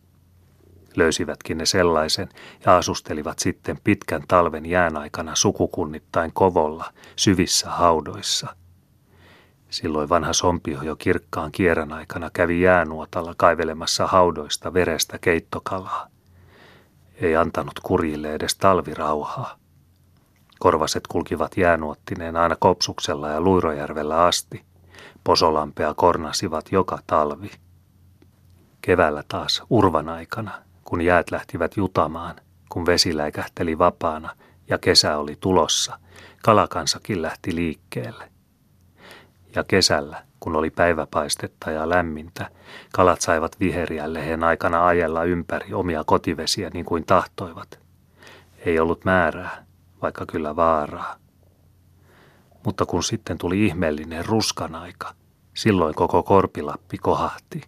Löysivätkin 0.95 1.57
ne 1.57 1.65
sellaisen 1.65 2.29
ja 2.65 2.77
asustelivat 2.77 3.39
sitten 3.39 3.77
pitkän 3.83 4.23
talven 4.27 4.65
jään 4.65 4.97
aikana 4.97 5.35
sukukunnittain 5.35 6.33
kovolla, 6.33 6.93
syvissä 7.15 7.69
haudoissa. 7.69 8.55
Silloin 9.75 10.09
vanha 10.09 10.33
sompio 10.33 10.81
jo 10.81 10.95
kirkkaan 10.95 11.51
kierran 11.51 11.93
aikana 11.93 12.29
kävi 12.33 12.61
jäänuotalla 12.61 13.33
kaivelemassa 13.37 14.07
haudoista 14.07 14.73
verestä 14.73 15.17
keittokalaa. 15.19 16.07
Ei 17.21 17.35
antanut 17.35 17.79
kurjille 17.83 18.33
edes 18.33 18.55
talvirauhaa. 18.55 19.57
Korvaset 20.59 21.07
kulkivat 21.07 21.57
jäänuottineen 21.57 22.35
aina 22.35 22.55
Kopsuksella 22.59 23.29
ja 23.29 23.41
Luirojärvellä 23.41 24.23
asti. 24.25 24.63
Posolampea 25.23 25.93
kornasivat 25.93 26.71
joka 26.71 26.99
talvi. 27.07 27.51
Keväällä 28.81 29.23
taas 29.27 29.63
urvan 29.69 30.09
aikana, 30.09 30.51
kun 30.83 31.01
jäät 31.01 31.31
lähtivät 31.31 31.77
jutamaan, 31.77 32.35
kun 32.69 32.85
vesi 32.85 33.17
läikähteli 33.17 33.77
vapaana 33.77 34.35
ja 34.67 34.77
kesä 34.77 35.17
oli 35.17 35.37
tulossa, 35.39 35.99
kalakansakin 36.43 37.21
lähti 37.21 37.55
liikkeelle. 37.55 38.34
Ja 39.55 39.63
kesällä, 39.63 40.23
kun 40.39 40.55
oli 40.55 40.69
päiväpaistetta 40.69 41.71
ja 41.71 41.89
lämmintä, 41.89 42.49
kalat 42.93 43.21
saivat 43.21 43.59
viheriä 43.59 44.13
lehen 44.13 44.43
aikana 44.43 44.87
ajella 44.87 45.23
ympäri 45.23 45.73
omia 45.73 46.03
kotivesiä 46.03 46.69
niin 46.73 46.85
kuin 46.85 47.05
tahtoivat. 47.05 47.79
Ei 48.65 48.79
ollut 48.79 49.05
määrää, 49.05 49.65
vaikka 50.01 50.25
kyllä 50.25 50.55
vaaraa. 50.55 51.15
Mutta 52.65 52.85
kun 52.85 53.03
sitten 53.03 53.37
tuli 53.37 53.65
ihmeellinen 53.65 54.25
ruskan 54.25 54.75
aika, 54.75 55.13
silloin 55.53 55.95
koko 55.95 56.23
Korpilappi 56.23 56.97
kohahti. 56.97 57.61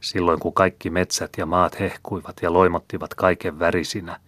Silloin 0.00 0.40
kun 0.40 0.54
kaikki 0.54 0.90
metsät 0.90 1.30
ja 1.36 1.46
maat 1.46 1.80
hehkuivat 1.80 2.36
ja 2.42 2.52
loimottivat 2.52 3.14
kaiken 3.14 3.58
värisinä 3.58 4.20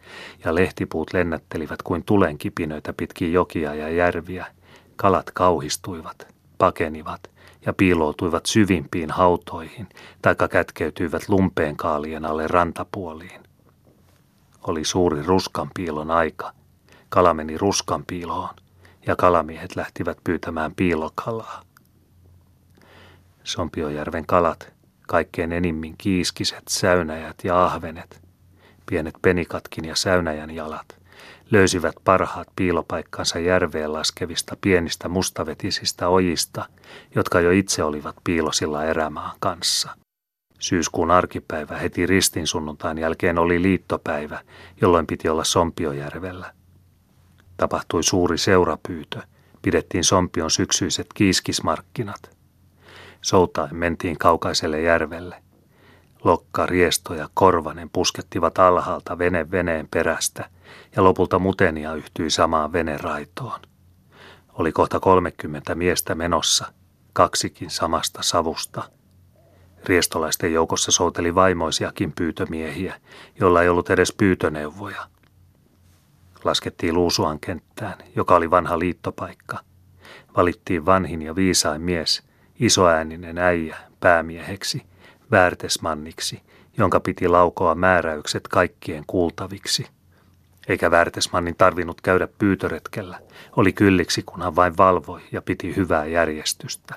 ja 0.45 0.55
lehtipuut 0.55 1.13
lennättelivät 1.13 1.83
kuin 1.83 2.05
tulenkipinöitä 2.05 2.93
pitkin 2.93 3.33
jokia 3.33 3.75
ja 3.75 3.89
järviä, 3.89 4.47
kalat 5.01 5.31
kauhistuivat, 5.31 6.35
pakenivat 6.59 7.31
ja 7.67 7.73
piiloutuivat 7.73 8.47
syvimpiin 8.47 9.11
hautoihin, 9.11 9.89
taikka 10.23 10.49
kätkeytyivät 10.49 11.29
lumpeen 11.29 11.77
kaalien 11.77 12.25
alle 12.25 12.47
rantapuoliin. 12.47 13.41
Oli 14.67 14.85
suuri 14.85 15.23
ruskan 15.23 15.71
piilon 15.75 16.11
aika, 16.11 16.53
Kala 17.09 17.35
meni 17.35 17.59
ruskan 17.59 18.05
piiloon 18.07 18.55
ja 19.07 19.17
kalamiehet 19.17 19.77
lähtivät 19.77 20.19
pyytämään 20.25 20.75
piilokalaa. 20.75 21.63
Sompiojärven 23.45 24.27
kalat, 24.27 24.73
kaikkein 25.09 25.53
enimmin 25.53 25.95
kiiskiset, 25.99 26.69
säynäjät 26.69 27.37
ja 27.45 27.65
ahvenet, 27.65 28.23
pienet 28.87 29.15
penikatkin 29.23 29.85
ja 29.85 29.97
säynäjän 29.97 30.51
jalat, 30.51 31.00
löysivät 31.51 31.95
parhaat 32.05 32.49
piilopaikkansa 32.57 33.39
järveen 33.39 33.93
laskevista 33.93 34.57
pienistä 34.61 35.09
mustavetisistä 35.09 36.09
ojista, 36.09 36.69
jotka 37.15 37.41
jo 37.41 37.51
itse 37.51 37.83
olivat 37.83 38.17
piilosilla 38.25 38.85
erämaan 38.85 39.37
kanssa. 39.41 39.91
Syyskuun 40.59 41.11
arkipäivä 41.11 41.77
heti 41.79 42.07
ristin 42.07 42.47
sunnuntain 42.47 42.99
jälkeen 42.99 43.39
oli 43.39 43.63
liittopäivä, 43.63 44.41
jolloin 44.81 45.07
piti 45.07 45.29
olla 45.29 45.45
Sompiojärvellä. 45.45 46.53
Tapahtui 47.57 48.03
suuri 48.03 48.39
seurapyytö. 48.39 49.21
Pidettiin 49.63 50.05
Sompion 50.05 50.51
syksyiset 50.51 51.07
kiiskismarkkinat. 51.15 52.37
Soutaen 53.23 53.77
mentiin 53.77 54.19
kaukaiselle 54.19 54.81
järvelle. 54.81 55.43
Lokka, 56.25 56.67
Riesto 56.67 57.15
ja 57.15 57.29
Korvanen 57.35 57.91
puskettivat 57.91 58.59
alhaalta 58.59 59.19
vene 59.19 59.51
veneen 59.51 59.89
perästä 59.91 60.51
ja 60.97 61.05
lopulta 61.05 61.39
Mutenia 61.39 61.95
yhtyi 61.95 62.31
samaan 62.31 62.73
veneraitoon. 62.73 63.61
Oli 64.53 64.73
kohta 64.73 65.01
kolmekymmentä 65.01 65.75
miestä 65.75 66.15
menossa, 66.15 66.73
kaksikin 67.13 67.71
samasta 67.71 68.23
savusta. 68.23 68.83
Riestolaisten 69.85 70.53
joukossa 70.53 70.93
souteli 70.93 71.35
vaimoisiakin 71.35 72.13
pyytömiehiä, 72.13 73.01
joilla 73.41 73.63
ei 73.63 73.69
ollut 73.69 73.91
edes 73.91 74.13
pyytöneuvoja– 74.13 75.07
laskettiin 76.45 76.95
Luusuan 76.95 77.41
kenttään, 77.41 77.99
joka 78.17 78.37
oli 78.37 78.51
vanha 78.51 78.79
liittopaikka. 78.79 79.59
Valittiin 80.37 80.87
vanhin 80.87 81.23
ja 81.23 81.37
viisain 81.37 81.83
mies, 81.83 82.23
isoääninen 82.61 83.39
äijä, 83.39 83.77
päämieheksi, 84.01 84.83
väärtesmanniksi, 85.31 86.43
jonka 86.79 87.01
piti 87.01 87.29
laukoa 87.29 87.75
määräykset 87.75 88.49
kaikkien 88.49 89.05
kuultaviksi. 89.07 89.87
Eikä 90.69 90.91
väärtesmannin 90.91 91.57
tarvinnut 91.57 92.01
käydä 92.01 92.29
pyytöretkellä, 92.39 93.19
oli 93.57 93.73
kylliksi 93.73 94.23
kun 94.23 94.43
hän 94.43 94.57
vain 94.57 94.77
valvoi 94.77 95.21
ja 95.33 95.43
piti 95.43 95.77
hyvää 95.77 96.07
järjestystä. 96.07 96.95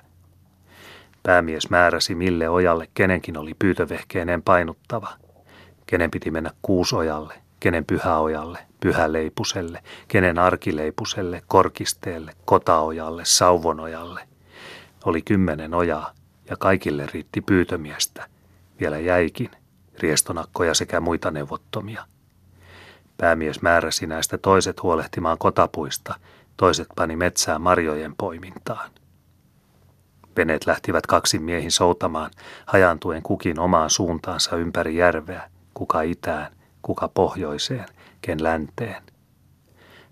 Päämies 1.24 1.70
määräsi 1.70 2.16
mille 2.16 2.50
ojalle 2.50 2.88
kenenkin 2.94 3.38
oli 3.38 3.54
pyytövehkeineen 3.60 4.42
painuttava, 4.42 5.10
kenen 5.86 6.12
piti 6.12 6.32
mennä 6.32 6.52
kuusojalle, 6.62 7.34
kenen 7.60 7.86
pyhäojalle, 7.86 8.60
pyhäleipuselle, 8.80 9.84
kenen 10.08 10.40
arkileipuselle, 10.40 11.42
korkisteelle, 11.48 12.36
kotaojalle, 12.46 13.26
sauvonojalle. 13.26 14.28
Oli 15.06 15.22
kymmenen 15.22 15.74
ojaa 15.74 16.14
ja 16.50 16.58
kaikille 16.58 17.08
riitti 17.14 17.42
pyytömiestä. 17.42 18.28
Vielä 18.80 19.00
jäikin, 19.00 19.52
riestonakkoja 20.00 20.74
sekä 20.74 21.00
muita 21.00 21.32
neuvottomia. 21.32 22.06
Päämies 23.18 23.62
määräsi 23.62 24.08
näistä 24.08 24.38
toiset 24.38 24.84
huolehtimaan 24.84 25.38
kotapuista, 25.38 26.16
toiset 26.58 26.88
pani 26.96 27.16
metsää 27.16 27.60
marjojen 27.60 28.16
poimintaan. 28.18 28.92
Veneet 30.38 30.66
lähtivät 30.66 31.08
kaksin 31.08 31.44
miehin 31.44 31.72
soutamaan, 31.72 32.32
hajantuen 32.66 33.24
kukin 33.24 33.60
omaan 33.60 33.90
suuntaansa 33.90 34.56
ympäri 34.56 34.96
järveä, 34.96 35.50
kuka 35.74 36.02
itään, 36.02 36.52
kuka 36.82 37.08
pohjoiseen, 37.08 37.86
ken 38.22 38.44
länteen. 38.44 39.04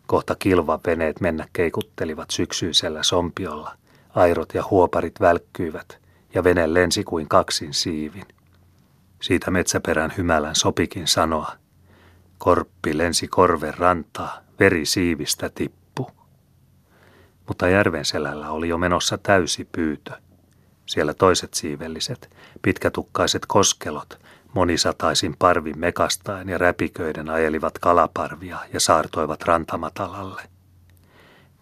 Kohta 0.08 0.36
kilvan 0.36 0.80
veneet 0.86 1.22
mennä 1.22 1.48
keikuttelivat 1.54 2.30
syksyisellä 2.32 3.04
sompiolla, 3.04 3.78
airot 4.16 4.54
ja 4.54 4.64
huoparit 4.70 5.20
välkkyivät, 5.20 6.01
ja 6.34 6.44
vene 6.44 6.74
lensi 6.74 7.04
kuin 7.04 7.28
kaksin 7.28 7.74
siivin. 7.74 8.26
Siitä 9.22 9.52
metsäperän 9.52 10.14
hymälän 10.18 10.56
sopikin 10.56 11.08
sanoa, 11.08 11.52
korppi 12.38 12.98
lensi 12.98 13.28
korven 13.28 13.78
rantaa, 13.78 14.38
veri 14.60 14.86
siivistä 14.86 15.50
tippu. 15.50 16.12
Mutta 17.48 17.70
järven 17.70 18.06
selällä 18.06 18.50
oli 18.50 18.70
jo 18.70 18.78
menossa 18.78 19.18
täysi 19.18 19.66
pyytö. 19.72 20.12
Siellä 20.86 21.14
toiset 21.14 21.54
siivelliset, 21.54 22.36
pitkätukkaiset 22.62 23.46
koskelot, 23.46 24.20
Monisataisin 24.54 25.36
parvin 25.40 25.80
mekastaen 25.80 26.50
ja 26.50 26.58
räpiköiden 26.58 27.30
ajelivat 27.30 27.80
kalaparvia 27.80 28.58
ja 28.74 28.80
saartoivat 28.80 29.42
rantamatalalle. 29.42 30.42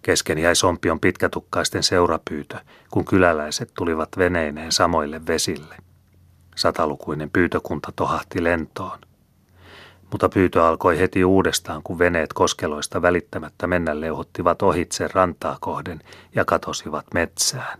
Kesken 0.01 0.37
jäi 0.37 0.55
sompion 0.55 0.99
pitkätukkaisten 0.99 1.83
seurapyytö, 1.83 2.57
kun 2.89 3.05
kyläläiset 3.05 3.71
tulivat 3.77 4.09
veneineen 4.17 4.71
samoille 4.71 5.21
vesille. 5.27 5.75
Satalukuinen 6.55 7.29
pyytökunta 7.29 7.91
tohahti 7.95 8.43
lentoon. 8.43 8.99
Mutta 10.11 10.29
pyytö 10.29 10.65
alkoi 10.65 10.99
heti 10.99 11.25
uudestaan, 11.25 11.83
kun 11.83 11.99
veneet 11.99 12.33
koskeloista 12.33 13.01
välittämättä 13.01 13.67
mennä 13.67 14.01
leuhottivat 14.01 14.61
ohitse 14.61 15.07
rantaa 15.13 15.57
kohden 15.61 15.99
ja 16.35 16.45
katosivat 16.45 17.05
metsään. 17.13 17.79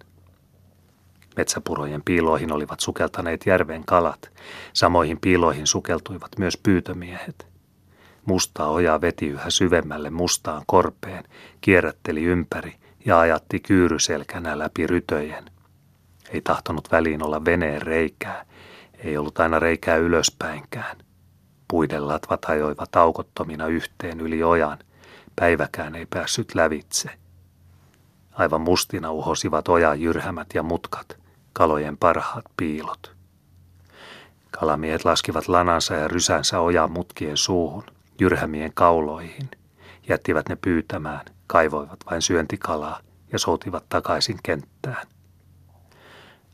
Metsäpurojen 1.38 2.01
piiloihin 2.05 2.51
olivat 2.51 2.80
sukeltaneet 2.80 3.45
järven 3.45 3.86
kalat. 3.86 4.32
Samoihin 4.74 5.20
piiloihin 5.20 5.67
sukeltuivat 5.67 6.32
myös 6.38 6.57
pyytömiehet. 6.57 7.49
Mustaa 8.26 8.70
ojaa 8.70 9.01
veti 9.01 9.28
yhä 9.28 9.49
syvemmälle 9.49 10.09
mustaan 10.09 10.63
korpeen, 10.67 11.24
kierrätteli 11.61 12.24
ympäri 12.24 12.76
ja 13.05 13.20
ajatti 13.20 13.59
kyyryselkänä 13.59 14.59
läpi 14.59 14.88
rytöjen. 14.88 15.45
Ei 16.30 16.41
tahtonut 16.41 16.91
väliin 16.91 17.24
olla 17.24 17.45
veneen 17.45 17.82
reikää, 17.82 18.45
ei 19.03 19.17
ollut 19.17 19.39
aina 19.39 19.59
reikää 19.59 19.95
ylöspäinkään. 19.95 20.97
Puiden 21.67 22.07
latvat 22.07 22.45
ajoivat 22.45 22.95
aukottomina 22.95 23.67
yhteen 23.67 24.20
yli 24.20 24.43
ojan, 24.43 24.78
päiväkään 25.36 25.95
ei 25.95 26.05
päässyt 26.05 26.55
lävitse. 26.55 27.09
Aivan 28.32 28.61
mustina 28.61 29.11
uhosivat 29.11 29.67
ojan 29.67 30.01
jyrhämät 30.01 30.47
ja 30.53 30.63
mutkat, 30.63 31.17
kalojen 31.53 31.97
parhaat 31.97 32.45
piilot. 32.57 33.15
Kalamiehet 34.51 35.05
laskivat 35.05 35.47
lanansa 35.47 35.93
ja 35.93 36.07
rysänsä 36.07 36.59
ojan 36.59 36.91
mutkien 36.91 37.38
suuhun, 37.38 37.84
jyrhämien 38.20 38.72
kauloihin, 38.74 39.49
jättivät 40.09 40.49
ne 40.49 40.55
pyytämään, 40.55 41.26
kaivoivat 41.47 41.99
vain 42.11 42.22
syöntikalaa 42.22 42.99
ja 43.32 43.39
soutivat 43.39 43.86
takaisin 43.89 44.39
kenttään. 44.43 45.07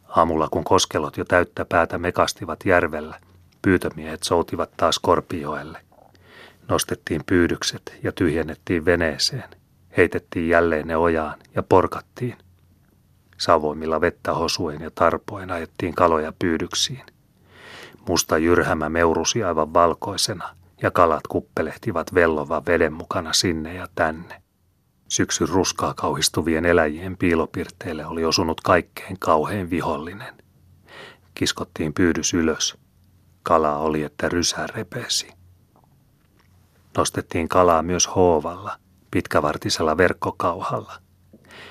Aamulla 0.08 0.48
kun 0.52 0.64
koskelot 0.64 1.18
jo 1.18 1.26
täyttä 1.26 1.66
päätä 1.66 1.98
mekastivat 1.98 2.60
järvellä, 2.66 3.20
pyytömiehet 3.62 4.24
soutivat 4.24 4.70
taas 4.78 5.00
Korpijoelle. 5.00 5.82
Nostettiin 6.70 7.22
pyydykset 7.26 7.98
ja 8.04 8.12
tyhjennettiin 8.12 8.86
veneeseen. 8.86 9.50
Heitettiin 9.98 10.50
jälleen 10.50 10.88
ne 10.88 10.98
ojaan 10.98 11.40
ja 11.56 11.64
porkattiin. 11.64 12.38
Savoimilla 13.38 14.02
vettä 14.02 14.34
hosuen 14.34 14.82
ja 14.82 14.92
tarpoen 14.96 15.52
ajettiin 15.52 15.96
kaloja 15.96 16.34
pyydyksiin. 16.40 17.04
Musta 18.08 18.38
jyrhämä 18.38 18.90
meurusi 18.90 19.44
aivan 19.44 19.74
valkoisena 19.74 20.56
ja 20.86 20.92
kalat 20.92 21.28
kuppelehtivat 21.28 22.14
vellovan 22.14 22.66
veden 22.66 22.94
mukana 22.94 23.34
sinne 23.34 23.74
ja 23.74 23.88
tänne. 23.96 24.42
Syksyn 25.10 25.50
ruskaa 25.50 25.94
kauhistuvien 25.94 26.66
eläjien 26.66 27.18
piilopirteille 27.18 28.06
oli 28.06 28.26
osunut 28.26 28.62
kaikkein 28.62 29.20
kauhein 29.20 29.70
vihollinen. 29.70 30.36
Kiskottiin 31.36 31.94
pyydys 31.94 32.34
ylös. 32.34 32.78
Kala 33.44 33.78
oli, 33.78 34.04
että 34.04 34.30
rysä 34.30 34.68
repesi. 34.68 35.30
Nostettiin 36.98 37.50
kalaa 37.50 37.84
myös 37.84 38.16
hoovalla, 38.16 38.78
pitkävartisella 39.12 39.98
verkkokauhalla. 39.98 40.94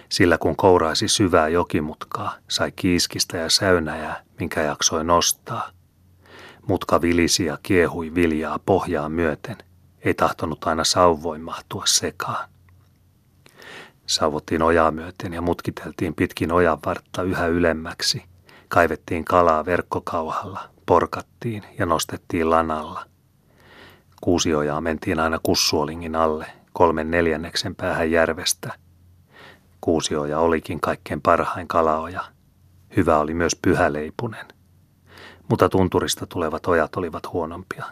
Sillä 0.09 0.39
kun 0.39 0.57
kouraisi 0.57 1.09
syvää 1.09 1.49
jokimutkaa, 1.49 2.35
sai 2.49 2.73
kiiskistä 2.73 3.37
ja 3.37 3.51
säynäjää, 3.51 4.23
minkä 4.39 4.63
jaksoi 4.63 5.05
nostaa. 5.05 5.71
Mutka 6.67 7.03
vilisi 7.03 7.45
ja 7.45 7.59
kiehui 7.63 8.15
viljaa 8.15 8.59
pohjaa 8.67 9.09
myöten. 9.09 9.57
Ei 10.01 10.15
tahtonut 10.15 10.65
aina 10.65 10.85
sauvoin 10.85 11.41
mahtua 11.41 11.83
sekaan. 11.87 12.49
Sauvottiin 14.07 14.63
ojaa 14.63 14.91
myöten 14.91 15.33
ja 15.33 15.43
mutkiteltiin 15.43 16.15
pitkin 16.15 16.53
ojan 16.53 16.79
vartta 16.87 17.23
yhä 17.23 17.47
ylemmäksi. 17.47 18.25
Kaivettiin 18.69 19.25
kalaa 19.25 19.65
verkkokauhalla, 19.65 20.69
porkattiin 20.87 21.63
ja 21.79 21.87
nostettiin 21.87 22.51
lanalla. 22.51 23.07
Kuusiojaa 24.21 24.81
mentiin 24.81 25.21
aina 25.21 25.39
kussuolingin 25.43 26.17
alle, 26.17 26.47
kolmen 26.73 27.11
neljänneksen 27.11 27.75
päähän 27.75 28.11
järvestä. 28.11 28.73
Kuusioja 29.81 30.39
olikin 30.39 30.81
kaikkein 30.81 31.21
parhain 31.21 31.69
kalaoja. 31.69 32.25
Hyvä 32.97 33.19
oli 33.19 33.35
myös 33.35 33.57
pyhäleipunen. 33.63 34.54
Mutta 35.49 35.69
tunturista 35.69 36.27
tulevat 36.27 36.67
ojat 36.67 36.97
olivat 36.97 37.33
huonompia. 37.33 37.85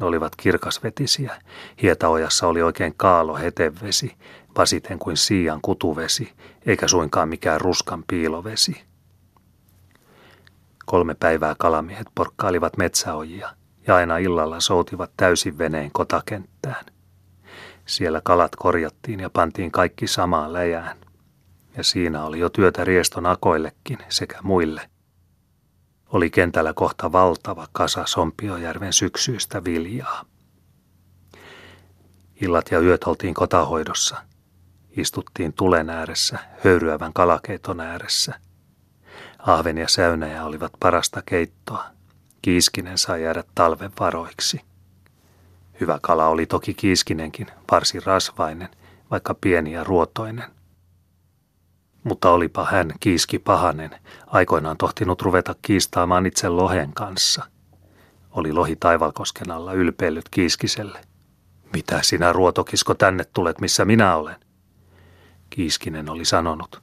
Ne 0.00 0.06
olivat 0.06 0.36
kirkasvetisiä. 0.36 1.42
Hietaojassa 1.82 2.46
oli 2.46 2.62
oikein 2.62 2.94
kaalo 2.96 3.36
hetevesi, 3.36 4.16
vasiten 4.58 4.98
kuin 4.98 5.16
siian 5.16 5.60
kutuvesi, 5.62 6.32
eikä 6.66 6.88
suinkaan 6.88 7.28
mikään 7.28 7.60
ruskan 7.60 8.04
piilovesi. 8.06 8.82
Kolme 10.86 11.14
päivää 11.14 11.54
kalamiehet 11.58 12.06
porkkailivat 12.14 12.76
metsäojia 12.76 13.50
ja 13.86 13.94
aina 13.94 14.18
illalla 14.18 14.60
soutivat 14.60 15.10
täysin 15.16 15.58
veneen 15.58 15.90
kotakenttään. 15.92 16.84
Siellä 17.86 18.20
kalat 18.24 18.56
korjattiin 18.56 19.20
ja 19.20 19.30
pantiin 19.30 19.70
kaikki 19.70 20.06
samaan 20.06 20.52
läjään. 20.52 20.96
Ja 21.76 21.84
siinä 21.84 22.24
oli 22.24 22.38
jo 22.38 22.50
työtä 22.50 22.84
rieston 22.84 23.26
akoillekin 23.26 23.98
sekä 24.08 24.38
muille. 24.42 24.90
Oli 26.12 26.30
kentällä 26.30 26.72
kohta 26.72 27.12
valtava 27.12 27.68
kasa 27.72 28.06
Sompiojärven 28.06 28.92
syksyistä 28.92 29.64
viljaa. 29.64 30.24
Illat 32.40 32.70
ja 32.70 32.80
yöt 32.80 33.04
oltiin 33.04 33.34
kotahoidossa– 33.34 34.16
Istuttiin 34.96 35.52
tulen 35.52 35.90
ääressä, 35.90 36.38
höyryävän 36.64 37.12
kalakeiton 37.12 37.80
ääressä. 37.80 38.34
Ahven 39.38 39.78
ja 39.78 39.88
säynäjä 39.88 40.44
olivat 40.44 40.72
parasta 40.80 41.22
keittoa. 41.26 41.84
Kiiskinen 42.42 42.98
sai 42.98 43.22
jäädä 43.22 43.44
talven 43.54 43.92
varoiksi. 44.00 44.60
Hyvä 45.80 45.98
kala 46.02 46.26
oli 46.26 46.46
toki 46.46 46.74
kiiskinenkin, 46.74 47.46
varsin 47.70 48.02
rasvainen, 48.04 48.68
vaikka 49.10 49.34
pieni 49.40 49.72
ja 49.72 49.84
ruotoinen. 49.84 50.50
Mutta 52.06 52.30
olipa 52.30 52.64
hän, 52.64 52.90
kiiski 53.00 53.38
pahanen, 53.38 53.90
aikoinaan 54.26 54.76
tohtinut 54.76 55.22
ruveta 55.22 55.54
kiistaamaan 55.62 56.26
itse 56.26 56.48
lohen 56.48 56.92
kanssa. 56.92 57.44
Oli 58.30 58.52
lohi 58.52 58.76
taivalkosken 58.76 59.50
alla 59.50 59.72
ylpeillyt 59.72 60.28
kiiskiselle. 60.30 61.00
Mitä 61.72 61.98
sinä 62.02 62.32
ruotokisko 62.32 62.94
tänne 62.94 63.24
tulet, 63.24 63.60
missä 63.60 63.84
minä 63.84 64.16
olen? 64.16 64.36
Kiiskinen 65.50 66.10
oli 66.10 66.24
sanonut. 66.24 66.82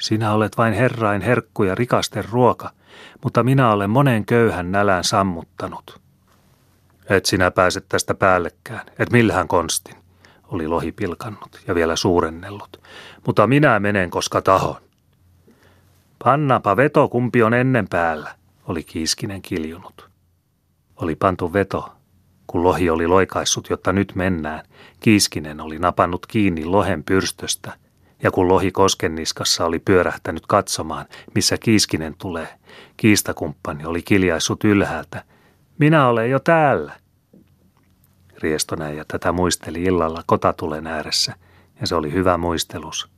Sinä 0.00 0.32
olet 0.32 0.58
vain 0.58 0.74
herrain 0.74 1.22
herkku 1.22 1.64
ja 1.64 1.74
rikasten 1.74 2.24
ruoka, 2.24 2.70
mutta 3.24 3.42
minä 3.42 3.72
olen 3.72 3.90
monen 3.90 4.26
köyhän 4.26 4.72
nälän 4.72 5.04
sammuttanut. 5.04 6.00
Et 7.10 7.26
sinä 7.26 7.50
pääset 7.50 7.86
tästä 7.88 8.14
päällekään, 8.14 8.86
et 8.98 9.12
millähän 9.12 9.48
konstin, 9.48 9.96
oli 10.48 10.68
lohi 10.68 10.92
pilkannut 10.92 11.60
ja 11.66 11.74
vielä 11.74 11.96
suurennellut. 11.96 12.80
Mutta 13.26 13.46
minä 13.46 13.80
menen, 13.80 14.10
koska 14.10 14.42
tahon. 14.42 14.76
Pannapa 16.24 16.76
veto, 16.76 17.08
kumpi 17.08 17.42
on 17.42 17.54
ennen 17.54 17.88
päällä, 17.88 18.34
oli 18.66 18.82
Kiiskinen 18.82 19.42
kiljunut. 19.42 20.08
Oli 20.96 21.16
pantu 21.16 21.52
veto, 21.52 21.92
kun 22.46 22.62
lohi 22.62 22.90
oli 22.90 23.06
loikaissut, 23.06 23.70
jotta 23.70 23.92
nyt 23.92 24.12
mennään, 24.14 24.64
Kiiskinen 25.00 25.60
oli 25.60 25.78
napannut 25.78 26.26
kiinni 26.26 26.64
lohen 26.64 27.04
pyrstöstä, 27.04 27.72
ja 28.22 28.30
kun 28.30 28.48
lohi 28.48 28.72
koskenniskassa 28.72 29.64
oli 29.64 29.78
pyörähtänyt 29.78 30.46
katsomaan, 30.46 31.06
missä 31.34 31.58
Kiiskinen 31.58 32.14
tulee, 32.18 32.48
kiistakumppani 32.96 33.84
oli 33.84 34.02
kiljaissut 34.02 34.64
ylhäältä. 34.64 35.24
Minä 35.78 36.08
olen 36.08 36.30
jo 36.30 36.38
täällä. 36.38 36.92
Riestonäijä 38.42 39.04
tätä 39.08 39.32
muisteli 39.32 39.82
illalla 39.82 40.22
kotatulen 40.26 40.86
ääressä, 40.86 41.34
ja 41.80 41.86
se 41.86 41.94
oli 41.94 42.12
hyvä 42.12 42.36
muistelus. 42.36 43.08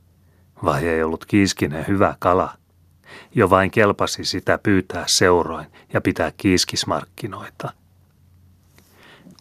Vai 0.63 0.87
ei 0.87 1.03
ollut 1.03 1.25
Kiiskinen 1.25 1.87
hyvä 1.87 2.15
kala? 2.19 2.53
Jo 3.35 3.49
vain 3.49 3.71
kelpasi 3.71 4.25
sitä 4.25 4.57
pyytää 4.57 5.03
seuroin 5.07 5.67
ja 5.93 6.01
pitää 6.01 6.31
kiiskismarkkinoita– 6.37 7.73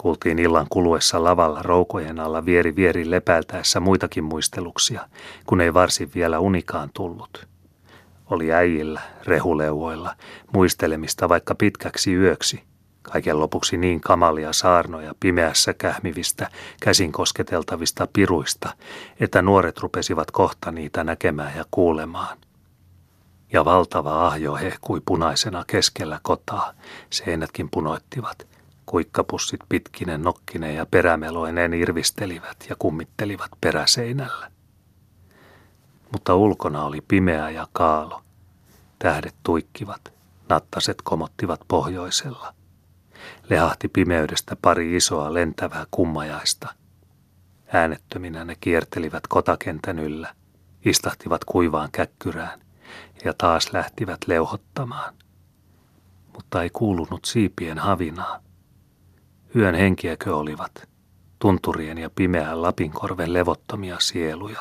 Kuultiin 0.00 0.38
illan 0.38 0.66
kuluessa 0.70 1.24
lavalla 1.24 1.62
roukojen 1.62 2.20
alla 2.20 2.44
vieri 2.44 2.76
vieri 2.76 3.10
lepäiltäessä 3.10 3.80
muitakin 3.80 4.24
muisteluksia, 4.24 5.08
kun 5.46 5.60
ei 5.60 5.74
varsin 5.74 6.10
vielä 6.14 6.38
unikaan 6.38 6.90
tullut. 6.94 7.46
Oli 8.30 8.52
äijillä, 8.52 9.00
rehuleuvoilla, 9.24 10.14
muistelemista 10.54 11.28
vaikka 11.28 11.54
pitkäksi 11.54 12.14
yöksi, 12.14 12.62
kaiken 13.12 13.40
lopuksi 13.40 13.76
niin 13.76 14.00
kamalia 14.00 14.52
saarnoja 14.52 15.14
pimeässä 15.20 15.74
kähmivistä, 15.74 16.50
käsin 16.82 17.12
kosketeltavista 17.12 18.08
piruista, 18.12 18.74
että 19.20 19.42
nuoret 19.42 19.78
rupesivat 19.78 20.30
kohta 20.30 20.72
niitä 20.72 21.04
näkemään 21.04 21.56
ja 21.56 21.64
kuulemaan. 21.70 22.38
Ja 23.52 23.64
valtava 23.64 24.26
ahjo 24.26 24.56
hehkui 24.56 25.00
punaisena 25.04 25.64
keskellä 25.66 26.20
kotaa, 26.22 26.72
seinätkin 27.10 27.68
punoittivat, 27.70 28.46
Kuikkapussit 28.86 29.60
pitkinen, 29.68 30.22
nokkinen 30.22 30.74
ja 30.74 30.86
perämeloinen 30.86 31.74
irvistelivät 31.74 32.56
ja 32.68 32.76
kummittelivat 32.78 33.50
peräseinällä. 33.60 34.50
Mutta 36.12 36.34
ulkona 36.34 36.84
oli 36.84 37.00
pimeä 37.08 37.50
ja 37.50 37.66
kaalo. 37.72 38.22
Tähdet 38.98 39.34
tuikkivat, 39.42 40.12
nattaset 40.48 40.96
komottivat 41.02 41.60
pohjoisella. 41.68 42.54
Lehahti 43.50 43.88
pimeydestä 43.88 44.56
pari 44.62 44.96
isoa 44.96 45.34
lentävää 45.34 45.86
kummajaista. 45.90 46.74
Äänettöminä 47.72 48.44
ne 48.44 48.56
kiertelivät 48.60 49.26
kotakentän 49.26 49.98
yllä, 49.98 50.34
istahtivat 50.84 51.44
kuivaan 51.44 51.88
käkkyrään 51.92 52.60
ja 53.24 53.34
taas 53.38 53.72
lähtivät 53.72 54.18
leuhottamaan. 54.26 55.14
Mutta 56.32 56.62
ei 56.62 56.70
kuulunut 56.70 57.24
siipien 57.24 57.78
havinaa. 57.78 58.40
Yön 59.56 59.74
henkiäkö 59.74 60.36
olivat, 60.36 60.88
tunturien 61.38 61.98
ja 61.98 62.10
pimeän 62.14 62.62
Lapinkorven 62.62 63.32
levottomia 63.32 63.96
sieluja. 64.00 64.60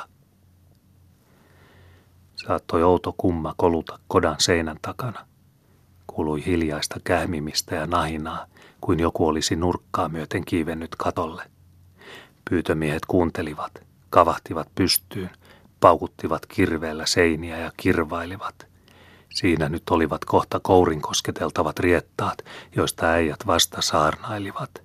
Saattoi 2.36 2.84
outo 2.84 3.14
kumma 3.18 3.54
koluta 3.58 4.00
kodan 4.08 4.36
seinän 4.40 4.78
takana. 4.82 5.26
Kuului 6.08 6.46
hiljaista 6.46 7.00
kähmimistä 7.04 7.76
ja 7.76 7.88
nahinaa, 7.88 8.46
kuin 8.82 9.00
joku 9.00 9.28
olisi 9.28 9.56
nurkkaa 9.56 10.10
myöten 10.10 10.46
kiivennyt 10.46 10.96
katolle. 10.96 11.44
Pyytömiehet 12.50 13.06
kuuntelivat, 13.06 13.72
kavahtivat 14.10 14.70
pystyyn, 14.76 15.30
paukuttivat 15.80 16.46
kirveellä 16.46 17.06
seiniä 17.06 17.58
ja 17.58 17.72
kirvailivat. 17.78 18.68
Siinä 19.34 19.70
nyt 19.70 19.84
olivat 19.90 20.26
kohta 20.26 20.60
kourin 20.60 21.02
kosketeltavat 21.02 21.80
riettaat, 21.80 22.38
joista 22.76 23.06
äijät 23.06 23.48
vasta 23.48 23.82
saarnailivat. 23.82 24.82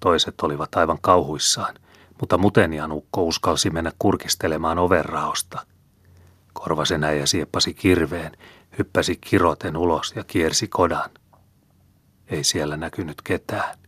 Toiset 0.00 0.40
olivat 0.40 0.74
aivan 0.74 0.98
kauhuissaan, 1.00 1.74
mutta 2.20 2.38
mutenian 2.38 2.92
ukko 2.92 3.24
uskalsi 3.24 3.70
mennä 3.70 3.92
kurkistelemaan 3.98 4.78
overraosta. 4.78 5.66
Korvasen 6.52 7.04
äijä 7.04 7.26
sieppasi 7.26 7.74
kirveen, 7.74 8.32
hyppäsi 8.78 9.18
kiroten 9.20 9.76
ulos 9.76 10.12
ja 10.16 10.24
kiersi 10.24 10.68
kodan. 10.68 11.10
Ei 12.30 12.44
siellä 12.44 12.76
näkynyt 12.76 13.22
ketään. 13.22 13.78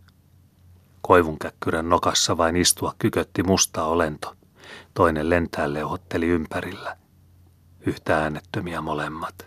Koivunkäkkyrän 1.01 1.89
nokassa 1.89 2.37
vain 2.37 2.57
istua 2.57 2.95
kykötti 2.99 3.43
musta 3.43 3.85
olento. 3.85 4.37
Toinen 4.95 5.31
lentää 5.31 5.73
leuhotteli 5.73 6.27
ympärillä. 6.27 6.97
Yhtä 7.87 8.19
äänettömiä 8.19 8.81
molemmat. 8.81 9.47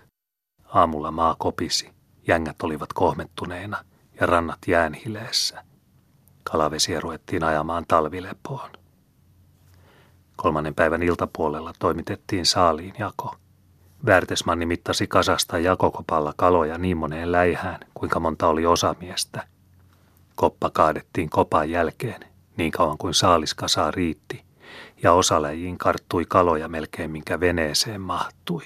Aamulla 0.66 1.12
maa 1.12 1.36
kopisi, 1.39 1.91
jängät 2.28 2.56
olivat 2.64 2.93
kohmettuneina 2.93 3.86
ja 4.20 4.28
rannat 4.28 4.60
jäänhileessä. 4.68 5.64
Kalavesiä 6.43 7.00
ruvettiin 7.00 7.43
ajamaan 7.43 7.86
talvilepoon. 7.88 8.70
Kolmannen 10.36 10.76
päivän 10.76 11.04
iltapuolella 11.04 11.74
toimitettiin 11.80 12.46
saaliin 12.46 12.93
jako. 13.00 13.36
Värtesmanni 14.06 14.66
mittasi 14.66 15.08
kasasta 15.08 15.60
jakokopalla 15.60 16.34
kaloja 16.38 16.78
niin 16.78 16.97
moneen 16.97 17.32
läihään, 17.32 17.80
kuinka 17.93 18.20
monta 18.20 18.47
oli 18.47 18.66
osamiestä. 18.66 19.47
Koppa 20.36 20.70
kaadettiin 20.70 21.30
kopan 21.30 21.70
jälkeen, 21.70 22.22
niin 22.58 22.72
kauan 22.72 22.97
kuin 22.97 23.14
saaliskasaa 23.14 23.91
riitti, 23.91 24.43
ja 25.03 25.14
osaläjiin 25.14 25.78
karttui 25.78 26.26
kaloja 26.26 26.68
melkein 26.68 27.12
minkä 27.12 27.39
veneeseen 27.39 28.01
mahtui. 28.01 28.62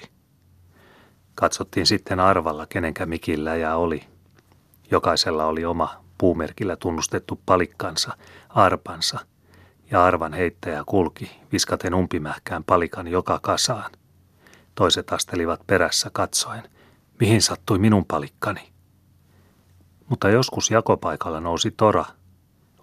Katsottiin 1.36 1.86
sitten 1.86 2.20
arvalla, 2.20 2.66
kenenkä 2.66 3.06
mikin 3.06 3.46
läjä 3.46 3.76
oli. 3.76 4.04
Jokaisella 4.92 5.46
oli 5.46 5.66
oma 5.66 6.04
puumerkillä 6.18 6.76
tunnustettu 6.76 7.42
palikkansa, 7.46 8.18
arpansa, 8.50 9.20
ja 9.92 10.06
arvan 10.06 10.34
heittäjä 10.34 10.84
kulki, 10.86 11.42
viskaten 11.52 11.94
umpimähkään 11.94 12.64
palikan 12.64 13.08
joka 13.08 13.40
kasaan. 13.42 13.92
Toiset 14.80 15.12
astelivat 15.12 15.62
perässä 15.68 16.10
katsoen, 16.14 16.64
mihin 17.20 17.42
sattui 17.42 17.80
minun 17.80 18.06
palikkani. 18.06 18.70
Mutta 20.10 20.30
joskus 20.30 20.72
jakopaikalla 20.72 21.40
nousi 21.40 21.72
tora. 21.72 22.06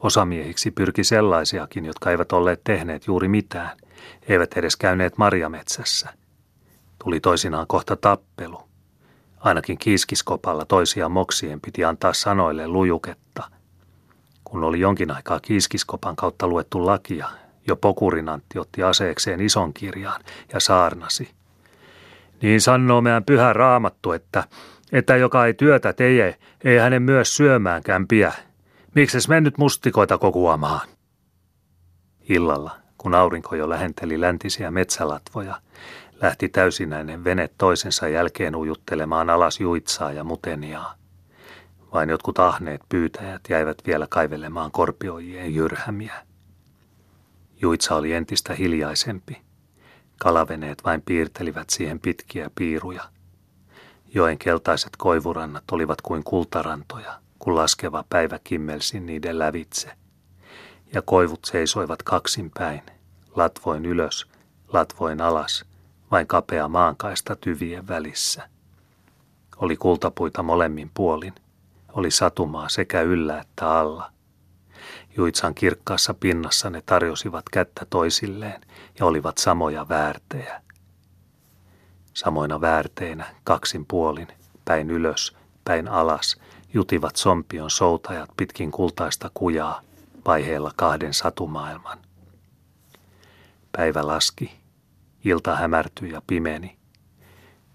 Osamiehiksi 0.00 0.70
pyrki 0.70 1.04
sellaisiakin, 1.04 1.84
jotka 1.84 2.10
eivät 2.10 2.32
olleet 2.32 2.64
tehneet 2.64 3.06
juuri 3.06 3.28
mitään, 3.28 3.76
eivät 4.28 4.52
edes 4.52 4.76
käyneet 4.76 5.18
marjametsässä. 5.18 6.14
Tuli 7.04 7.20
toisinaan 7.20 7.66
kohta 7.66 7.96
tappelu. 7.96 8.62
Ainakin 9.38 9.78
kiiskiskopalla 9.78 10.64
toisia 10.64 11.08
moksien 11.08 11.60
piti 11.60 11.84
antaa 11.84 12.12
sanoille 12.12 12.68
lujuketta. 12.68 13.50
Kun 14.44 14.64
oli 14.64 14.80
jonkin 14.80 15.10
aikaa 15.10 15.40
kiiskiskopan 15.40 16.16
kautta 16.16 16.48
luettu 16.48 16.86
lakia, 16.86 17.28
jo 17.66 17.76
pokurinantti 17.76 18.58
otti 18.58 18.82
aseekseen 18.82 19.40
ison 19.40 19.74
kirjaan 19.74 20.20
ja 20.52 20.60
saarnasi. 20.60 21.36
Niin 22.42 22.60
sanoo 22.60 23.00
meidän 23.00 23.24
pyhä 23.24 23.52
raamattu, 23.52 24.12
että, 24.12 24.44
että 24.92 25.16
joka 25.16 25.46
ei 25.46 25.54
työtä 25.54 25.92
teje, 25.92 26.38
ei 26.64 26.78
hänen 26.78 27.02
myös 27.02 27.36
syömäänkään 27.36 28.08
pidä. 28.08 28.32
Mikses 28.94 29.28
mennyt 29.28 29.58
mustikoita 29.58 30.18
kokuamaan? 30.18 30.88
Illalla, 32.28 32.76
kun 32.98 33.14
aurinko 33.14 33.56
jo 33.56 33.68
lähenteli 33.68 34.20
läntisiä 34.20 34.70
metsälatvoja, 34.70 35.60
lähti 36.22 36.48
täysinäinen 36.48 37.24
vene 37.24 37.50
toisensa 37.58 38.08
jälkeen 38.08 38.56
ujuttelemaan 38.56 39.30
alas 39.30 39.60
juitsaa 39.60 40.12
ja 40.12 40.24
muteniaa. 40.24 40.94
Vain 41.92 42.10
jotkut 42.10 42.38
ahneet 42.38 42.80
pyytäjät 42.88 43.40
jäivät 43.48 43.78
vielä 43.86 44.06
kaivelemaan 44.10 44.72
korpioijien 44.72 45.54
jyrhämiä. 45.54 46.14
Juitsa 47.60 47.94
oli 47.94 48.12
entistä 48.12 48.54
hiljaisempi. 48.54 49.45
Kalaveneet 50.18 50.84
vain 50.84 51.02
piirtelivät 51.02 51.70
siihen 51.70 52.00
pitkiä 52.00 52.50
piiruja. 52.54 53.04
Joen 54.14 54.38
keltaiset 54.38 54.90
koivurannat 54.98 55.64
olivat 55.72 56.00
kuin 56.00 56.24
kultarantoja, 56.24 57.20
kun 57.38 57.54
laskeva 57.54 58.04
päivä 58.08 58.38
kimmelsi 58.44 59.00
niiden 59.00 59.38
lävitse. 59.38 59.90
Ja 60.94 61.02
koivut 61.02 61.44
seisoivat 61.44 62.02
kaksin 62.02 62.50
päin, 62.58 62.82
latvoin 63.34 63.86
ylös, 63.86 64.26
latvoin 64.72 65.20
alas, 65.20 65.64
vain 66.10 66.26
kapea 66.26 66.68
maankaista 66.68 67.36
tyvien 67.36 67.88
välissä. 67.88 68.48
Oli 69.56 69.76
kultapuita 69.76 70.42
molemmin 70.42 70.90
puolin, 70.94 71.34
oli 71.92 72.10
satumaa 72.10 72.68
sekä 72.68 73.02
yllä 73.02 73.40
että 73.40 73.70
alla. 73.70 74.15
Juitsan 75.16 75.54
kirkkaassa 75.54 76.14
pinnassa 76.14 76.70
ne 76.70 76.82
tarjosivat 76.86 77.48
kättä 77.52 77.86
toisilleen 77.90 78.60
ja 78.98 79.06
olivat 79.06 79.38
samoja 79.38 79.88
väärtejä. 79.88 80.62
Samoina 82.14 82.60
väärteinä, 82.60 83.26
kaksin 83.44 83.86
puolin, 83.86 84.28
päin 84.64 84.90
ylös, 84.90 85.36
päin 85.64 85.88
alas, 85.88 86.36
jutivat 86.74 87.16
sompion 87.16 87.70
soutajat 87.70 88.30
pitkin 88.36 88.70
kultaista 88.70 89.30
kujaa, 89.34 89.80
vaiheella 90.26 90.72
kahden 90.76 91.14
satumaailman. 91.14 91.98
Päivä 93.72 94.06
laski, 94.06 94.52
ilta 95.24 95.56
hämärtyi 95.56 96.10
ja 96.10 96.22
pimeni. 96.26 96.76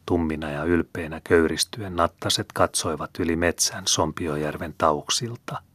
Tummina 0.06 0.50
ja 0.50 0.64
ylpeinä 0.64 1.22
köyristyen 1.24 1.96
nattaset 1.96 2.48
katsoivat 2.54 3.10
yli 3.20 3.36
metsän 3.36 3.84
Sompiojärven 3.88 4.76
tauksilta– 4.78 5.62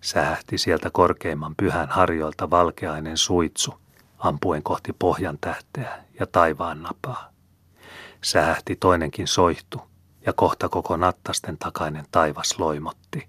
Sähti 0.00 0.58
sieltä 0.58 0.90
korkeimman 0.90 1.54
pyhän 1.56 1.88
harjoilta 1.88 2.50
valkeainen 2.50 3.16
suitsu, 3.16 3.74
ampuen 4.18 4.62
kohti 4.62 4.92
pohjan 4.98 5.38
tähteä 5.40 6.04
ja 6.20 6.26
taivaan 6.26 6.82
napaa. 6.82 7.30
Sähti 8.24 8.76
toinenkin 8.76 9.26
soihtu, 9.26 9.82
ja 10.26 10.32
kohta 10.32 10.68
koko 10.68 10.96
nattasten 10.96 11.58
takainen 11.58 12.04
taivas 12.10 12.58
loimotti. 12.58 13.28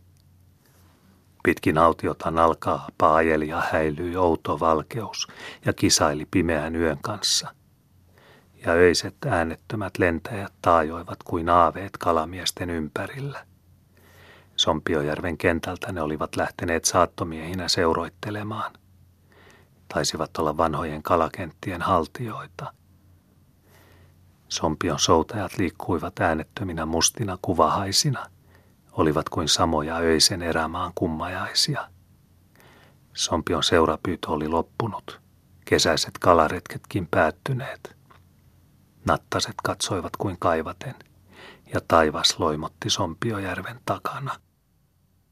Pitkin 1.43 1.77
autiota 1.77 2.31
nalkaa 2.31 2.87
paajeli 2.97 3.47
ja 3.47 3.63
häilyi 3.71 4.15
outo 4.15 4.59
valkeus 4.59 5.27
ja 5.65 5.73
kisaili 5.73 6.27
pimeän 6.31 6.75
yön 6.75 6.97
kanssa. 7.01 7.53
Ja 8.65 8.71
öiset 8.71 9.15
äänettömät 9.25 9.97
lentäjät 9.97 10.53
taajoivat 10.61 11.23
kuin 11.23 11.49
aaveet 11.49 11.97
kalamiesten 11.97 12.69
ympärillä. 12.69 13.48
Sompiojärven 14.59 15.37
kentältä 15.37 15.91
ne 15.91 16.01
olivat 16.01 16.35
lähteneet 16.35 16.85
saattomiehinä 16.85 17.67
seuroittelemaan. 17.67 18.73
Taisivat 19.93 20.37
olla 20.37 20.57
vanhojen 20.57 21.03
kalakenttien 21.03 21.81
haltioita. 21.81 22.73
Sompion 24.49 24.99
soutajat 24.99 25.57
liikkuivat 25.57 26.19
äänettöminä 26.19 26.85
mustina 26.85 27.37
kuvahaisina, 27.41 28.25
olivat 28.91 29.29
kuin 29.29 29.49
samoja 29.49 29.97
öisen 29.97 30.41
erämaan 30.41 30.91
kummajaisia. 30.95 31.89
Sompion 33.13 33.63
seurapyytö 33.63 34.31
oli 34.31 34.47
loppunut, 34.47 35.21
kesäiset 35.65 36.17
kalaretketkin 36.17 37.07
päättyneet. 37.07 37.95
Nattaset 39.05 39.55
katsoivat 39.63 40.17
kuin 40.17 40.37
kaivaten, 40.39 40.95
ja 41.73 41.81
taivas 41.87 42.39
loimotti 42.39 42.89
Sompiojärven 42.89 43.79
takana– 43.85 44.35